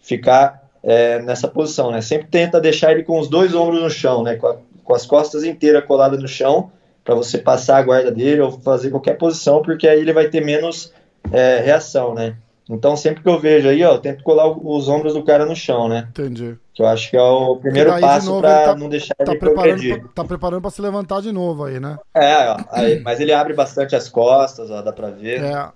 [0.00, 2.00] ficar é, nessa posição, né.
[2.00, 5.06] Sempre tenta deixar ele com os dois ombros no chão, né, com, a, com as
[5.06, 6.70] costas inteiras coladas no chão,
[7.04, 10.44] para você passar a guarda dele ou fazer qualquer posição, porque aí ele vai ter
[10.44, 10.92] menos
[11.30, 12.36] é, reação, né.
[12.70, 15.54] Então, sempre que eu vejo aí, ó, eu tento colar os ombros do cara no
[15.54, 16.08] chão, né?
[16.10, 16.56] Entendi.
[16.72, 19.82] Que eu acho que é o primeiro passo para tá, não deixar tá ele preparando
[19.82, 21.98] pra, Tá preparando para se levantar de novo aí, né?
[22.14, 25.42] É, ó, aí, mas ele abre bastante as costas, ó, dá para ver.
[25.42, 25.68] É.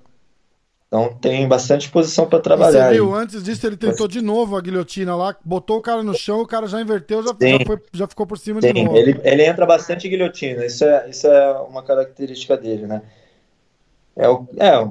[0.96, 2.88] Então tem bastante posição para trabalhar.
[2.88, 3.22] você viu, aí.
[3.22, 6.46] antes disso ele tentou de novo a guilhotina lá, botou o cara no chão, o
[6.46, 8.96] cara já inverteu, já, já, foi, já ficou por cima Sim, de novo.
[8.96, 13.02] Ele, ele entra bastante guilhotina, isso é, isso é uma característica dele, né?
[14.16, 14.88] É, o, é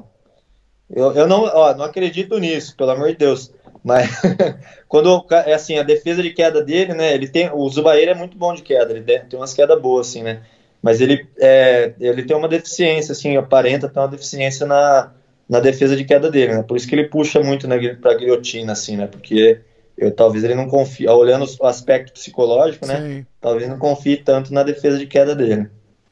[0.88, 3.52] eu, eu não, ó, não acredito nisso, pelo amor de Deus.
[3.82, 4.08] Mas
[4.86, 7.14] quando é assim, a defesa de queda dele, né?
[7.14, 7.50] Ele tem.
[7.52, 10.42] O Zubair é muito bom de queda, ele tem umas quedas boas, assim, né?
[10.80, 15.10] Mas ele, é, ele tem uma deficiência, assim, aparenta ter uma deficiência na,
[15.48, 16.62] na defesa de queda dele, né?
[16.62, 19.06] Por isso que ele puxa muito né, pra guilhotina, assim, né?
[19.06, 19.60] Porque
[19.96, 23.00] eu, talvez ele não confie, olhando o aspecto psicológico, né?
[23.00, 23.26] Sim.
[23.40, 25.70] Talvez não confie tanto na defesa de queda dele.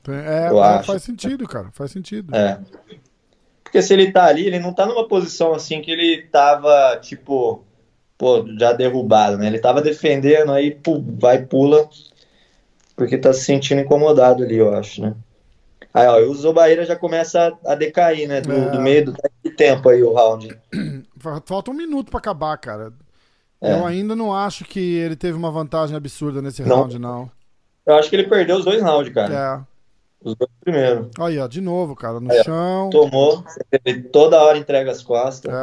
[0.09, 0.87] É, eu é, acho.
[0.87, 2.35] faz sentido, cara, faz sentido.
[2.35, 2.59] É.
[3.63, 7.65] Porque se ele tá ali, ele não tá numa posição assim que ele tava, tipo,
[8.17, 9.49] pô, já derrubado, né?
[9.49, 11.89] Ele tava defendendo, aí pô, vai, pula,
[12.95, 15.15] porque tá se sentindo incomodado ali, eu acho, né?
[15.95, 18.41] Aí, ó, o Zobaíra já começa a decair, né?
[18.41, 18.71] Do, é.
[18.71, 19.15] do meio do
[19.57, 20.59] tempo aí, o round.
[21.47, 22.93] Falta um minuto para acabar, cara.
[23.61, 23.73] É.
[23.73, 26.79] Eu ainda não acho que ele teve uma vantagem absurda nesse não.
[26.79, 27.31] round, não.
[27.87, 29.35] Eu acho que ele perdeu os dois rounds, cara.
[29.35, 29.75] É.
[30.29, 31.09] Os dois primeiros.
[31.21, 32.91] Aí, ó, de novo, cara, no Aí, chão.
[32.91, 33.45] Tomou,
[34.11, 35.55] toda hora entrega as costas.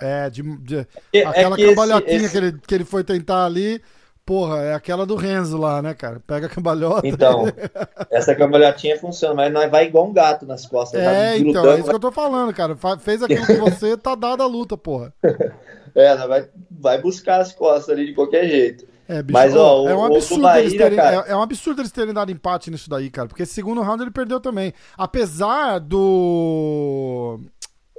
[0.00, 2.32] É, é de, de é, aquela é cambalhotinha esse, esse...
[2.32, 3.80] que, ele, que ele foi tentar ali,
[4.24, 6.20] porra, é aquela do Renzo lá, né, cara?
[6.26, 7.06] Pega a cambalhota.
[7.06, 7.44] Então,
[8.10, 11.00] essa cambalhotinha funciona, mas vai igual um gato nas costas.
[11.00, 12.76] É, tá então, é isso que eu tô falando, cara.
[12.98, 15.12] Fez aquilo que você, tá dada a luta, porra.
[15.96, 18.84] É, vai, vai buscar as costas ali de qualquer jeito.
[19.06, 21.92] É, bicho, Mas, ó, é um absurdo Bahia, eles terem, é, é, um absurdo eles
[21.92, 23.28] terem dado empate nisso daí, cara.
[23.28, 24.72] Porque esse segundo round ele perdeu também.
[24.96, 27.38] Apesar do.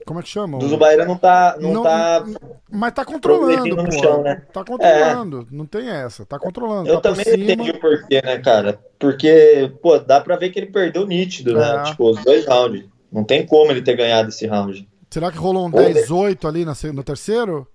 [0.06, 0.60] Como é que chama?
[0.60, 1.58] Do Zubaira não tá.
[1.60, 2.24] Não, não tá
[2.70, 4.44] mas tá controlando, no chão, né?
[4.54, 5.48] Tá controlando.
[5.52, 5.56] É.
[5.56, 6.26] Não tem essa.
[6.26, 6.88] Tá controlando.
[6.88, 8.80] Eu tá também entendi o porquê, né, cara?
[9.00, 11.78] Porque, pô, dá pra ver que ele perdeu nítido, né?
[11.78, 11.84] É.
[11.84, 12.86] Tipo, os dois rounds.
[13.12, 14.88] Não tem como ele ter ganhado esse round.
[15.10, 17.68] Será que rolou um 10-8 ali no terceiro?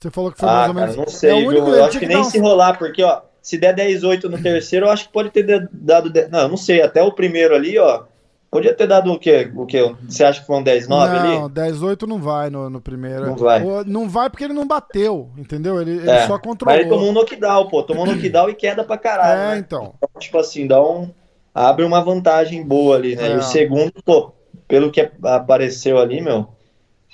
[0.00, 0.90] Você falou que foi ah, mais ou menos.
[0.94, 1.68] Cara, não sei, é viu?
[1.68, 5.06] Eu acho que, nem se rolar, porque, ó, se der 10-8 no terceiro, eu acho
[5.06, 6.08] que pode ter dado.
[6.08, 6.30] 10...
[6.30, 8.04] Não, não sei, até o primeiro ali, ó.
[8.52, 9.50] Podia ter dado o quê?
[9.56, 9.94] O quê?
[10.06, 11.38] Você acha que foi um 10-9 ali?
[11.38, 13.24] Não, 10-8 não vai no, no primeiro.
[13.24, 13.64] Não vai.
[13.86, 15.80] Não vai porque ele não bateu, entendeu?
[15.80, 16.76] Ele, ele é, só controlou.
[16.76, 17.82] Mas ele tomou um knockdown, pô.
[17.82, 19.40] Tomou um knockdown e queda pra caralho.
[19.40, 19.58] É, né?
[19.58, 19.94] então.
[19.96, 20.20] então.
[20.20, 21.08] Tipo assim, dá um.
[21.54, 23.28] Abre uma vantagem boa ali, né?
[23.28, 23.32] É.
[23.32, 24.32] E o segundo, pô,
[24.68, 26.46] pelo que apareceu ali, meu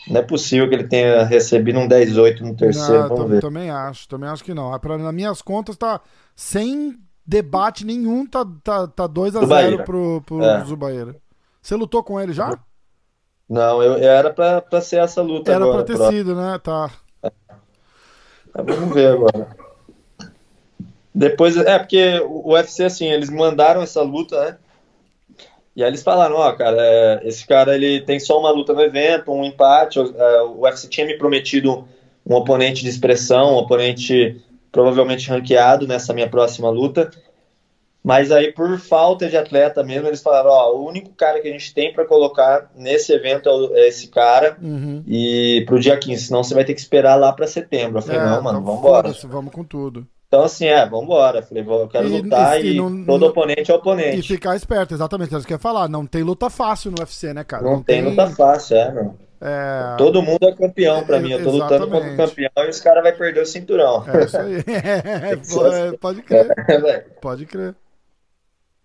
[0.09, 3.03] não é possível que ele tenha recebido um 10-8 no terceiro.
[3.03, 3.41] Não, vamos ver.
[3.41, 4.75] Também acho, também acho que não.
[4.75, 6.01] É pra, nas minhas contas, tá
[6.35, 10.65] sem debate nenhum, tá, tá, tá 2x0 pro, pro é.
[10.65, 11.17] Zubaíra.
[11.69, 12.59] Você lutou com ele já?
[13.47, 15.81] Não, eu, era pra, pra ser essa luta era agora.
[15.81, 16.59] Era pra ter sido, né?
[16.65, 16.91] Tá.
[17.23, 17.31] É.
[18.55, 19.55] Vamos ver agora.
[21.15, 24.57] Depois, é porque o UFC, assim, eles mandaram essa luta, né?
[25.77, 28.81] E aí eles falaram, ó, cara, é, esse cara ele tem só uma luta no
[28.81, 29.99] evento, um empate.
[29.99, 31.87] É, o UFC tinha me prometido
[32.25, 34.43] um oponente de expressão, um oponente
[34.73, 37.11] provavelmente ranqueado nessa minha próxima luta.
[38.03, 41.51] Mas aí, por falta de atleta mesmo, eles falaram: ó, o único cara que a
[41.53, 44.57] gente tem para colocar nesse evento é, é esse cara.
[44.63, 45.03] Uhum.
[45.07, 47.99] E pro dia 15, senão você vai ter que esperar lá para setembro.
[47.99, 49.09] Eu falei: É, não, mano, então vambora.
[49.09, 50.07] foda-se, Vamos com tudo.
[50.29, 51.43] Então, assim, é, vambora.
[51.43, 54.29] Falei: eu quero E- lutar e e, não- todo não- oponente é E oponente.
[54.29, 55.35] ficar esperto, exatamente.
[55.35, 55.89] É isso que eu ia falar.
[55.89, 57.65] Não tem luta fácil no UFC, né, cara?
[57.65, 59.15] Não, tem luta fácil, é, meu.
[59.41, 61.31] É, Todo mundo é campeão pra É, mim.
[61.33, 62.17] Eu tô lutando contra o exatamente.
[62.51, 64.05] campeão e os caras vão perder o cinturão.
[64.09, 64.55] é isso aí.
[64.67, 65.37] É,
[66.01, 66.47] pode crer.
[66.67, 67.75] Velho, Pode crer.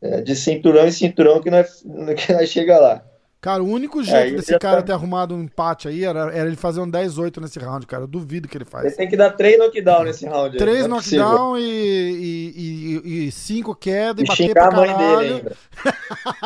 [0.03, 1.83] É de cinturão em cinturão que nós,
[2.17, 3.03] que nós chega lá.
[3.41, 6.31] Cara, o único Aí jeito desse já cara tá- ter arrumado um empate aí era,
[6.33, 8.03] era ele fazer um 10-8 nesse round, cara.
[8.03, 8.95] Eu duvido que ele Ele faz.
[8.95, 10.51] tem que dar três knockdown nesse round.
[10.53, 11.25] aí, Três não é possível.
[11.25, 15.33] knockdown e, e, e, e cinco queda e E bater xingar pra a mãe dele
[15.33, 15.51] ainda.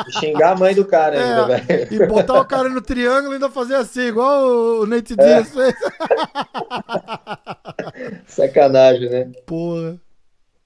[0.08, 2.03] E xingar a mãe do cara ainda, É, velho.
[2.03, 4.47] e botar o cara no triângulo e ainda fazer assim, igual
[4.82, 5.76] o Nate Diaz fez.
[8.26, 9.32] Sacanagem, né?
[9.45, 9.99] Porra.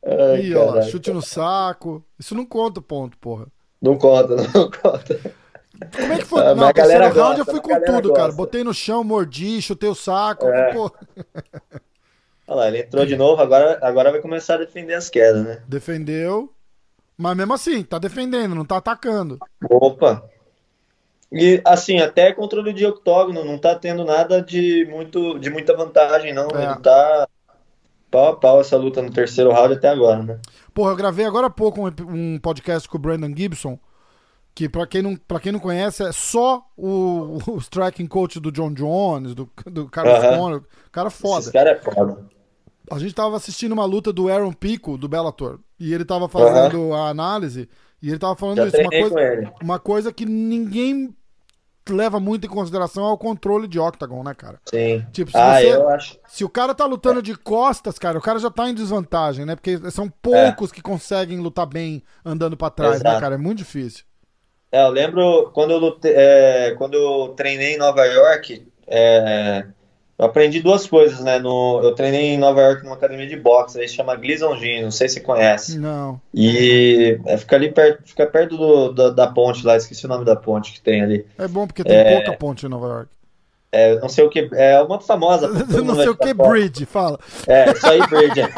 [0.04, 2.04] Ai, Ih, ó, chute no saco.
[2.20, 3.48] Isso não conta ponto, porra.
[3.82, 5.20] Não conta, não conta.
[5.96, 6.42] Como é que foi?
[6.42, 8.26] Ah, mas não, a o terceiro galera round eu gosta, fui com tudo, cara.
[8.28, 8.38] gosta.
[8.38, 10.48] Botei no chão, mordi, chutei o saco.
[10.48, 10.76] É.
[10.76, 10.92] Olha
[12.48, 15.64] lá, ele entrou de novo, agora, agora vai começar a defender as quedas, né?
[15.68, 16.52] defendeu.
[17.18, 19.40] Mas mesmo assim, tá defendendo, não tá atacando.
[19.70, 20.24] Opa!
[21.32, 26.34] E assim, até controle de octógono, não tá tendo nada de, muito, de muita vantagem,
[26.34, 26.50] não.
[26.50, 26.66] É.
[26.66, 27.28] Ele tá
[28.12, 30.40] pau a pau essa luta no terceiro round até agora, né?
[30.74, 33.80] Porra, eu gravei agora há pouco um, um podcast com o Brandon Gibson,
[34.54, 38.52] que pra quem não, pra quem não conhece, é só o, o striking coach do
[38.52, 40.20] John Jones, do, do Carlos.
[40.20, 40.64] Conor.
[40.92, 41.52] Cara Esse foda.
[41.52, 42.26] cara é foda.
[42.92, 46.94] A gente tava assistindo uma luta do Aaron Pico, do Bellator, e ele tava fazendo
[46.94, 47.70] a análise,
[48.02, 48.78] e ele tava falando Já isso.
[48.82, 51.16] Uma coisa, uma coisa que ninguém
[51.90, 54.60] leva muito em consideração é o controle de octagon, né, cara?
[54.70, 55.06] Sim.
[55.12, 56.20] Tipo, se Ah, você- eu acho.
[56.28, 59.56] Se o cara tá lutando de costas, cara, o cara já tá em desvantagem, né?
[59.56, 63.20] Porque são poucos que conseguem lutar bem andando pra trás, né, Exato.
[63.22, 63.36] cara?
[63.36, 64.04] É muito difícil.
[64.72, 69.66] É, eu lembro quando eu, lute- é, quando eu treinei em Nova York, é,
[70.22, 71.40] eu aprendi duas coisas, né?
[71.40, 74.84] No, eu treinei em Nova York numa academia de boxe, aí se chama Gleason Gym,
[74.84, 75.80] não sei se você conhece.
[75.80, 76.22] Não.
[76.32, 80.24] E é, fica ali perto, fica perto do- da, da ponte lá, esqueci o nome
[80.24, 81.26] da ponte que tem ali.
[81.40, 83.10] É bom porque tem pouca ponte em Nova York.
[83.72, 85.48] É, não sei o que, é uma famosa.
[85.84, 87.18] não sei o que, bridge, fala.
[87.48, 88.42] É, isso aí, Bridge.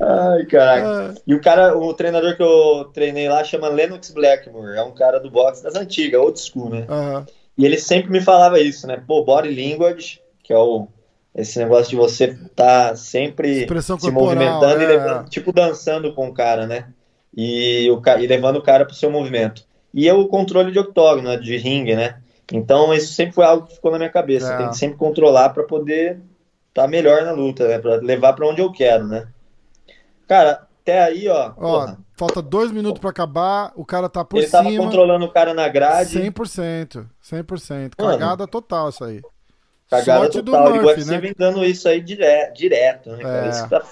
[0.00, 1.14] Ai, caraca.
[1.16, 4.92] É, E o cara, o treinador que eu treinei lá chama Lennox Blackmore, é um
[4.92, 6.86] cara do boxe das antigas, old school, né?
[6.88, 7.26] aham.
[7.56, 9.02] E ele sempre me falava isso, né?
[9.06, 10.88] Pô, body language, que é o
[11.34, 14.88] esse negócio de você tá sempre Expressão se corporal, movimentando e é.
[14.88, 16.88] levando, tipo dançando com o cara, né?
[17.36, 19.62] E, o, e levando o cara pro seu movimento.
[19.92, 21.36] E é o controle de octógono, né?
[21.36, 22.16] de ringue, né?
[22.50, 24.54] Então isso sempre foi algo que ficou na minha cabeça.
[24.54, 24.56] É.
[24.56, 26.20] Tem que sempre controlar pra poder
[26.70, 27.78] estar melhor na luta, né?
[27.78, 29.28] Pra levar pra onde eu quero, né?
[30.26, 34.38] Cara, até aí, ó, Ó, porra, falta dois minutos pra acabar, o cara tá por
[34.38, 34.84] ele tava cima.
[34.84, 36.18] controlando o cara na grade.
[36.18, 37.06] 100%.
[37.22, 37.92] 100%.
[37.98, 38.12] Mano.
[38.18, 39.20] Cagada total isso aí.
[39.88, 40.66] Cagada Sorte do total.
[40.74, 41.18] e o Murphy, UFC né?
[41.20, 43.46] vem dando isso aí dire- direto, né, cara?
[43.46, 43.50] É.
[43.50, 43.84] Isso que tá...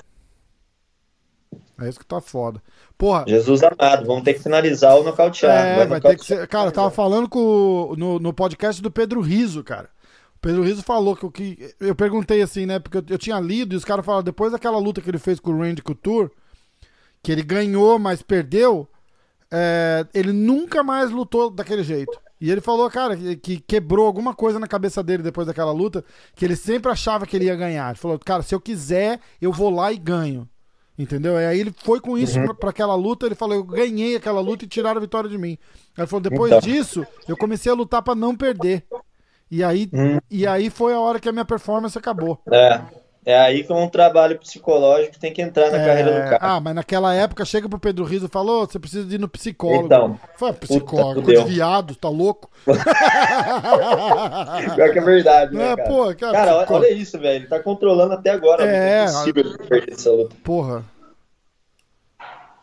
[1.80, 2.62] É isso que tá foda.
[2.96, 5.52] Porra, Jesus amado, vamos ter que finalizar ou nocautear.
[5.66, 6.40] É, vai ter que nocautear.
[6.40, 6.48] ser.
[6.48, 7.38] Cara, eu tava falando com,
[7.90, 9.88] o- no, no podcast do Pedro Riso, cara.
[10.36, 11.74] O Pedro Riso falou que o que.
[11.80, 12.78] Eu perguntei assim, né?
[12.78, 15.40] Porque eu, eu tinha lido e os caras falaram, depois daquela luta que ele fez
[15.40, 16.30] com o Randy Couture,
[17.24, 18.86] que ele ganhou, mas perdeu,
[19.50, 22.20] é, ele nunca mais lutou daquele jeito.
[22.40, 26.04] E ele falou, cara, que, que quebrou alguma coisa na cabeça dele depois daquela luta,
[26.36, 27.88] que ele sempre achava que ele ia ganhar.
[27.88, 30.46] Ele falou, cara, se eu quiser, eu vou lá e ganho.
[30.98, 31.34] Entendeu?
[31.40, 32.44] E aí ele foi com isso Uhum.
[32.46, 35.38] pra, pra aquela luta, ele falou, eu ganhei aquela luta e tiraram a vitória de
[35.38, 35.56] mim.
[35.96, 36.60] Aí ele falou, depois Então.
[36.60, 38.84] disso, eu comecei a lutar pra não perder.
[39.50, 40.18] E aí, Hum.
[40.30, 42.38] e aí foi a hora que a minha performance acabou.
[42.52, 42.80] É,
[43.24, 46.38] é aí que um trabalho psicológico tem que entrar na É, carreira do cara.
[46.40, 49.28] Ah, mas naquela época chega pro Pedro Riso e falou: você precisa de ir no
[49.28, 49.86] psicólogo.
[49.86, 51.44] Então, Foi psicólogo, puta, coisa fudeu.
[51.44, 52.50] de viado, tá louco?
[54.74, 55.88] Pior que é verdade, né, É, cara?
[55.88, 57.36] pô, cara, Cara, olha, isso, velho.
[57.36, 58.64] Ele tá controlando até agora.
[58.64, 60.36] É, É impossível ele perder essa luta.
[60.42, 60.84] Porra.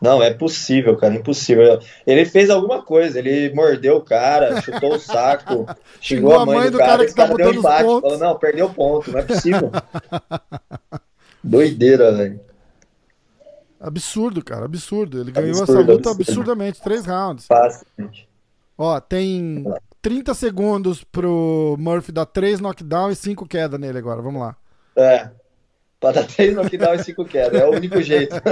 [0.02, 1.78] Não, é possível, cara, impossível.
[2.04, 5.64] Ele fez alguma coisa, ele mordeu o cara, chutou o saco,
[6.02, 9.20] xingou a mãe do cara, que tá esse deu empate, falou, não, perdeu ponto, não
[9.20, 9.70] é possível.
[11.42, 12.40] Doideira, velho.
[13.80, 15.20] Absurdo, cara, absurdo.
[15.20, 16.22] Ele ganhou Absurdo, essa luta absurdo.
[16.22, 17.46] absurdamente, três rounds.
[17.46, 18.28] Fácil, gente.
[18.76, 19.64] Ó, tem
[20.00, 24.20] 30 segundos pro Murphy dar três knockdown e cinco queda nele agora.
[24.20, 24.56] Vamos lá.
[24.96, 25.30] É.
[26.02, 28.34] Pra dar três knockdown e cinco quedas, é o único jeito.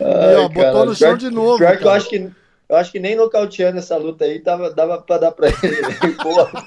[0.00, 0.84] E, ó, Ai, botou cara.
[0.84, 1.58] no chão de novo.
[1.58, 1.96] Pior que eu cara.
[1.96, 2.30] acho que.
[2.68, 6.14] Eu acho que nem nocauteando essa luta aí tava, dava pra dar pra ele.
[6.22, 6.64] Porra.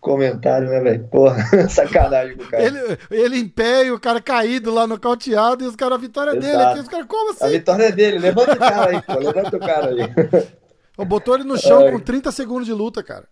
[0.00, 1.08] Comentário, né, velho?
[1.08, 2.62] Porra, sacanagem com o cara.
[2.62, 2.78] Ele,
[3.10, 6.46] ele em pé e o cara caído lá nocauteado e os caras, a vitória dele
[6.46, 6.70] Exato.
[6.70, 6.80] aqui.
[6.80, 7.48] Os caras, como A assim?
[7.50, 8.18] vitória é dele.
[8.18, 9.14] Levanta o cara aí, pô.
[9.18, 11.04] Levanta o cara aí.
[11.06, 11.92] Botou ele no chão Ai.
[11.92, 13.26] com 30 segundos de luta, cara.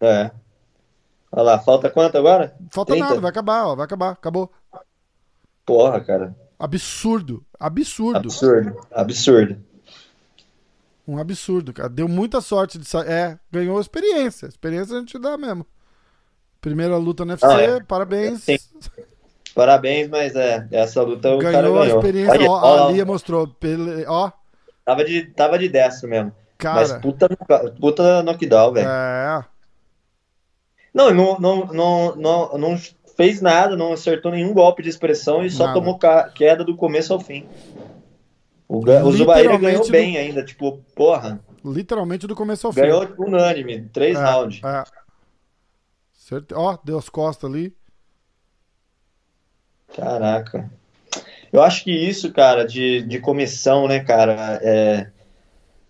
[0.00, 0.30] É.
[1.36, 2.56] Olha lá, falta quanto agora?
[2.70, 3.08] Falta 30?
[3.08, 4.50] nada, vai acabar, ó, vai acabar, acabou.
[5.66, 6.34] Porra, cara.
[6.58, 8.16] Absurdo, absurdo.
[8.18, 8.86] Absurdo.
[8.90, 9.58] Absurdo.
[11.06, 11.90] Um absurdo, cara.
[11.90, 13.06] Deu muita sorte de sair.
[13.08, 14.46] É, ganhou experiência.
[14.46, 15.66] Experiência a gente dá mesmo.
[16.60, 17.80] Primeira luta no UFC, Ah, é.
[17.80, 18.42] parabéns.
[18.44, 18.56] Sim.
[19.54, 21.98] Parabéns, mas é, essa luta o cara Ganhou a ganhou.
[21.98, 22.32] experiência.
[22.32, 23.46] Olha, ó, ó, a Lia mostrou.
[23.46, 24.06] Pele...
[24.06, 24.30] Ó,
[24.86, 26.32] tava, de, tava de destro mesmo.
[26.62, 27.00] Mas cara.
[27.00, 27.28] puta,
[27.78, 28.88] puta knockdown, velho.
[28.88, 29.44] É,
[30.96, 32.78] Não, não, não, não, não, não
[33.18, 35.78] fez nada, não acertou nenhum golpe de expressão e só Nada.
[35.78, 35.98] tomou
[36.34, 37.46] queda do começo ao fim.
[38.66, 42.80] O, o Literalmente ganhou do- bem ainda, tipo, porra, literalmente do começo ao fim.
[42.80, 44.62] ganhou unânime, três É, rounds.
[44.64, 44.84] É.
[46.14, 46.54] Certe...
[46.54, 47.76] Ó, deu as costas ali.
[49.94, 50.70] Caraca.
[51.52, 55.10] Eu acho que isso, cara, de, de comissão, né, cara, é,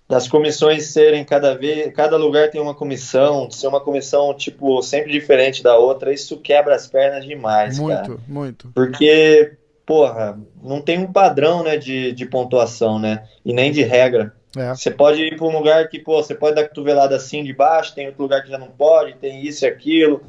[0.09, 5.11] das comissões serem cada vez, cada lugar tem uma comissão, ser uma comissão, tipo, sempre
[5.11, 8.09] diferente da outra, isso quebra as pernas demais, cara.
[8.09, 8.69] Muito, muito.
[8.73, 9.55] Porque,
[9.85, 13.27] porra, não tem um padrão, né, de, de pontuação, né?
[13.45, 14.33] E nem de regra.
[14.57, 14.75] É.
[14.75, 17.95] Você pode ir para um lugar que, pô, você pode dar cotovelada assim de baixo,
[17.95, 20.23] tem outro lugar que já não pode, tem isso e aquilo.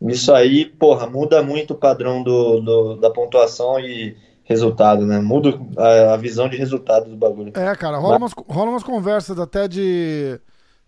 [0.00, 4.16] Isso aí, porra, muda muito o padrão do, do- da pontuação e
[4.46, 5.18] resultado, né?
[5.18, 7.52] Muda a, a visão de resultado do bagulho.
[7.54, 10.40] É, cara, rola umas, rola umas conversas até de.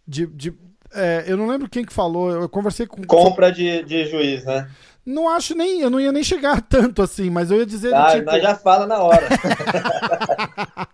[0.07, 0.55] de, de-
[0.95, 3.03] é, eu não lembro quem que falou, eu conversei com.
[3.05, 4.71] Compra de, de juiz, né?
[5.05, 5.81] Não acho nem.
[5.81, 7.93] Eu não ia nem chegar tanto assim, mas eu ia dizer.
[7.95, 9.27] Ah, tipo, nós já fala na hora.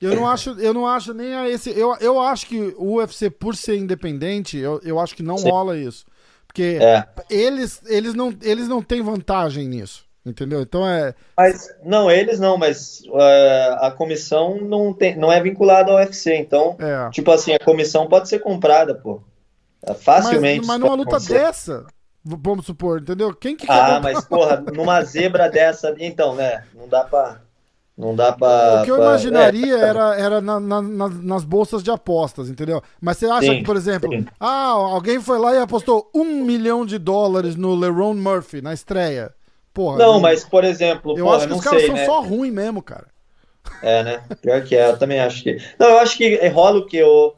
[0.00, 1.70] Eu não acho, eu não acho nem a esse.
[1.70, 5.48] Eu, eu acho que o UFC, por ser independente, eu, eu acho que não Sim.
[5.48, 6.04] rola isso.
[6.44, 7.06] Porque É.
[7.30, 10.04] eles, eles, não, eles não têm vantagem nisso.
[10.24, 10.60] Entendeu?
[10.62, 11.14] Então é.
[11.36, 16.36] Mas, não, eles não, mas é, a comissão não, tem, não é vinculada ao UFC,
[16.36, 17.10] então, é.
[17.10, 19.20] tipo assim, a comissão pode ser comprada, pô.
[19.84, 20.64] É, Mas, Facilmente.
[20.64, 21.34] mas isso numa luta acontecer.
[21.40, 21.84] dessa,
[22.24, 23.34] vamos supor, entendeu?
[23.34, 26.62] Quem que Ah, mas, porra, numa zebra dessa, então, né?
[26.72, 27.40] Não dá pra.
[27.98, 28.80] Não dá pra.
[28.80, 32.48] O que eu pra- imaginaria é, era, era na- na- na- nas bolsas de apostas,
[32.48, 32.80] entendeu?
[33.00, 34.24] Mas você acha Sim, que, por exemplo, sim.
[34.38, 39.34] ah, alguém foi lá e apostou um milhão de dólares no LeRon Murphy na estreia?
[39.72, 39.98] Porra.
[39.98, 42.04] Não, eu- mas, por exemplo, Eu porra, acho que os caras sei, são né?
[42.06, 43.06] só ruins mesmo, cara.
[43.82, 44.22] É, né?
[44.40, 45.56] Pior que é, eu também acho que.
[45.78, 46.96] Não, eu acho que rola o que?
[46.96, 47.34] Eu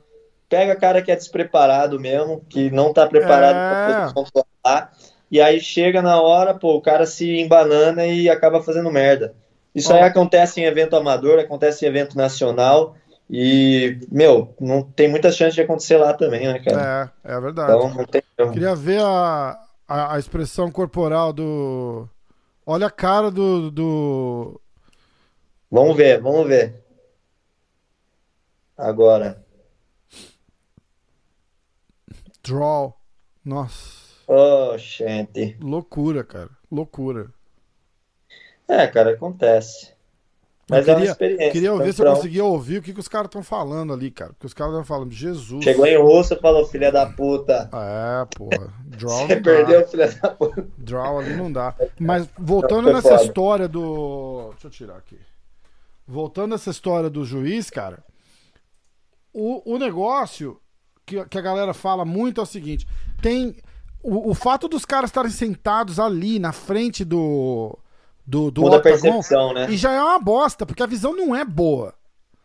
[0.48, 4.04] pega cara que é despreparado mesmo, que não tá preparado É.
[4.04, 4.90] pra posição lá,
[5.30, 9.34] e aí chega na hora, pô, o cara se embanana e acaba fazendo merda.
[9.74, 12.94] Isso aí acontece em evento amador, acontece em evento nacional,
[13.28, 17.10] e, meu, não tem muita chance de acontecer lá também, né, cara?
[17.24, 17.72] É, é verdade.
[17.72, 18.22] Então, não tem.
[18.52, 19.58] Queria ver a,
[19.88, 22.08] a, a expressão corporal do.
[22.66, 23.70] Olha a cara do.
[23.70, 24.60] do...
[25.70, 26.82] Vamos ver, vamos ver.
[28.76, 29.44] Agora.
[32.42, 32.94] Draw.
[33.44, 34.04] Nossa.
[34.26, 35.56] Oh, gente.
[35.60, 36.50] Loucura, cara.
[36.70, 37.30] Loucura.
[38.66, 39.93] É, cara, acontece.
[40.68, 41.52] Mas Eu é uma queria- experiência.
[41.52, 44.10] Queria ouvir se eu Então, conseguia ouvir o que, que os caras estão falando ali,
[44.10, 44.32] cara.
[44.32, 45.62] Porque os caras estão falando, Jesus.
[45.62, 47.68] Chegou em russo e falou, filha da puta.
[47.72, 48.72] É, porra.
[48.86, 49.86] Draw Você perdeu, dá.
[49.86, 50.66] filha da puta.
[50.78, 51.74] Draw ali não dá.
[52.00, 53.24] Mas voltando nessa foda.
[53.24, 54.48] história do.
[54.52, 55.18] Deixa eu tirar aqui.
[56.06, 58.02] Voltando nessa história do juiz, cara.
[59.32, 60.58] O, o negócio
[61.04, 62.86] que, que a galera fala muito é o seguinte:
[63.20, 63.54] tem.
[64.02, 67.76] O, o fato dos caras estarem sentados ali na frente do.
[68.26, 69.66] Do, do Muda a octagon, percepção, né?
[69.70, 71.94] E já é uma bosta, porque a visão não é boa.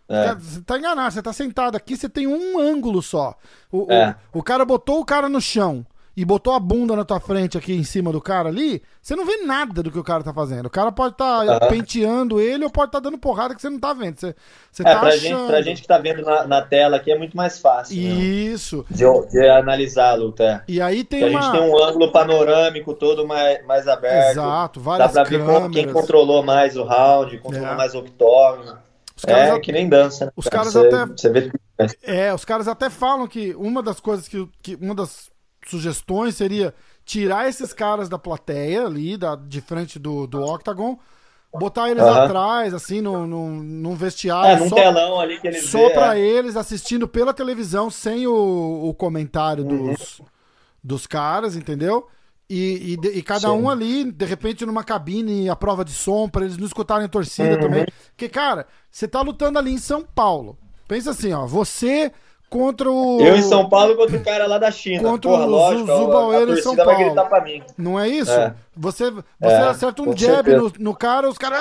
[0.09, 0.33] É.
[0.35, 3.35] Você tá enganado, você tá sentado aqui, você tem um ângulo só.
[3.71, 4.15] O, o- É.
[4.33, 5.85] o, cara botou o cara no chão
[6.19, 9.25] e botou a bunda na tua frente aqui em cima do cara ali, você não
[9.25, 10.65] vê nada do que o cara tá fazendo.
[10.65, 11.67] O cara pode estar tá Aham.
[11.69, 14.19] penteando ele ou pode estar dando porrada que você não tá vendo.
[14.19, 14.35] Você,
[14.71, 15.21] você É, tá pra achando.
[15.21, 18.01] gente, pra gente que tá vendo na, na tela aqui é muito mais fácil né?
[18.09, 18.85] Isso.
[18.89, 20.43] de, de analisar a luta.
[20.43, 20.61] é.
[20.67, 21.41] E aí tem Porque a uma.
[21.45, 24.31] gente tem um ângulo panorâmico todo mais, mais aberto.
[24.31, 25.71] Exato, Dá várias pra ver câmeras.
[25.71, 27.75] quem controlou mais o round, controlou É.
[27.75, 28.77] mais o octógono.
[29.15, 30.31] Os caras É a- que nem dança, né?
[30.35, 30.63] os cara?
[30.65, 31.51] caras Você- até- Você vê
[32.03, 35.29] É, os caras até falam que uma das coisas que, que uma das
[35.69, 36.73] sugestões seria
[37.05, 40.97] tirar esses caras da plateia ali, da, de frente do, do Octagon,
[41.53, 42.23] botar eles Aham.
[42.25, 45.93] atrás, assim, no, no, num vestiário, É, num só, telão ali que eles só vê,
[45.93, 46.19] pra é.
[46.19, 49.93] eles assistindo pela televisão, sem o, o comentário Uhum.
[49.93, 50.21] dos,
[50.83, 52.07] dos caras, entendeu?
[52.49, 53.53] E, e, e cada Sim.
[53.53, 57.09] um ali, de repente, numa cabine, a prova de som, para eles não escutarem a
[57.09, 57.59] torcida uhum.
[57.59, 57.87] também.
[58.09, 60.57] Porque, cara, você tá lutando ali em São Paulo.
[60.87, 62.11] Pensa assim, ó, você
[62.49, 63.21] contra o.
[63.21, 65.03] Eu em São Paulo contra o cara lá da China.
[65.03, 66.91] Contra Porra, o lógico, Zubaueiro em São Paulo.
[66.91, 67.63] Vai gritar pra mim.
[67.77, 68.31] Não é isso?
[68.31, 68.53] É.
[68.75, 71.59] Você, você é, acerta um jab no, no, cara, os caras.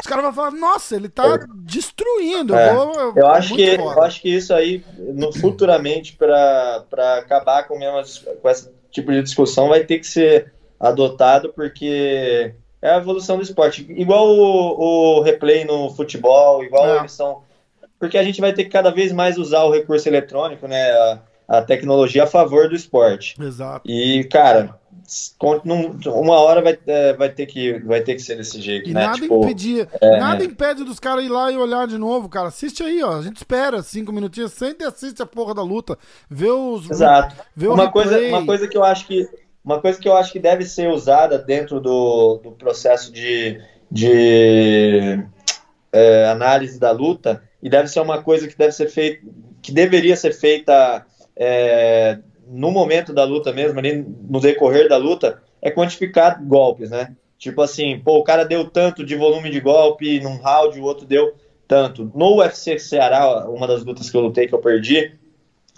[0.00, 2.54] Os caras vão falar, nossa, ele tá destruindo.
[2.54, 2.70] É.
[2.70, 6.84] Eu, vou, eu, acho que, eu acho que isso aí, no, futuramente, para
[7.18, 8.02] acabar com, mesmo,
[8.40, 13.42] com esse tipo de discussão, vai ter que ser adotado, porque é a evolução do
[13.42, 13.86] esporte.
[13.90, 16.98] Igual o, o replay no futebol, igual é.
[16.98, 17.42] eles são.
[18.00, 20.90] Porque a gente vai ter que cada vez mais usar o recurso eletrônico, né?
[20.90, 21.18] A,
[21.50, 23.34] a tecnologia a favor do esporte.
[23.40, 23.82] Exato.
[23.90, 24.78] E, cara,
[26.06, 29.04] uma hora vai, é, vai, ter que, vai ter que ser desse jeito, e né?
[29.04, 32.48] Nada tipo, impedia, é, nada impede dos caras ir lá e olhar de novo, cara.
[32.48, 33.18] Assiste aí, ó.
[33.18, 35.98] A gente espera cinco minutinhos, sente e assiste a porra da luta.
[36.30, 36.88] Vê os.
[36.88, 37.34] Exato.
[37.54, 39.28] Vê uma, coisa, uma coisa que eu acho que.
[39.62, 45.22] Uma coisa que eu acho que deve ser usada dentro do, do processo de, de
[45.92, 49.26] é, análise da luta, e deve ser uma coisa que deve ser feita,
[49.60, 51.04] que deveria ser feita
[51.36, 57.14] é, no momento da luta mesmo, ali no decorrer da luta, é quantificar golpes, né?
[57.38, 61.06] Tipo assim, pô, o cara deu tanto de volume de golpe num round, o outro
[61.06, 61.34] deu
[61.66, 62.10] tanto.
[62.14, 65.12] No UFC Ceará, uma das lutas que eu lutei que eu perdi,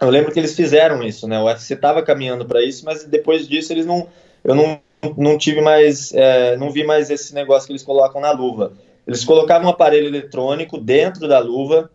[0.00, 1.38] eu lembro que eles fizeram isso, né?
[1.38, 4.08] O UFC tava caminhando para isso, mas depois disso eles não,
[4.42, 4.80] eu não,
[5.16, 8.72] não tive mais, é, não vi mais esse negócio que eles colocam na luva.
[9.06, 11.90] Eles colocavam um aparelho eletrônico dentro da luva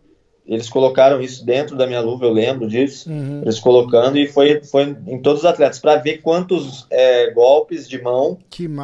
[0.48, 3.10] eles colocaram isso dentro da minha luva, eu lembro disso.
[3.10, 3.42] Uhum.
[3.42, 8.00] Eles colocando e foi, foi em todos os atletas para ver quantos é, golpes de
[8.00, 8.38] mão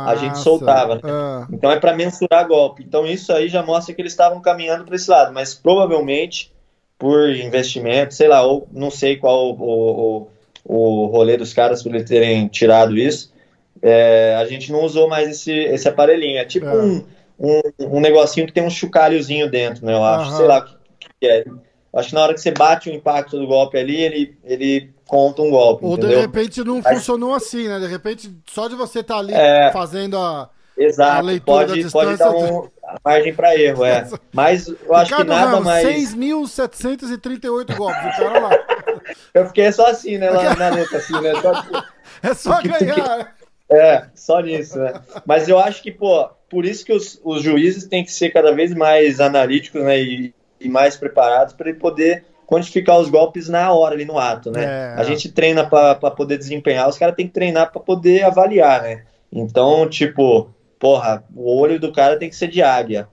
[0.07, 0.97] a gente soltava.
[0.97, 1.01] Né?
[1.05, 1.49] Ah.
[1.51, 2.85] Então é para mensurar golpe.
[2.87, 6.53] Então isso aí já mostra que eles estavam caminhando para esse lado, mas provavelmente
[6.99, 10.29] por investimento, sei lá, ou não sei qual o, o,
[10.67, 13.33] o rolê dos caras por eles terem tirado isso.
[13.81, 16.39] É, a gente não usou mais esse, esse aparelhinho.
[16.39, 16.77] É tipo é.
[16.77, 17.05] Um,
[17.45, 19.93] um, um, negocinho que tem um chocalhozinho dentro, né?
[19.93, 20.37] Eu acho, uhum.
[20.37, 20.67] sei lá
[21.23, 21.45] é.
[21.95, 25.43] Acho que na hora que você bate o impacto do golpe ali, ele, ele conta
[25.43, 25.85] um golpe.
[25.85, 26.17] Ou entendeu?
[26.17, 26.99] de repente não Mas...
[26.99, 27.79] funcionou assim, né?
[27.79, 29.71] De repente, só de você estar tá ali é...
[29.73, 32.69] fazendo a, Exato, a leitura pode, pode dar um,
[33.05, 34.09] margem para erro, é.
[34.33, 35.87] Mas eu acho Ricardo que nada Ramos, mais.
[35.87, 38.51] 6.738 golpes, o cara lá.
[39.33, 40.31] Eu fiquei só assim, né?
[40.31, 41.33] Lá na luta, assim, né?
[41.41, 41.53] Só...
[42.23, 43.35] É só ganhar.
[43.75, 45.01] É, só nisso, né?
[45.27, 48.53] Mas eu acho que, pô, por isso que os, os juízes têm que ser cada
[48.53, 50.01] vez mais analíticos, né?
[50.01, 54.51] E, e mais preparados para ele poder quantificar os golpes na hora, ali no ato,
[54.51, 54.65] né?
[54.65, 55.01] É.
[55.01, 59.05] A gente treina para poder desempenhar, os caras têm que treinar para poder avaliar, né?
[59.33, 63.09] Então, tipo, porra, o olho do cara tem que ser de águia.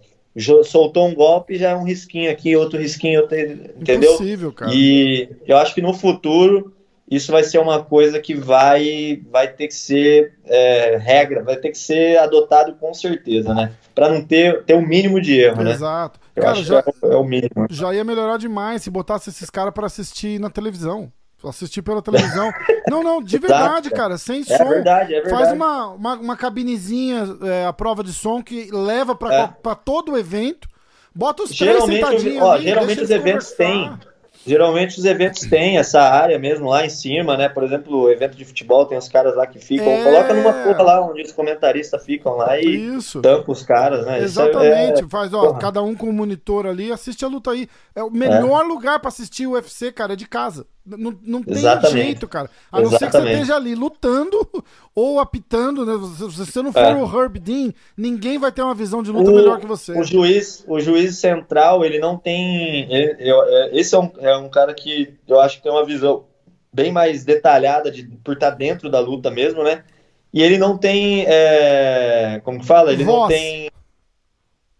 [0.64, 4.14] Soltou um golpe, já é um risquinho aqui, outro risquinho, outro, entendeu?
[4.14, 4.72] Impossível, cara.
[4.74, 6.74] E eu acho que no futuro
[7.12, 11.72] isso vai ser uma coisa que vai, vai ter que ser é, regra, vai ter
[11.72, 13.74] que ser adotado com certeza, né?
[13.94, 15.72] Para não ter, ter o um mínimo de erro, né?
[15.72, 16.18] Exato.
[16.34, 17.68] Cara, já, é, é, o mínimo.
[17.70, 21.12] Já ia melhorar demais se botasse esses caras para assistir na televisão.
[21.44, 22.50] Assistir pela televisão.
[22.88, 24.70] não, não, de verdade, cara, sem é som.
[24.70, 25.44] Verdade, é verdade.
[25.44, 29.76] Faz uma, uma, uma cabinezinha, é, a prova de som, que leva para é.
[29.84, 30.70] todo o evento.
[31.14, 33.92] Bota os geralmente, três sentadinhos ó, ali, Geralmente os eventos têm
[34.46, 37.48] Geralmente os eventos têm essa área mesmo lá em cima, né?
[37.48, 39.88] Por exemplo, o evento de futebol tem os caras lá que ficam.
[39.88, 40.04] É...
[40.04, 43.22] Coloca numa porra lá onde os comentaristas ficam lá e Isso.
[43.22, 44.20] tampa os caras, né?
[44.20, 45.04] É- Exatamente.
[45.04, 45.08] É...
[45.08, 45.60] Faz, ó, porra.
[45.60, 47.68] cada um com um monitor ali, assiste a luta aí.
[47.96, 48.68] É o melhor é.
[48.68, 50.66] lugar para assistir o UFC, cara, é de casa.
[50.86, 52.04] Não, não tem Exatamente.
[52.04, 52.50] jeito, cara.
[52.72, 54.48] A não ser que você esteja ali lutando
[54.96, 55.94] ou apitando, né?
[56.16, 56.96] Se você não for é.
[56.96, 59.98] o Herb Dean, ninguém vai ter uma visão de luta o, melhor que você.
[59.98, 62.92] O juiz, o juiz central, ele não tem.
[62.92, 65.86] Ele, eu, é, esse é um, é um cara que eu acho que tem uma
[65.86, 66.26] visão
[66.74, 69.84] bem mais detalhada de, por estar dentro da luta mesmo, né?
[70.34, 71.26] E ele não tem.
[71.28, 72.92] É, como que fala?
[72.92, 73.22] Ele Voz.
[73.22, 73.70] não tem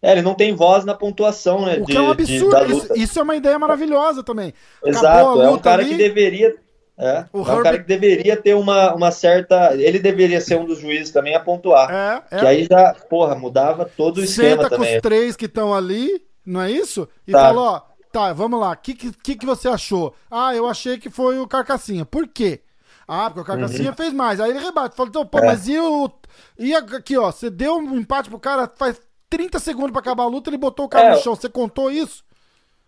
[0.02, 1.78] é, ele não tem voz na pontuação, né?
[1.80, 2.66] O que de, é um absurdo.
[2.66, 4.52] Isso, isso, é uma ideia maravilhosa também.
[4.84, 5.92] Exato, é um cara ali...
[5.92, 6.56] que deveria.
[6.98, 9.76] É, o é um cara que deveria ter uma, uma certa.
[9.76, 11.90] Ele deveria ser um dos juízes também a pontuar.
[11.92, 12.40] É, é.
[12.40, 14.90] Que aí já, porra, mudava todo o Senta esquema também.
[14.90, 17.08] com os três que estão ali, não é isso?
[17.28, 17.48] E tá.
[17.48, 17.82] falou, ó,
[18.12, 20.16] tá, vamos lá, o que, que, que você achou?
[20.30, 22.06] Ah, eu achei que foi o Carcassinha.
[22.06, 22.62] Por quê?
[23.08, 23.96] Ah, porque o Carcassinha uhum.
[23.96, 24.40] fez mais.
[24.40, 25.46] Aí ele rebate, falou, então, pô, é.
[25.46, 26.10] mas e o.
[26.58, 29.00] E aqui, ó, você deu um empate pro cara faz
[29.32, 31.12] 30 segundos para acabar a luta, ele botou o cara é.
[31.12, 31.34] no chão.
[31.34, 32.24] Você contou isso?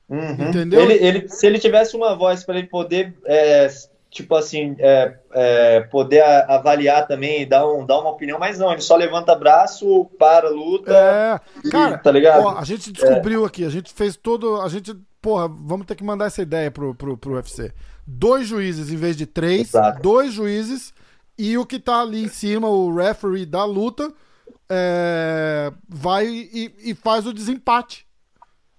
[0.09, 0.49] Uhum.
[0.49, 0.81] Entendeu?
[0.81, 3.67] Ele, ele, se ele tivesse uma voz para ele poder, é,
[4.11, 8.71] tipo assim, é, é, poder avaliar também e dar, um, dar uma opinião, mas não,
[8.73, 10.93] ele só levanta braço, para a luta.
[10.93, 12.43] É, cara, tá ligado?
[12.43, 14.59] Ó, a gente descobriu aqui, a gente fez todo.
[14.61, 17.71] A gente, porra, vamos ter que mandar essa ideia pro, pro, pro UFC.
[18.05, 20.01] Dois juízes em vez de três, Exato.
[20.01, 20.93] dois juízes
[21.37, 24.11] e o que tá ali em cima, o referee da luta,
[24.73, 28.07] é, vai e, e, faz o desempate.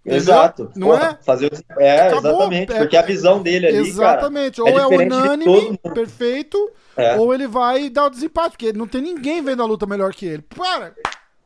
[0.05, 0.71] Exato.
[0.77, 1.25] Não Porra, é?
[1.25, 1.81] Fazer o...
[1.81, 2.31] É, Acabou.
[2.33, 2.73] exatamente.
[2.73, 3.77] É, porque a visão dele ali.
[3.79, 4.63] Exatamente.
[4.63, 7.17] Cara, ou é, é unânime, perfeito, é.
[7.17, 10.27] ou ele vai dar o desempate, porque não tem ninguém vendo a luta melhor que
[10.27, 10.43] ele.
[10.43, 10.95] Para!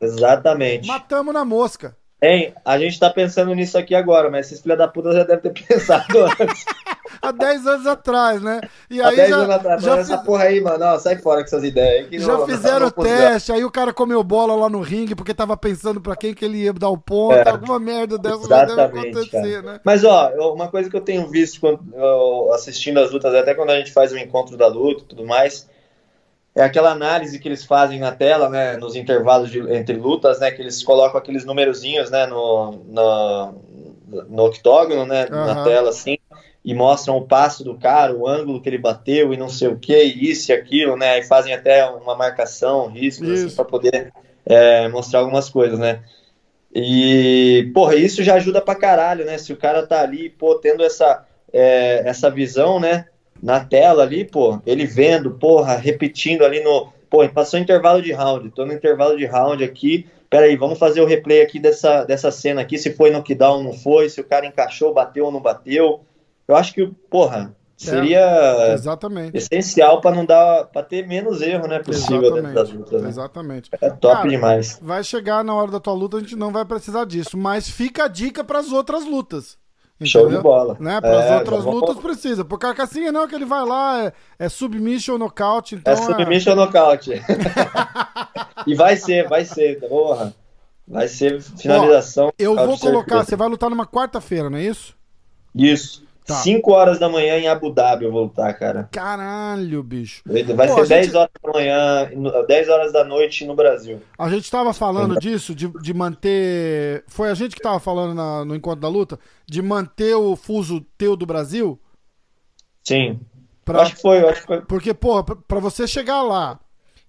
[0.00, 0.88] Exatamente.
[0.88, 1.96] Matamos na mosca.
[2.20, 5.52] Hein, a gente tá pensando nisso aqui agora, mas esses filha da puta já devem
[5.52, 6.64] ter pensado antes.
[7.22, 8.60] Há 10 anos atrás, né?
[8.90, 10.26] E Há 10 já, anos atrás, já essa fiz...
[10.26, 12.08] porra aí, mano, não, sai fora com essas ideias.
[12.22, 15.56] já não, fizeram o teste, aí o cara comeu bola lá no ringue porque tava
[15.56, 18.82] pensando pra quem que ele ia dar o ponto, é, alguma merda dessa já deve
[18.82, 19.62] acontecer, cara.
[19.62, 19.80] né?
[19.84, 21.80] Mas, ó, uma coisa que eu tenho visto quando,
[22.52, 25.68] assistindo as lutas, até quando a gente faz o encontro da luta e tudo mais,
[26.58, 30.50] é aquela análise que eles fazem na tela, né, nos intervalos de, entre lutas, né,
[30.50, 33.54] que eles colocam aqueles numerozinhos, né, no, no,
[34.28, 35.46] no octógono, né, uhum.
[35.46, 36.18] na tela, assim,
[36.64, 39.78] e mostram o passo do cara, o ângulo que ele bateu e não sei o
[39.78, 44.12] que, isso e aquilo, né, e fazem até uma marcação, riscos, assim, para poder
[44.44, 46.00] é, mostrar algumas coisas, né.
[46.74, 50.82] E, porra, isso já ajuda pra caralho, né, se o cara tá ali, pô, tendo
[50.82, 53.06] essa, é, essa visão, né,
[53.42, 56.92] na tela ali, pô, ele vendo, porra, repetindo ali no.
[57.10, 60.06] Pô, passou intervalo de round, tô no intervalo de round aqui.
[60.28, 63.72] Peraí, vamos fazer o replay aqui dessa, dessa cena aqui, se foi knockdown ou não
[63.72, 66.00] foi, se o cara encaixou, bateu ou não bateu.
[66.46, 69.36] Eu acho que, porra, seria é, exatamente.
[69.36, 73.02] essencial para não dar para ter menos erro, né, possível dentro das lutas.
[73.02, 73.08] Né?
[73.08, 73.70] Exatamente.
[73.80, 74.78] É top cara, demais.
[74.82, 78.04] Vai chegar na hora da tua luta, a gente não vai precisar disso, mas fica
[78.04, 79.56] a dica para as outras lutas.
[80.04, 80.76] Show de bola.
[80.78, 81.00] Né?
[81.00, 82.02] Para as é, outras lutas vou...
[82.02, 82.44] precisa.
[82.44, 85.74] Por Carcassinha não, que ele vai lá, é, é submission ou nocaute.
[85.74, 87.12] Então é submission ou nocaute.
[88.66, 90.34] e vai ser, vai ser, porra.
[90.86, 92.28] Vai ser finalização.
[92.28, 94.96] Ó, eu vou colocar, você vai lutar numa quarta-feira, não é isso?
[95.54, 96.07] Isso.
[96.28, 96.76] 5 tá.
[96.76, 98.88] horas da manhã em Abu Dhabi eu vou lutar, cara.
[98.92, 100.22] Caralho, bicho.
[100.26, 101.16] Vai Pô, ser 10 gente...
[101.16, 102.10] horas da manhã,
[102.46, 104.00] 10 horas da noite no Brasil.
[104.18, 107.04] A gente tava falando disso, de, de manter.
[107.06, 110.80] Foi a gente que tava falando na, no encontro da luta, de manter o fuso
[110.96, 111.80] teu do Brasil?
[112.84, 113.20] Sim.
[113.64, 113.82] Pra...
[113.82, 114.60] Acho que foi, acho que foi.
[114.62, 116.58] Porque, pô, pra você chegar lá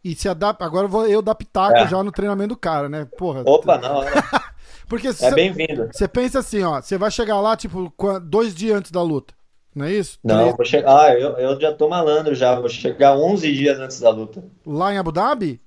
[0.04, 0.66] e se adaptar.
[0.66, 1.88] Agora eu vou eu dar pitaco é.
[1.88, 3.08] já no treinamento do cara, né?
[3.18, 3.44] Porra.
[3.46, 4.02] Opa, não.
[4.90, 5.88] Porque é bem-vindo.
[5.94, 9.36] Você pensa assim, ó, você vai chegar lá, tipo, dois dias antes da luta.
[9.74, 10.18] Não é isso?
[10.24, 11.06] Não, vou chegar.
[11.06, 12.60] Ah, eu, eu já tô malandro já.
[12.60, 14.44] Vou chegar 11 dias antes da luta.
[14.66, 15.62] Lá em Abu Dhabi?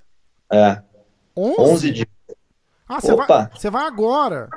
[0.51, 0.83] É.
[1.37, 2.09] 11, 11 dias.
[2.89, 4.51] Ah, você vai, você vai agora.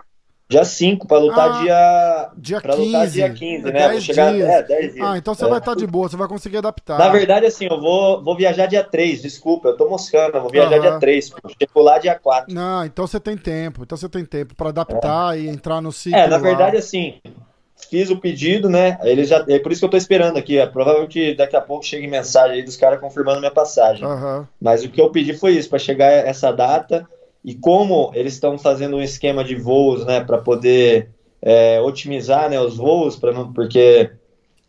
[0.47, 2.29] Dia 5, pra lutar ah, dia.
[2.37, 2.85] Dia pra 15.
[2.85, 3.89] Lutar dia 15, né?
[3.89, 4.31] Vou chegar.
[4.31, 4.47] Dias.
[4.47, 5.07] É, 10 dias.
[5.07, 5.47] Ah, então você é.
[5.47, 6.99] vai estar tá de boa, você vai conseguir adaptar.
[6.99, 10.51] Na verdade, assim, eu vou, vou viajar dia 3, desculpa, eu tô moscando, eu vou
[10.51, 12.53] viajar dia 3, chego lá dia 4.
[12.53, 15.41] Não, então você tem tempo, então você tem tempo pra adaptar é.
[15.41, 16.19] e entrar no ciclo.
[16.19, 16.79] É, na verdade, lá.
[16.79, 17.15] assim,
[17.89, 18.99] fiz o pedido, né?
[19.03, 20.57] Eles já, é por isso que eu tô esperando aqui.
[20.57, 24.05] É provável que daqui a pouco chegue mensagem aí dos caras confirmando minha passagem.
[24.05, 24.45] Uhum.
[24.61, 27.07] Mas o que eu pedi foi isso, para chegar essa data.
[27.45, 32.59] E como eles estão fazendo um esquema de voos, né, para poder é, otimizar né,
[32.59, 34.09] os voos, pra não, porque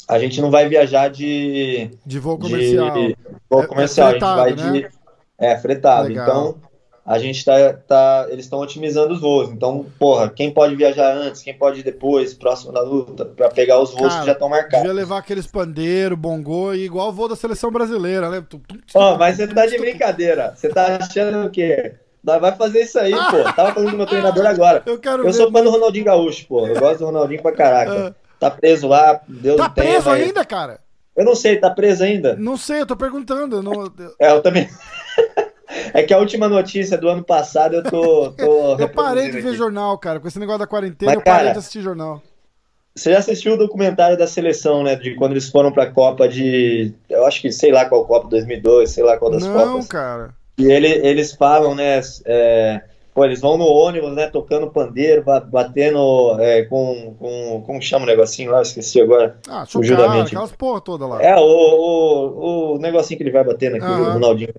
[0.06, 1.90] a gente não vai viajar de.
[2.04, 2.92] De voo comercial.
[2.92, 3.16] De,
[3.48, 4.80] voo comercial, é, é fretado, a gente vai né?
[4.80, 4.88] de.
[5.38, 6.08] É, fretado.
[6.08, 6.26] Legal.
[6.26, 6.54] Então,
[7.06, 7.72] a gente tá.
[7.72, 9.48] tá eles estão otimizando os voos.
[9.48, 13.80] Então, porra, quem pode viajar antes, quem pode ir depois, próximo da luta, para pegar
[13.80, 14.80] os voos Cara, que já estão marcados.
[14.80, 18.44] Devia levar aqueles pandeiros, bongô, igual o voo da seleção brasileira, né?
[18.94, 20.52] Oh, mas você tá de brincadeira.
[20.54, 21.94] Você tá achando que
[22.26, 23.44] Vai fazer isso aí, pô.
[23.54, 24.82] Tava falando do meu treinador agora.
[24.84, 26.66] Eu quero Eu sou fã do Ronaldinho Gaúcho, pô.
[26.66, 28.08] Eu gosto do Ronaldinho pra caraca.
[28.08, 28.26] Ah.
[28.38, 30.80] Tá preso lá, Deus Tá preso ainda, cara?
[31.16, 32.36] Eu não sei, tá preso ainda?
[32.36, 33.56] Não sei, eu tô perguntando.
[33.56, 33.90] Eu não...
[34.18, 34.68] É, eu também.
[35.92, 38.30] É que a última notícia do ano passado eu tô.
[38.32, 39.56] tô eu parei de ver aqui.
[39.56, 40.20] jornal, cara.
[40.20, 42.22] Com esse negócio da quarentena, Mas, eu parei cara, de assistir jornal.
[42.94, 44.94] Você já assistiu o documentário da seleção, né?
[44.94, 46.94] De quando eles foram pra Copa de.
[47.08, 49.68] Eu acho que sei lá qual Copa, 2002, sei lá qual das não, Copas.
[49.68, 50.34] Não, cara.
[50.58, 52.00] E ele, eles falam, né?
[52.24, 52.80] É,
[53.14, 54.26] pô, eles vão no ônibus, né?
[54.26, 57.62] Tocando pandeiro, batendo é, com, com.
[57.66, 58.62] Como chama o negocinho lá?
[58.62, 59.38] Esqueci agora.
[59.48, 61.22] Ah, chucara, aquelas porra toda lá.
[61.22, 64.00] É, o, o, o negocinho que ele vai batendo aqui, uhum.
[64.02, 64.54] o Ronaldinho.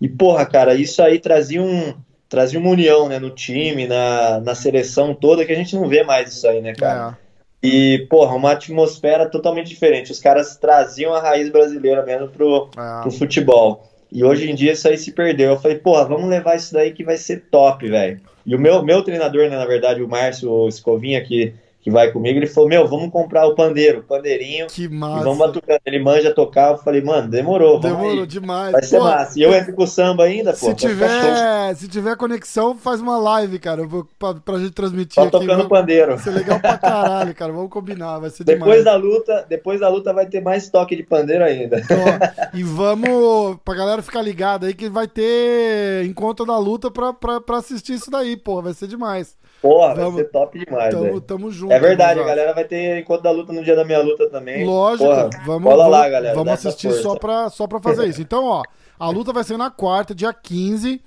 [0.00, 1.94] E, porra, cara, isso aí trazia um.
[2.28, 6.02] Trazia uma união, né, no time, na, na seleção toda, que a gente não vê
[6.02, 7.18] mais isso aí, né, cara?
[7.62, 7.66] É.
[7.66, 10.10] E, porra, uma atmosfera totalmente diferente.
[10.10, 13.02] Os caras traziam a raiz brasileira mesmo pro, é.
[13.02, 13.91] pro futebol.
[14.12, 15.52] E hoje em dia isso aí se perdeu.
[15.52, 18.20] Eu falei, porra, vamos levar isso daí que vai ser top, velho.
[18.44, 22.38] E o meu, meu treinador, né, na verdade, o Márcio Escovinha, que, que vai comigo,
[22.38, 24.68] ele falou, meu, vamos comprar o pandeiro, o pandeirinho.
[24.68, 25.20] Que massa.
[25.20, 25.80] E vamos batucando.
[25.84, 26.70] Ele manja tocar.
[26.70, 27.80] Eu falei, mano, demorou.
[27.80, 28.70] Demorou demais.
[28.70, 29.36] Vai ser Pô, massa.
[29.36, 30.66] E eu entro com o samba ainda, pô.
[30.66, 33.82] Se tiver, se tiver conexão, faz uma live, cara,
[34.16, 35.32] pra, pra gente transmitir Só aqui.
[35.32, 36.16] tocando Vai pandeiro.
[36.20, 37.52] ser legal pra caralho, cara.
[37.52, 38.84] Vamos combinar, vai ser Depois demais.
[38.84, 41.78] da luta, depois da luta vai ter mais toque de pandeiro ainda.
[41.90, 47.12] Ó, e vamos, pra galera ficar ligada aí, que vai ter encontro da luta pra,
[47.12, 48.62] pra, pra assistir isso daí, pô.
[48.62, 49.36] Vai ser demais.
[49.62, 50.14] Porra, Vamos.
[50.14, 51.72] vai ser top demais, Tamo, tamo junto.
[51.72, 54.66] É verdade, a galera vai ter encontro da luta no dia da minha luta também.
[54.66, 56.34] Lógico, Porra, vamos, cola lá, galera.
[56.34, 57.02] vamos assistir força.
[57.02, 58.20] só pra, só pra fazer isso.
[58.20, 58.62] Então, ó,
[58.98, 61.00] a luta vai ser na quarta, dia 15,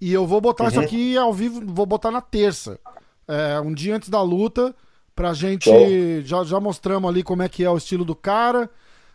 [0.00, 0.84] e eu vou botar isso Uhum.
[0.84, 2.80] aqui ao vivo, vou botar na terça.
[3.28, 4.74] É, um dia antes da luta,
[5.14, 5.70] pra gente.
[6.24, 8.68] Já, já mostramos ali como é que é o estilo do cara.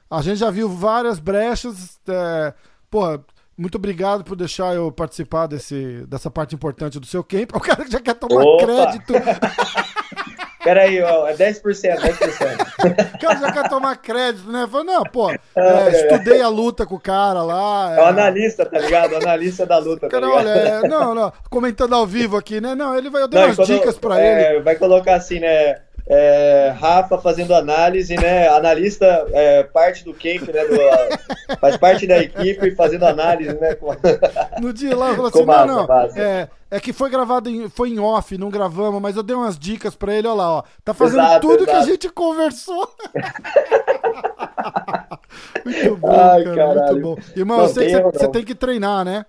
[0.10, 2.00] A gente já viu várias brechas.
[2.08, 2.54] É,
[2.90, 3.20] porra,
[3.58, 7.52] muito obrigado por deixar eu participar desse, dessa parte importante do seu camp.
[7.56, 8.66] O cara já quer tomar Opa!
[8.66, 9.14] crédito.
[10.64, 13.16] Pera aí, ó, é 10%, 10%.
[13.16, 14.66] O cara já quer tomar crédito, né?
[14.68, 15.92] Falou, não, pô, é, Ai, ai, ai.
[16.02, 17.94] estudei a luta com o cara lá.
[17.96, 19.12] É o analista, tá ligado?
[19.14, 20.40] O analista da luta, tá Cara, ligado?
[20.48, 22.74] olha, é, não, não, comentando ao vivo aqui, né?
[22.74, 24.64] Não, ele vai, eu dei Não, umas quando- dicas pra é, ele.
[24.64, 25.82] Vai colocar assim, né?
[26.08, 28.48] É, Rafa fazendo análise, né?
[28.50, 30.64] Analista, é, parte do camp, né?
[30.66, 30.76] do-
[31.60, 33.74] faz parte da equipe fazendo análise, né?
[33.76, 33.96] com-
[34.62, 36.20] No dia lá, falou assim: não, massa, não, massa.
[36.20, 39.58] é, é que foi gravado em, foi em off, não gravamos, mas eu dei umas
[39.58, 40.64] dicas pra ele, olha lá, ó.
[40.84, 41.88] Tá fazendo Exato, tudo que a exato.
[41.92, 42.88] gente conversou.
[45.66, 47.02] muito bom, Ai, cara, muito caralho.
[47.02, 47.18] bom.
[47.36, 48.32] Irmão, Não, eu sei que você- não.
[48.32, 49.26] tem que treinar, né?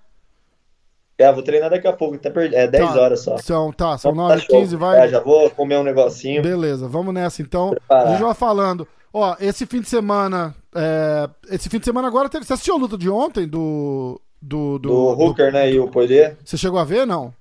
[1.18, 2.52] É, vou treinar daqui a pouco, tá per...
[2.52, 3.38] é 10 Tá, horas só.
[3.38, 4.60] São, tá, são Tá 9 show.
[4.60, 5.06] 15 vai.
[5.06, 6.42] É, já vou comer um negocinho.
[6.42, 7.70] Beleza, vamos nessa então.
[7.70, 8.06] Preparar.
[8.06, 8.86] A gente vai falando.
[9.12, 10.54] Ó, esse fim de semana.
[10.74, 12.44] é, esse fim de semana agora teve.
[12.44, 14.20] Você assistiu a luta de ontem do.
[14.42, 15.70] Do, do, Do do- Hooker, né?
[15.72, 16.36] E o Poirier.
[16.44, 17.32] Você chegou a ver, não?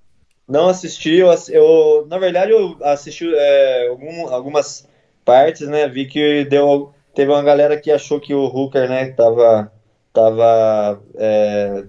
[0.48, 4.88] Não assisti, eu, eu- na verdade eu assisti é, algum- algumas
[5.26, 5.88] partes, né?
[5.90, 9.72] Vi que deu, teve uma galera que achou que o Hooker, né, tava,
[10.14, 11.84] tava, é,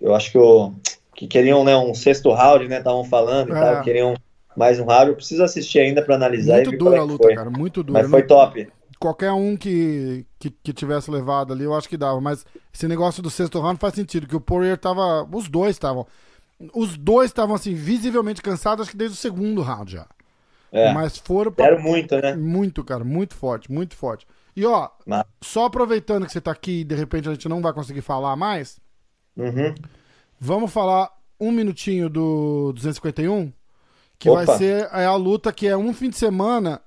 [0.00, 0.72] eu acho que o
[1.20, 2.78] que queriam, né, um sexto round, né?
[2.78, 3.60] Estavam falando e É.
[3.60, 4.14] tal, queriam
[4.56, 5.10] mais um round.
[5.10, 7.34] Eu preciso assistir ainda pra analisar Muito e dura é a luta, foi.
[7.34, 7.50] cara.
[7.50, 8.00] Muito dura.
[8.00, 8.66] Mas foi top.
[8.98, 12.18] Qualquer um que, que, que tivesse levado ali, eu acho que dava.
[12.22, 15.28] Mas esse negócio do sexto round faz sentido, que o Poirier tava.
[15.30, 16.06] Os dois estavam.
[16.74, 20.06] Os dois estavam, assim, visivelmente cansados, acho que desde o segundo round já.
[20.72, 22.34] É, Mas foram pra deram muito, né?
[22.34, 24.26] Muito, cara, muito forte, muito forte.
[24.56, 27.60] E ó, Mas- só aproveitando que você tá aqui e de repente a gente não
[27.60, 28.80] vai conseguir falar mais,
[29.36, 29.74] Uhum.
[30.40, 33.52] Vamos falar um minutinho do 251,
[34.18, 34.44] que Opa.
[34.44, 36.80] vai ser é a luta que é um fim de semana,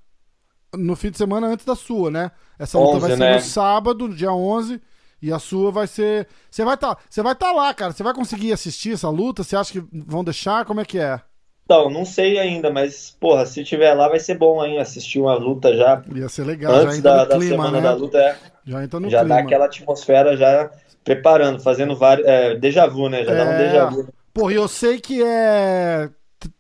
[0.76, 2.32] no fim de semana antes da sua, né?
[2.58, 3.36] Essa luta 11, vai ser né?
[3.36, 4.82] no sábado, dia 11,
[5.22, 6.28] e a sua vai ser.
[6.50, 7.94] Você vai estar tá, você vai tá lá, cara.
[7.94, 9.44] Você vai conseguir assistir essa luta?
[9.44, 10.66] Você acha que vão deixar?
[10.66, 11.22] Como é que é?
[11.66, 14.80] Então, não sei ainda, mas, porra, se tiver lá vai ser bom, hein?
[14.80, 17.78] Assistir uma luta já Ia ser legal, já antes entra da, no da clima, semana
[17.78, 17.82] né?
[17.82, 18.38] da luta, é.
[18.66, 19.36] Já entra no já clima.
[19.36, 20.70] dá aquela atmosfera já
[21.04, 22.28] preparando, fazendo vários.
[22.28, 23.24] É, déjà vu, né?
[23.24, 23.58] Já dá um É.
[23.58, 24.08] déjà vu.
[24.34, 26.10] Porra, e eu sei que é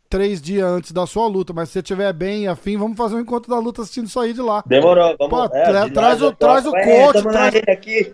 [0.09, 3.19] três dias antes da sua luta, mas se você estiver bem afim, vamos fazer um
[3.19, 4.63] encontro da luta assistindo isso aí de lá.
[4.65, 8.13] Demorou, vamos Pô, é, de traz o- traz o É, coach, na traz- aqui,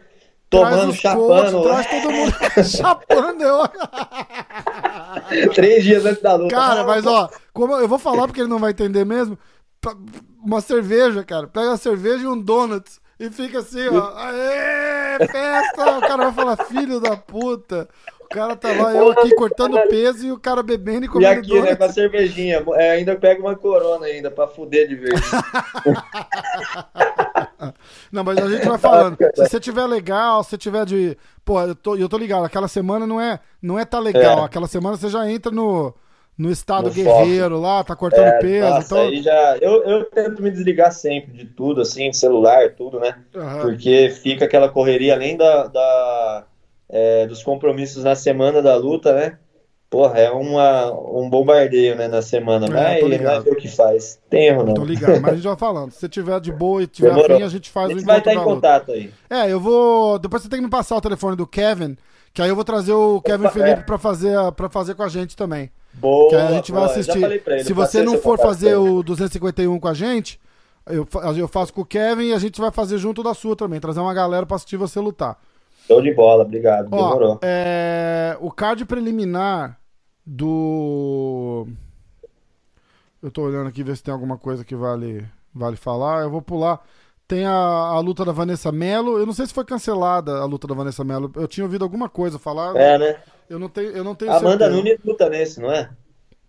[0.49, 1.61] tomando, chapando.
[1.63, 2.31] traz todo mundo
[2.63, 3.43] chapando.
[3.43, 3.63] Eu...
[5.53, 6.55] Três dias antes da luta.
[6.55, 9.37] Cara, mas ó, como eu vou falar porque ele não vai entender mesmo.
[9.81, 9.95] pa-
[10.41, 11.47] Uma cerveja, cara.
[11.47, 13.01] Pega uma cerveja e um donuts.
[13.19, 14.13] E fica assim, ó.
[14.15, 15.97] Aê, festa!
[15.97, 17.89] O cara vai falar, filho da puta.
[18.21, 21.39] O cara tá lá, eu aqui cortando peso e o cara bebendo e E comendo
[21.39, 22.63] aqui, né, com a cervejinha.
[22.75, 25.21] É, ainda pega uma corona ainda, pra fuder de verde.
[28.11, 29.17] Não, mas a gente vai falando.
[29.35, 31.17] Se você tiver legal, se tiver de.
[31.43, 34.39] Pô, eu tô, eu tô ligado, aquela semana não é, não é tá legal.
[34.39, 34.45] É.
[34.45, 35.93] Aquela semana você já entra no,
[36.39, 38.69] no estado No guerreiro lá, tá cortando É, peso.
[38.69, 39.07] nossa, então.
[39.09, 39.57] aí já.
[39.59, 43.13] Eu, eu tento me desligar sempre de tudo, assim, celular, tudo, né?
[43.35, 43.59] Aham.
[43.61, 46.45] Porque fica aquela correria, além da, da,
[46.87, 49.37] é, dos compromissos na semana da luta, né?
[49.89, 52.67] Porra, é uma, um bombardeio, né, na semana.
[52.67, 54.19] É, Mas aí, vai ver o que faz.
[54.29, 54.75] Tem erro, não.
[54.75, 55.91] Tô ligado, mas a gente vai falando.
[55.91, 57.35] Se você tiver de boa e tiver Demorou.
[57.35, 58.53] afim, a gente faz A o gente vai estar em da luta.
[58.53, 59.11] contato aí.
[59.29, 60.19] É, eu vou.
[60.19, 61.97] Depois você tem que me passar o telefone do Kevin,
[62.33, 63.83] que aí eu vou trazer o Kevin Opa, Felipe é.
[63.83, 65.71] pra fazer, pra fazer com a gente também.
[65.93, 67.23] Boa, Que a gente vai boa, já assistir.
[67.23, 70.39] ele, Se você não for fazer o 251 com a gente,
[70.85, 71.07] eu,
[71.37, 73.79] eu faço com o Kevin e a gente vai fazer junto da sua também.
[73.79, 75.37] Trazer uma galera pra assistir você lutar.
[75.87, 76.87] Show de bola, obrigado.
[76.91, 77.39] Ó, Demorou.
[77.41, 79.79] é, o card preliminar
[80.25, 81.67] do.
[83.21, 86.21] Eu tô olhando aqui ver se tem alguma coisa que vale, vale falar.
[86.21, 86.79] Eu vou pular.
[87.27, 89.17] Tem a, a luta da Vanessa Mello.
[89.19, 91.31] Eu não sei se foi cancelada a luta da Vanessa Mello.
[91.35, 92.75] Eu tinha ouvido alguma coisa falar.
[92.75, 93.15] É, né?
[93.49, 94.71] Eu não tenho, eu não tenho Amanda certeza.
[94.71, 95.89] Nunes luta nesse, não é?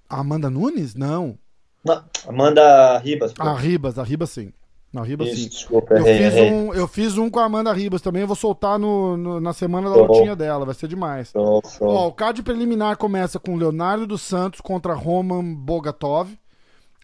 [0.08, 0.94] Amanda Nunes?
[0.94, 1.38] Não.
[1.84, 3.32] Não, Amanda Ribas.
[3.32, 3.42] pô.
[3.42, 4.52] A Ribas, a Ribas sim.
[4.92, 5.48] Na Ribas Isso, sim.
[5.48, 6.50] desculpa, Eu errei, fiz, errei.
[6.52, 9.52] um, eu fiz um com a Amanda Ribas também, eu vou soltar no, no- na
[9.52, 10.06] semana da Show.
[10.08, 11.30] lutinha dela, vai ser demais.
[11.30, 11.88] Show, show.
[11.88, 16.36] Ó, o card preliminar começa com Leonardo dos Santos contra Roman Bogatov.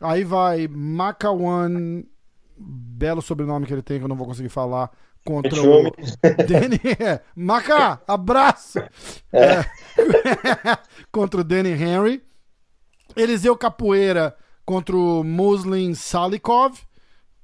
[0.00, 2.02] Aí vai Makawan,
[2.58, 4.90] belo sobrenome que ele tem que eu não vou conseguir falar,
[5.26, 5.90] contra o
[6.46, 6.80] Danny.
[7.00, 8.78] É, Maca, abraço!
[9.32, 9.64] É,
[11.12, 12.22] contra o Danny Henry.
[13.16, 16.78] Eliseu Capoeira contra o Muslin Salikov.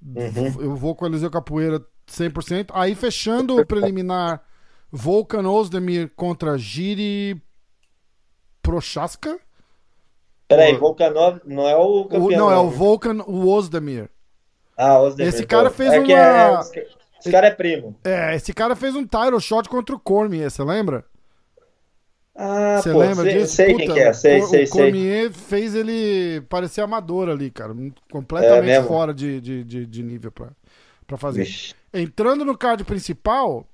[0.04, 0.60] Uhum.
[0.60, 2.70] Eu vou com o Eliseu Capoeira 100%.
[2.74, 4.42] Aí fechando o preliminar,
[4.90, 7.40] Volkan Ozdemir contra Giri
[8.62, 9.38] Prochaska.
[10.48, 12.38] Peraí, o- Volkanov não é o O- campeão.
[12.38, 12.76] não, é o né?
[12.76, 14.10] Volkan Ozdemir.
[14.76, 16.64] Ah, Ozdemir, Esse cara fez é uma- é- ca-
[17.22, 17.96] esse cara é primo.
[18.04, 21.04] É, esse cara fez um title shot contra o Cormier, você lembra?
[22.34, 23.54] Ah, Você lembra sei, disso?
[23.54, 24.66] sei Puta, quem que é, sei, o, sei, o sei.
[24.68, 27.74] Cormier fez ele parecer amador ali, cara.
[28.10, 30.48] Completamente É fora de, de, de, de nível pra,
[31.06, 31.44] pra fazer.
[31.44, 31.74] Vixe.
[31.92, 33.66] Entrando no card principal,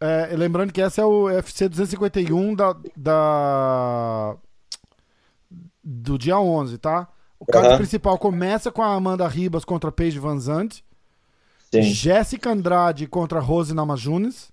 [0.00, 4.36] é, lembrando que essa é o UFC 251 da, da
[5.82, 7.06] do dia 11, tá?
[7.38, 7.76] O card Aham.
[7.76, 10.82] principal começa com a Amanda Ribas contra Paige Van Zandt,
[11.82, 11.82] Sim.
[11.82, 14.52] Jéssica Andrade contra Rose Namajunas,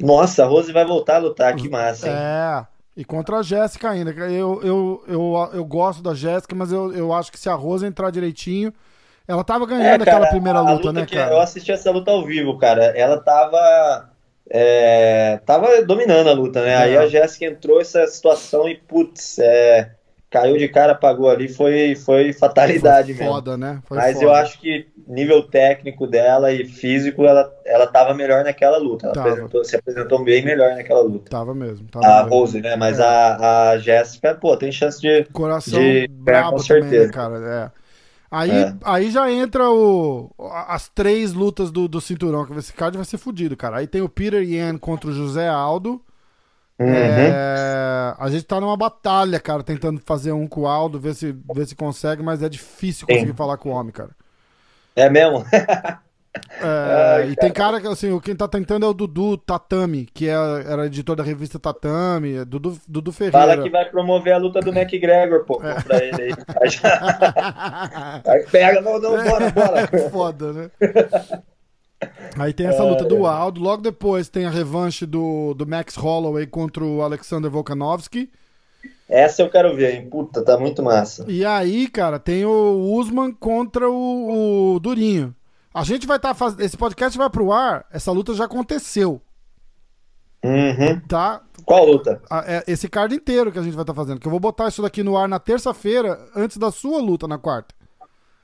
[0.00, 2.14] Nossa, a Rose vai voltar a lutar, que massa, hein?
[2.14, 2.66] é,
[2.96, 4.10] e contra a Jéssica ainda.
[4.12, 7.84] Eu, eu, eu, eu gosto da Jéssica, mas eu, eu acho que se a Rose
[7.86, 8.72] entrar direitinho,
[9.26, 11.32] ela tava ganhando É, cara, aquela primeira a luta, né, cara?
[11.32, 12.84] Eu assisti essa luta ao vivo, cara.
[12.96, 14.10] Ela tava.
[14.50, 16.70] é, tava dominando a luta, né?
[16.70, 16.76] É.
[16.76, 19.94] Aí a Jéssica entrou essa situação e, putz, é,
[20.30, 23.34] caiu de cara, pagou ali, foi, foi fatalidade Foi mesmo.
[23.34, 23.80] foda, né?
[23.86, 24.24] Foi Mas foda.
[24.26, 29.06] eu acho que nível técnico dela e físico, ela, ela tava melhor naquela luta.
[29.06, 31.30] Ela apresentou- se apresentou bem melhor naquela luta.
[31.30, 31.88] Tava mesmo.
[31.88, 32.30] Tava A mesmo.
[32.30, 32.76] Rose, né?
[32.76, 33.02] Mas É.
[33.04, 35.24] a, a Jéssica, pô, tem chance de.
[35.32, 37.12] Coração de brabo com também, né, certeza.
[37.12, 37.38] cara.
[37.74, 37.88] É.
[38.30, 38.74] Aí, É.
[38.84, 40.30] aí já entra o,
[40.68, 43.78] as três lutas do, do cinturão, que esse card vai ser fudido, cara.
[43.78, 46.02] Aí tem o Peter Yan contra o José Aldo.
[46.78, 46.86] Uhum.
[46.88, 51.34] É, a gente tá numa batalha, cara, tentando fazer um com o Aldo, ver se,
[51.54, 53.14] ver se consegue, mas é difícil Sim.
[53.14, 54.10] conseguir falar com o homem, cara.
[54.94, 55.44] É mesmo?
[56.60, 60.28] É, Ai, e tem cara que, assim, quem tá tentando é o Dudu Tatami, que
[60.28, 63.38] é, era editor da revista Tatami, é Dudu, Dudu Ferreira.
[63.38, 65.82] Fala que vai promover a luta do McGregor, pô, É.
[65.82, 66.32] pra ele aí.
[68.24, 69.88] Aí, pega, não, não, bora, bora.
[70.10, 70.70] Foda, né?
[72.38, 73.60] Aí tem essa luta do Aldo.
[73.60, 78.30] Logo depois tem a revanche do, do Max Holloway contra o Alexander Volkanovski.
[79.08, 80.08] Essa eu quero ver, hein?
[80.08, 81.24] Puta, tá muito massa.
[81.28, 85.34] E aí, cara, tem o Usman contra o, o Durinho.
[85.72, 86.60] A gente vai estar fazendo.
[86.60, 87.86] Esse podcast vai pro ar.
[87.90, 89.20] Essa luta já aconteceu,
[90.44, 91.00] Uhum.
[91.08, 91.42] tá?
[91.64, 92.22] Qual luta?
[92.46, 94.20] É Esse card inteiro que a gente vai estar fazendo.
[94.20, 97.38] Que eu vou botar isso daqui no ar na terça-feira, antes da sua luta na
[97.38, 97.74] quarta.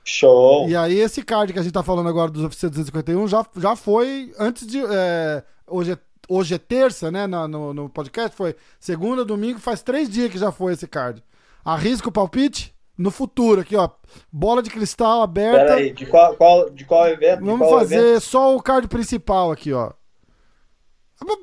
[0.07, 0.69] Show.
[0.69, 3.75] E aí, esse card que a gente tá falando agora dos UFC 251 já, já
[3.75, 4.79] foi antes de.
[4.87, 5.97] é, hoje, é,
[6.29, 7.25] hoje é terça, né?
[7.25, 8.35] na- No, no podcast.
[8.37, 11.23] Foi segunda, domingo, faz três dias que já foi esse card.
[11.65, 12.73] Arrisca o palpite?
[12.97, 13.89] No futuro, aqui, ó.
[14.31, 15.57] Bola de cristal aberta.
[15.65, 17.43] Pera aí, de qual, qual, de qual evento?
[17.43, 18.21] Vamos qual fazer evento?
[18.21, 19.91] só o card principal aqui, ó.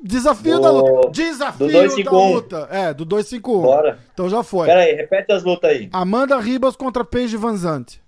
[0.03, 1.09] Desafio Do- da luta.
[1.11, 2.11] Desafio do 251.
[2.11, 2.67] da luta.
[2.71, 3.61] É, do 251.
[3.61, 3.99] Bora.
[4.13, 4.67] Então já foi.
[4.67, 5.89] Pera aí, repete as lutas aí.
[5.91, 8.01] Amanda Ribas contra Paige Van Zandt.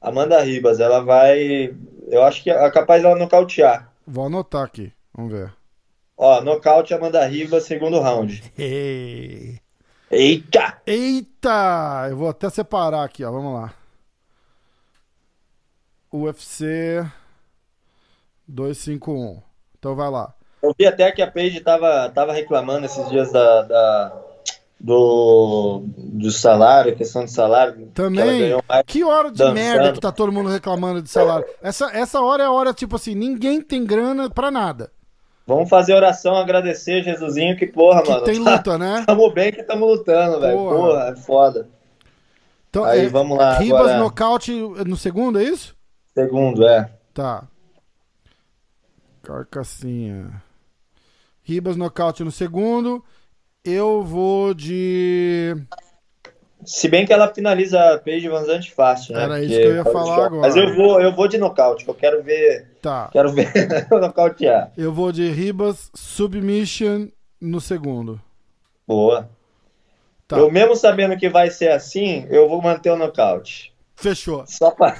[0.00, 1.74] Amanda Ribas, ela vai.
[2.08, 3.90] Eu acho que é capaz dela nocautear.
[4.06, 4.92] Vou anotar aqui.
[5.14, 5.52] Vamos ver.
[6.16, 8.42] Ó, nocaute Amanda Ribas, segundo round.
[10.10, 10.80] Eita!
[10.86, 12.06] Eita!
[12.10, 13.30] Eu vou até separar aqui, ó.
[13.32, 13.74] Vamos lá.
[16.12, 17.04] UFC
[18.46, 19.42] 251.
[19.78, 20.32] Então vai lá.
[20.62, 24.22] Eu vi até que a Paige tava, tava reclamando esses dias da, da-
[24.78, 27.74] do, do salário, questão de salário.
[27.74, 28.52] que Também.
[28.68, 28.82] mais.
[28.86, 29.54] Que hora de dançando.
[29.54, 31.46] merda que tá todo mundo reclamando de salário.
[31.62, 34.90] Essa, essa hora é a hora, tipo assim, ninguém tem grana pra nada.
[35.46, 38.24] Vamos fazer oração, agradecer Jesusinho, que porra, Que mano.
[38.24, 39.04] tem luta, né?
[39.06, 40.56] Tamo bem que tamo lutando, velho.
[40.58, 40.76] Porra.
[40.76, 41.68] Porra, é foda.
[42.68, 43.98] Então, Aí é, vamos lá, Ribas agora.
[43.98, 45.74] nocaute no segundo, é isso?
[46.12, 46.90] Segundo, é.
[47.14, 47.44] Tá.
[49.22, 50.42] Carcassinha.
[51.42, 53.02] Ribas nocaute no segundo.
[53.66, 55.56] Eu vou de.
[56.64, 59.22] Se bem que ela finaliza a Paige Van Zandt fácil, né?
[59.24, 60.40] Era isso Porque que eu ia falar agora.
[60.42, 63.08] Mas eu vou, eu vou de nocaute, que eu quero ver, Tá.
[63.12, 63.52] quero ver
[63.90, 64.72] nocautear.
[64.76, 67.08] Eu vou de Ribas submission
[67.40, 68.20] no segundo.
[68.86, 69.28] Boa.
[70.26, 70.38] Tá.
[70.38, 73.72] Eu mesmo sabendo que vai ser assim, eu vou manter o nocaute.
[73.94, 74.44] Fechou.
[74.46, 74.96] Só pra,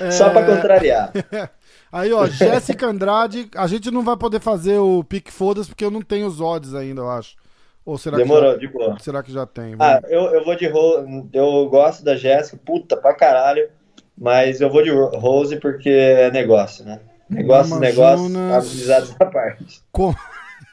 [0.00, 1.12] É, só pra contrariar.
[1.90, 3.48] Aí, ó, Jéssica Andrade.
[3.56, 6.74] A gente não vai poder fazer o pique fodas porque eu não tenho os odds
[6.74, 7.36] ainda, eu acho.
[7.84, 8.90] Ou será Demorou, que de boa.
[8.92, 9.74] já, será que já tem?
[9.78, 11.06] Ah, eu, eu vou de Rose.
[11.32, 13.68] Eu gosto da Jéssica, puta pra caralho.
[14.20, 17.00] Mas eu vou de Ro- Rose porque é negócio, né?
[17.30, 19.80] Negócio, Amazonas- negócio, amizades à parte.
[19.92, 20.14] Com-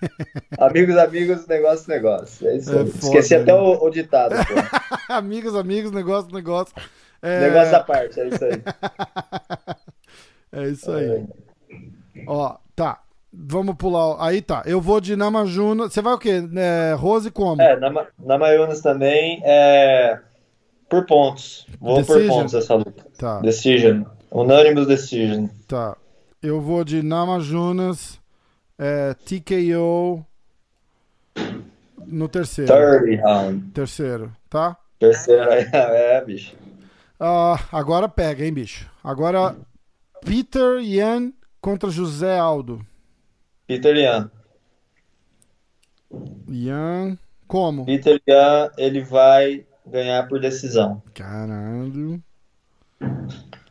[0.60, 2.48] Amigos, amigos, negócio, negócio.
[2.48, 3.60] É isso É foda, Esqueci até né?
[3.60, 4.34] o, o ditado,
[5.08, 6.74] amigos, amigos, negócio, negócio.
[7.22, 8.62] É, Negócio à parte, é isso aí.
[10.56, 11.26] é isso aí.
[12.28, 13.00] Ó, tá.
[13.32, 14.16] Vamos pular.
[14.26, 14.64] Aí tá.
[14.66, 15.90] Eu vou de Namajuna.
[15.90, 16.42] Você vai o quê?
[16.56, 17.62] É, Rose como?
[17.62, 20.20] É, na, Ma- na Mayonnaise também é
[20.90, 21.68] por pontos.
[21.80, 22.22] Vou Decision.
[22.28, 23.06] por pontos essa luta.
[23.18, 24.04] Tá, Decision.
[24.32, 25.48] Unanimous Decision.
[25.68, 25.98] tá.
[26.42, 28.20] Eu vou de Namajunas,
[28.78, 30.24] é, TKO
[32.06, 32.72] no terceiro.
[32.72, 33.72] 30 round.
[33.72, 34.78] Terceiro, tá?
[35.00, 36.56] Terceiro, é, bicho.
[37.20, 38.90] Ah, agora pega, hein, bicho.
[39.04, 39.56] Agora
[40.26, 41.32] Peter Yan
[41.62, 42.86] contra José Aldo.
[43.68, 44.30] Peter Yan.
[46.50, 47.86] Yan, como?
[47.86, 51.02] Peter Yan, ele vai ganhar por decisão.
[51.14, 52.22] Caralho.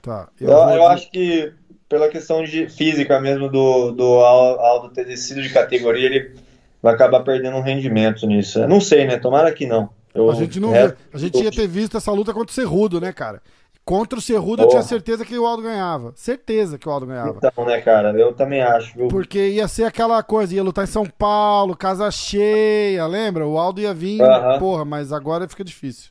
[0.02, 0.28] Tá.
[0.40, 1.52] Eu, eu de- acho que
[1.88, 6.34] pela questão de física mesmo do, do Al- Aldo ter descido de categoria, ele
[6.82, 8.58] vai acabar perdendo um rendimento nisso.
[8.58, 9.16] Eu não sei, né?
[9.18, 9.90] Tomara que não.
[10.14, 10.72] Eu, A gente não.
[11.12, 13.42] A gente ia ter visto essa luta contra o Cerrudo, né, cara?
[13.84, 16.12] Contra o Cerrudo eu tinha certeza que o Aldo ganhava.
[16.16, 17.38] Certeza que o Aldo ganhava.
[17.42, 18.12] Então, né, cara?
[18.18, 19.08] Eu também acho, viu?
[19.08, 23.46] Porque ia ser aquela coisa, ia lutar em São Paulo, casa cheia, lembra?
[23.46, 24.58] O Aldo ia vir, Aham.
[24.58, 26.10] porra, mas agora fica difícil.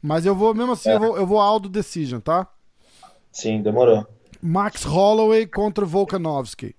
[0.00, 0.94] Mas eu vou, mesmo assim, É.
[0.94, 2.46] eu, vou, eu vou Aldo Decision, tá?
[3.30, 4.06] Sim, demorou.
[4.40, 6.74] Max Holloway contra Volkanovski.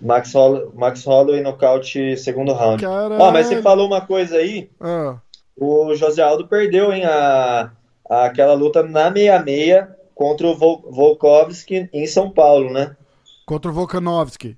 [0.00, 2.82] Max, Holl Max Holloway nocaute segundo round.
[2.82, 3.20] Caralho.
[3.20, 5.18] Ó, mas você falou uma coisa aí, Ah,
[5.56, 7.70] o José Aldo perdeu, hein, a-
[8.08, 12.96] aquela luta na 66 contra o Vol Volkovski em São Paulo, né?
[13.46, 14.56] contra o Volkanovski.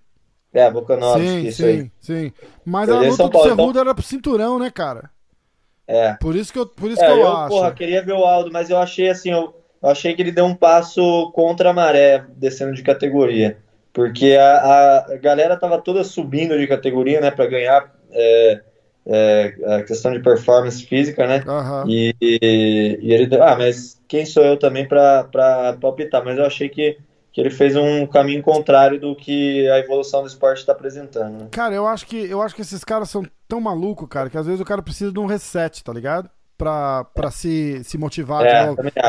[0.53, 1.81] É, Volkanovski, Sim, isso aí.
[1.81, 2.33] sim, sim.
[2.65, 5.11] Mas Perdeu a em luta São do Paulo, Cerrudo então- era pro cinturão, né, cara?
[5.87, 6.15] É.
[6.15, 7.49] Por isso que eu, por isso É, que eu, eu, acho.
[7.49, 10.45] porra, queria ver o Aldo, mas eu achei assim, eu, eu achei que ele deu
[10.45, 13.59] um passo contra a maré, descendo de categoria.
[13.93, 18.61] Porque a, a galera tava toda subindo de categoria, né, pra ganhar é,
[19.07, 21.45] é, a questão de performance física, né?
[21.47, 21.87] Aham.
[21.89, 26.25] E, e, e ele, ah, mas quem sou eu também pra pra palpitar?
[26.25, 26.99] Mas eu achei que,
[27.33, 31.49] que ele fez um caminho contrário do que a evolução do esporte está apresentando, né?
[31.51, 34.47] Cara, eu acho que eu acho que esses caras são tão malucos, cara, que às
[34.47, 36.31] vezes o cara precisa de um reset, tá ligado?
[36.57, 38.63] Pra, pra se, se motivar É,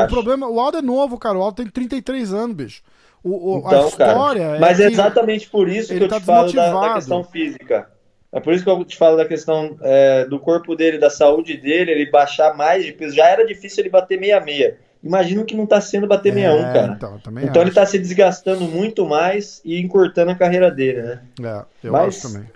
[0.03, 1.37] O problema, o Aldo é novo, cara.
[1.37, 2.81] O Aldo tem 33 anos, bicho.
[3.23, 6.19] O, o- Então, a história cara, é mas é exatamente por isso que eu tá
[6.19, 7.89] te falo da, da questão física.
[8.35, 11.55] É por isso que eu te falo da questão é, do corpo dele, da saúde
[11.55, 13.15] dele, ele baixar mais de peso.
[13.15, 14.75] Já era difícil ele bater 66.
[15.01, 16.93] Imagina o que não tá sendo bater 61, É, cara.
[16.97, 17.73] Então, Então ele acho.
[17.75, 21.21] tá se desgastando muito mais e encurtando a carreira dele, né?
[21.41, 22.49] É, eu Mas- acho também.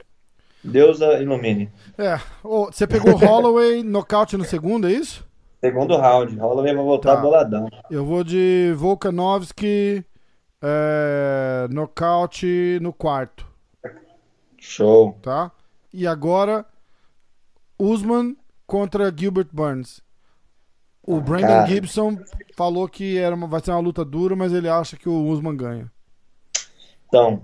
[0.61, 1.69] Deus ilumine.
[1.97, 5.25] É, ô, você pegou o Holloway nocaute no segundo, é isso?
[5.61, 7.21] Segundo round, Holloway vai voltar Tá.
[7.21, 7.69] boladão.
[7.89, 10.03] Eu vou de Volkanovski
[10.61, 13.45] é, nocaute no quarto,
[14.57, 15.17] Show.
[15.21, 15.51] tá?
[15.93, 16.65] E agora,
[17.77, 18.35] Usman
[18.65, 20.01] contra Gilbert Burns.
[21.01, 21.67] O Brandon Cara.
[21.67, 22.19] Gibson
[22.55, 25.55] falou que era uma- vai ser uma luta dura, mas ele acha que o Usman
[25.55, 25.91] ganha.
[27.07, 27.41] Então,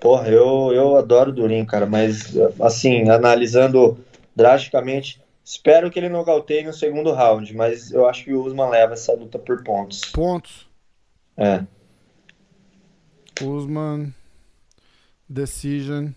[0.00, 3.96] porra, eu, eu adoro o Durinho, cara, mas assim, analisando
[4.34, 8.94] drasticamente, espero que ele nocauteie no segundo round, mas eu acho que o Usman leva
[8.94, 10.00] essa luta por pontos.
[10.12, 10.66] Pontos.
[11.36, 11.64] É.
[13.40, 14.12] Usman.
[15.28, 16.08] Decision.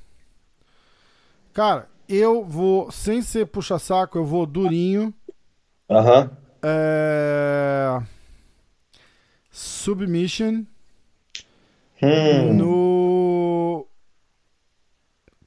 [1.56, 5.14] Cara, eu vou, sem ser puxa-saco, eu vou durinho.
[5.90, 6.30] Aham.
[6.61, 7.98] É...
[9.49, 10.65] Submission
[12.03, 13.88] Hum, no.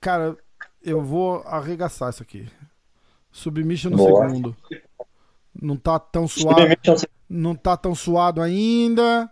[0.01, 0.35] Cara,
[0.83, 2.49] eu vou arregaçar isso aqui.
[3.31, 4.27] Submission no Boa.
[4.31, 4.57] segundo.
[5.61, 6.59] Não tá tão suado.
[7.29, 9.31] Não tá tão suado ainda.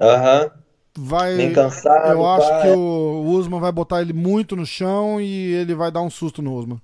[0.00, 0.50] Aham.
[0.96, 1.36] Vai.
[1.36, 2.76] Bem cansado, Eu acho pá, que é.
[2.76, 6.54] o Usman vai botar ele muito no chão e ele vai dar um susto no
[6.54, 6.80] Usman.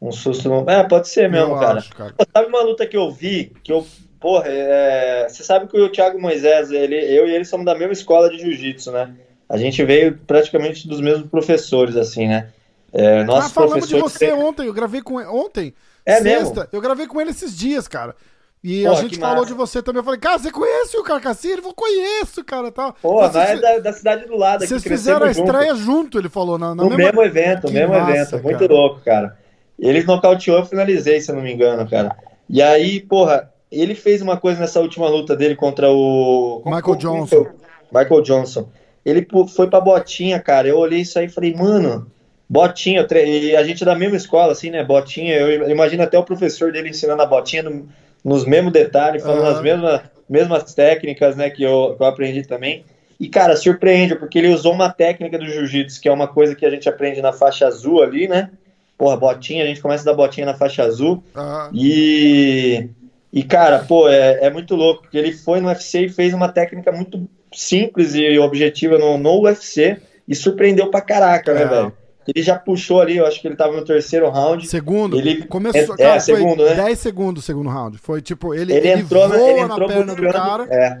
[0.00, 0.48] Um susto.
[0.48, 0.68] No...
[0.68, 1.78] É, pode ser mesmo, eu cara.
[1.78, 2.14] acho, cara.
[2.16, 3.86] Pô, Sabe uma luta que eu vi, que eu,
[4.20, 5.28] porra, é...
[5.28, 8.38] você sabe que o Thiago Moisés, ele, eu e ele somos da mesma escola de
[8.38, 9.14] jiu-jitsu, né?
[9.48, 12.50] A gente veio praticamente dos mesmos professores, assim, né?
[12.92, 15.28] É, Ah, nossos falamos de você ontem, eu gravei com ele.
[15.28, 15.74] Ontem?
[16.04, 16.68] É sexta, mesmo?
[16.72, 18.14] eu gravei com ele esses dias, cara.
[18.62, 19.46] E a gente falou massa.
[19.46, 20.00] de você também.
[20.00, 21.48] Eu falei, cara, você conhece o Carcassi?
[21.48, 22.92] Ele falou, conheço, cara, tal.
[23.00, 25.46] Pô, nós é da, da cidade do lado, aqui vocês fizeram a junto.
[25.46, 28.42] estreia junto, ele falou, na, na No mesma- mesmo evento, Que mesmo massa, evento.
[28.42, 28.72] Muito cara.
[28.72, 29.38] louco, cara.
[29.78, 32.16] Ele nocauteou, eu finalizei, se eu não me engano, cara.
[32.50, 36.60] E aí, porra, ele fez uma coisa nessa última luta dele contra o.
[36.64, 37.46] Michael como- Johnson.
[37.92, 38.68] Michael Johnson.
[39.04, 40.66] Ele foi pra botinha, cara.
[40.68, 42.10] Eu olhei isso aí e falei, mano,
[42.50, 44.82] Botinha, e a gente é da mesma escola, assim, né?
[44.82, 47.86] Botinha, eu imagino até o professor dele ensinando a botinha no,
[48.24, 49.56] nos mesmos detalhes, falando uhum.
[49.56, 52.84] as mesmas, mesmas técnicas, né, que eu, que eu aprendi também.
[53.18, 56.64] E, cara, surpreende, porque ele usou uma técnica do jiu-jitsu, que é uma coisa que
[56.64, 58.50] a gente aprende na faixa azul ali, né?
[58.96, 61.22] Porra, botinha, a gente começa da botinha na faixa azul.
[61.34, 61.70] Uhum.
[61.74, 62.88] E,
[63.32, 66.48] e, cara, pô, é, é muito louco, porque ele foi no UFC e fez uma
[66.48, 69.96] técnica muito simples e objetiva no, no UFC
[70.26, 71.66] e surpreendeu pra caraca, né, é.
[71.66, 71.92] velho?
[72.34, 74.68] Ele já puxou ali, eu acho que ele tava no terceiro round.
[74.68, 75.18] Segundo.
[75.18, 75.94] Ele começou.
[75.94, 76.74] É, cara, é segundo, né?
[76.74, 77.96] 10 segundos o segundo round.
[77.96, 80.66] Foi tipo, ele, ele, ele entrou, na, ele entrou na perna do cara.
[80.70, 81.00] É,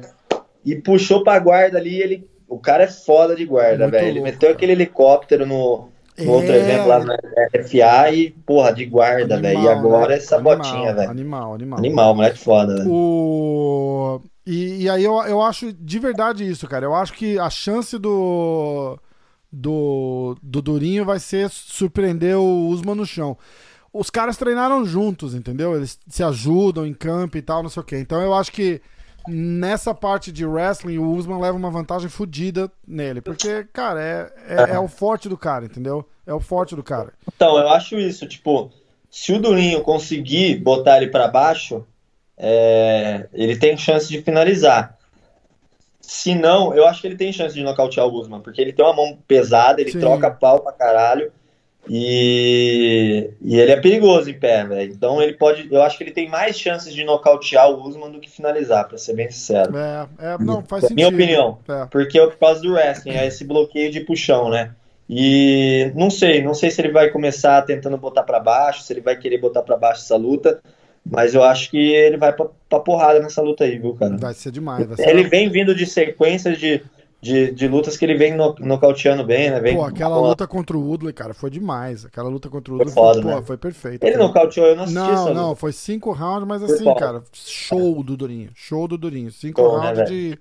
[0.64, 2.00] e puxou pra guarda ali.
[2.00, 4.08] Ele, o cara é foda de guarda, velho.
[4.08, 4.52] Ele meteu cara.
[4.54, 6.34] aquele helicóptero no, no é...
[6.34, 7.16] outro evento lá na
[7.62, 9.60] FA e, porra, de guarda, velho.
[9.60, 10.14] E agora né?
[10.14, 11.10] essa animal, botinha, velho.
[11.10, 11.78] Animal, animal.
[11.78, 12.90] Animal, moleque foda, velho.
[12.90, 14.22] O...
[14.46, 16.86] E, e aí eu, eu acho de verdade isso, cara.
[16.86, 18.98] Eu acho que a chance do
[19.50, 23.36] do, do Durinho vai ser surpreender o Usman no chão.
[23.92, 25.74] Os caras treinaram juntos, entendeu?
[25.74, 27.98] Eles se ajudam em campo e tal, não sei o quê.
[27.98, 28.80] Então eu acho que
[29.26, 33.20] nessa parte de wrestling o Usman leva uma vantagem fodida nele.
[33.20, 36.06] Porque, cara, é, é, é, o forte do cara, entendeu?
[36.26, 37.12] É o forte do cara.
[37.34, 38.70] Então, eu acho isso, tipo,
[39.10, 41.86] se o Durinho conseguir botar ele para baixo,
[42.36, 44.97] é, ele tem chance de finalizar.
[46.08, 48.82] Se não, eu acho que ele tem chance de nocautear o Usman, porque ele tem
[48.82, 50.00] uma mão pesada, ele Sim.
[50.00, 51.30] troca pau pra caralho.
[51.86, 54.90] E, e ele é perigoso em pé, velho.
[54.90, 55.68] Então ele pode.
[55.70, 58.96] Eu acho que ele tem mais chances de nocautear o Usman do que finalizar, pra
[58.96, 59.76] ser bem sincero.
[59.76, 60.96] É, é não, faz sentido.
[60.96, 61.58] Minha opinião.
[61.68, 61.84] É.
[61.90, 64.70] Porque é por causa do wrestling, é esse bloqueio de puxão, né?
[65.10, 69.02] E não sei, não sei se ele vai começar tentando botar para baixo, se ele
[69.02, 70.58] vai querer botar para baixo essa luta.
[71.10, 74.16] Mas eu acho que ele vai pra, pra porrada nessa luta aí, viu, cara?
[74.16, 74.86] Vai ser demais.
[74.86, 76.82] Vai ser ele vem vindo de sequências de,
[77.20, 79.58] de, de, lutas que ele vem no, nocauteando bem, né?
[79.58, 82.04] Vem pô, aquela luta contra o Woodley, cara, foi demais.
[82.04, 83.36] Aquela luta contra o Woodley foi, foda, foi, né?
[83.36, 84.04] pô, foi perfeito.
[84.04, 88.16] Ele nocauteou, eu não assisti Não, não, foi cinco rounds, mas assim, cara, show do
[88.16, 88.50] Durinho.
[88.54, 89.30] Show do Durinho.
[89.32, 90.38] Cinco pô, né, rounds né, de,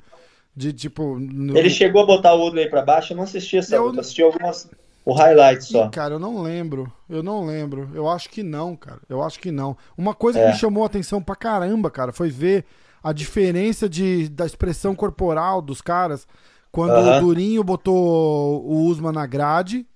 [0.56, 1.18] de, tipo...
[1.18, 1.58] No...
[1.58, 3.86] Ele chegou a botar o Woodley pra baixo, eu não assisti essa eu...
[3.86, 4.70] luta, assisti algumas
[5.08, 5.86] o highlight só.
[5.86, 6.92] Ih, cara, eu não lembro.
[7.10, 7.90] Eu não lembro.
[7.94, 9.00] Eu acho que não, cara.
[9.08, 9.78] Eu acho que não.
[9.98, 10.44] Uma coisa é.
[10.44, 12.66] que me chamou a atenção pra caramba, cara, foi ver
[13.02, 16.28] a diferença de, da expressão corporal dos caras
[16.74, 19.88] quando o Durinho botou o Usman na grade.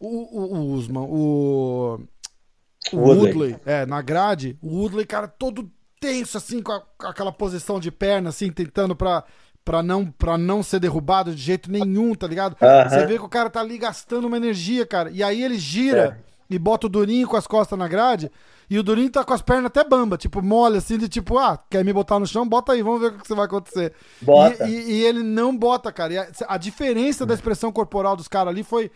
[0.00, 2.00] O, o, o Usman, o.
[2.94, 3.26] O Woodley.
[3.26, 7.78] Woodley, é, na grade, o Woodley, cara, todo tenso, assim, com, a, com aquela posição
[7.78, 9.22] de perna, assim, tentando pra
[9.64, 12.56] pra não, pra não ser derrubado de jeito nenhum, tá ligado?
[12.88, 15.10] Você vê que o cara tá ali gastando uma energia, cara.
[15.10, 16.54] E aí ele gira é.
[16.54, 18.30] e bota o Durinho com as costas na grade.
[18.70, 21.58] E o Durinho tá com as pernas até bamba, tipo, mole, assim, de tipo, ah,
[21.68, 22.48] quer me botar no chão?
[22.48, 23.92] Bota aí, vamos ver o que vai acontecer.
[24.22, 24.64] Bota.
[24.68, 26.30] E, e, e ele não bota, cara.
[26.48, 28.88] A, a diferença da expressão corporal dos caras ali foi,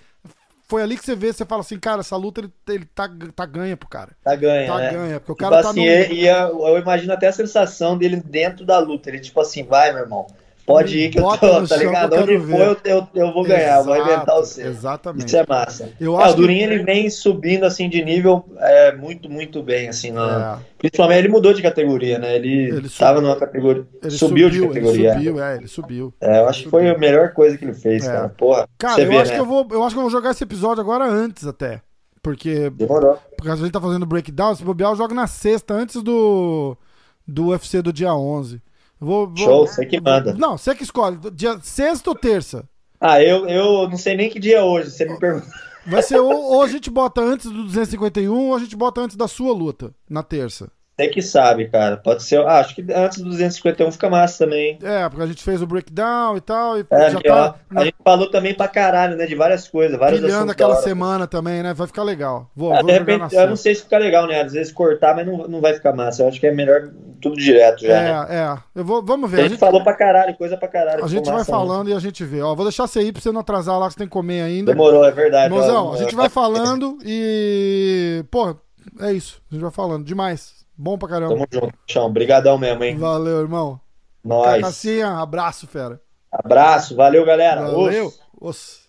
[0.68, 3.44] foi ali que você vê, você fala assim, cara, essa luta ele, ele tá, tá
[3.46, 4.12] ganha pro cara.
[4.22, 4.68] Tá ganha.
[4.68, 4.92] Tá né?
[4.92, 6.14] ganha, porque o tipo cara tá assim, no...
[6.14, 9.10] e eu, eu imagino até a sensação dele dentro da luta.
[9.10, 10.26] Ele, tipo assim, vai, meu irmão.
[10.66, 12.16] Pode ir que eu tô, tá ligado?
[12.16, 14.66] Onde for eu, eu, eu, vou ganhar, Exato, vou arrebentar você.
[14.66, 15.26] Exatamente.
[15.26, 15.92] Isso é massa.
[16.00, 16.74] Eu é, o Durinho que...
[16.74, 20.10] ele vem subindo assim de nível é, muito, muito bem, assim.
[20.10, 20.58] Na...
[20.60, 20.74] É.
[20.78, 22.36] Principalmente ele mudou de categoria, né?
[22.36, 23.86] Ele, ele estava numa categoria.
[24.02, 25.10] Ele subiu, subiu, de categoria.
[25.10, 26.14] Ele subiu, é, ele subiu.
[26.20, 28.12] É, eu acho que foi a melhor coisa que ele fez, é.
[28.12, 28.28] cara.
[28.30, 28.66] Porra.
[28.78, 29.36] Cara, eu, vê, acho né?
[29.36, 31.82] que eu, vou, eu acho que eu vou jogar esse episódio agora antes até.
[32.22, 32.70] Porque.
[32.70, 33.18] Demorou.
[33.36, 36.74] Porque a gente tá fazendo breakdown, se bobear, eu jogo na sexta, antes do,
[37.28, 38.62] do UFC do dia 11.
[39.04, 40.32] Vou, vou, Show, você que manda.
[40.34, 41.18] Não, você que escolhe.
[41.32, 42.68] Dia sexta ou terça?
[43.00, 45.46] Ah, eu, eu não sei nem que dia é hoje, você me pergunta.
[45.86, 49.16] Vai ser ou, ou a gente bota antes do 251 ou a gente bota antes
[49.16, 50.70] da sua luta, na terça.
[50.96, 51.96] Você que sabe, cara.
[51.96, 52.38] Pode ser.
[52.40, 54.78] Ah, acho que antes do 251 fica massa também.
[54.80, 56.78] É, porque a gente fez o breakdown e tal.
[56.78, 59.26] E é, já tá, ó, A gente falou também pra caralho, né?
[59.26, 59.98] De várias coisas.
[59.98, 61.74] Vários Pilhando aquela semana também, né?
[61.74, 62.48] Vai ficar legal.
[62.54, 64.40] Vou, é, vou de repente, eu não sei se fica legal, né?
[64.40, 66.22] Às vezes cortar, mas não, não vai ficar massa.
[66.22, 66.88] Eu acho que é melhor
[67.20, 67.96] tudo direto já.
[67.96, 68.26] É, né?
[68.30, 68.78] é.
[68.78, 69.38] Eu vou, vamos ver.
[69.38, 71.04] A gente, a gente falou pra caralho, coisa pra caralho.
[71.04, 72.40] A gente vai falando e a gente vê.
[72.40, 74.42] Ó, vou deixar você ir pra você não atrasar lá que você tem que comer
[74.42, 74.70] ainda.
[74.70, 75.52] Demorou, é verdade.
[75.52, 78.24] Mozão, a gente vai falando e.
[78.30, 78.54] Pô,
[79.00, 79.42] é isso.
[79.50, 80.04] A gente vai falando.
[80.04, 80.63] Demais.
[80.76, 81.34] Bom pra caramba.
[81.34, 82.06] Tamo junto, chão.
[82.06, 82.96] Obrigadão mesmo, hein?
[82.96, 83.80] Valeu, irmão.
[84.24, 84.60] Nós.
[84.60, 86.00] Cacacinha, abraço, fera.
[86.30, 87.62] Abraço, valeu, galera.
[87.62, 88.12] Valeu.
[88.40, 88.83] Os.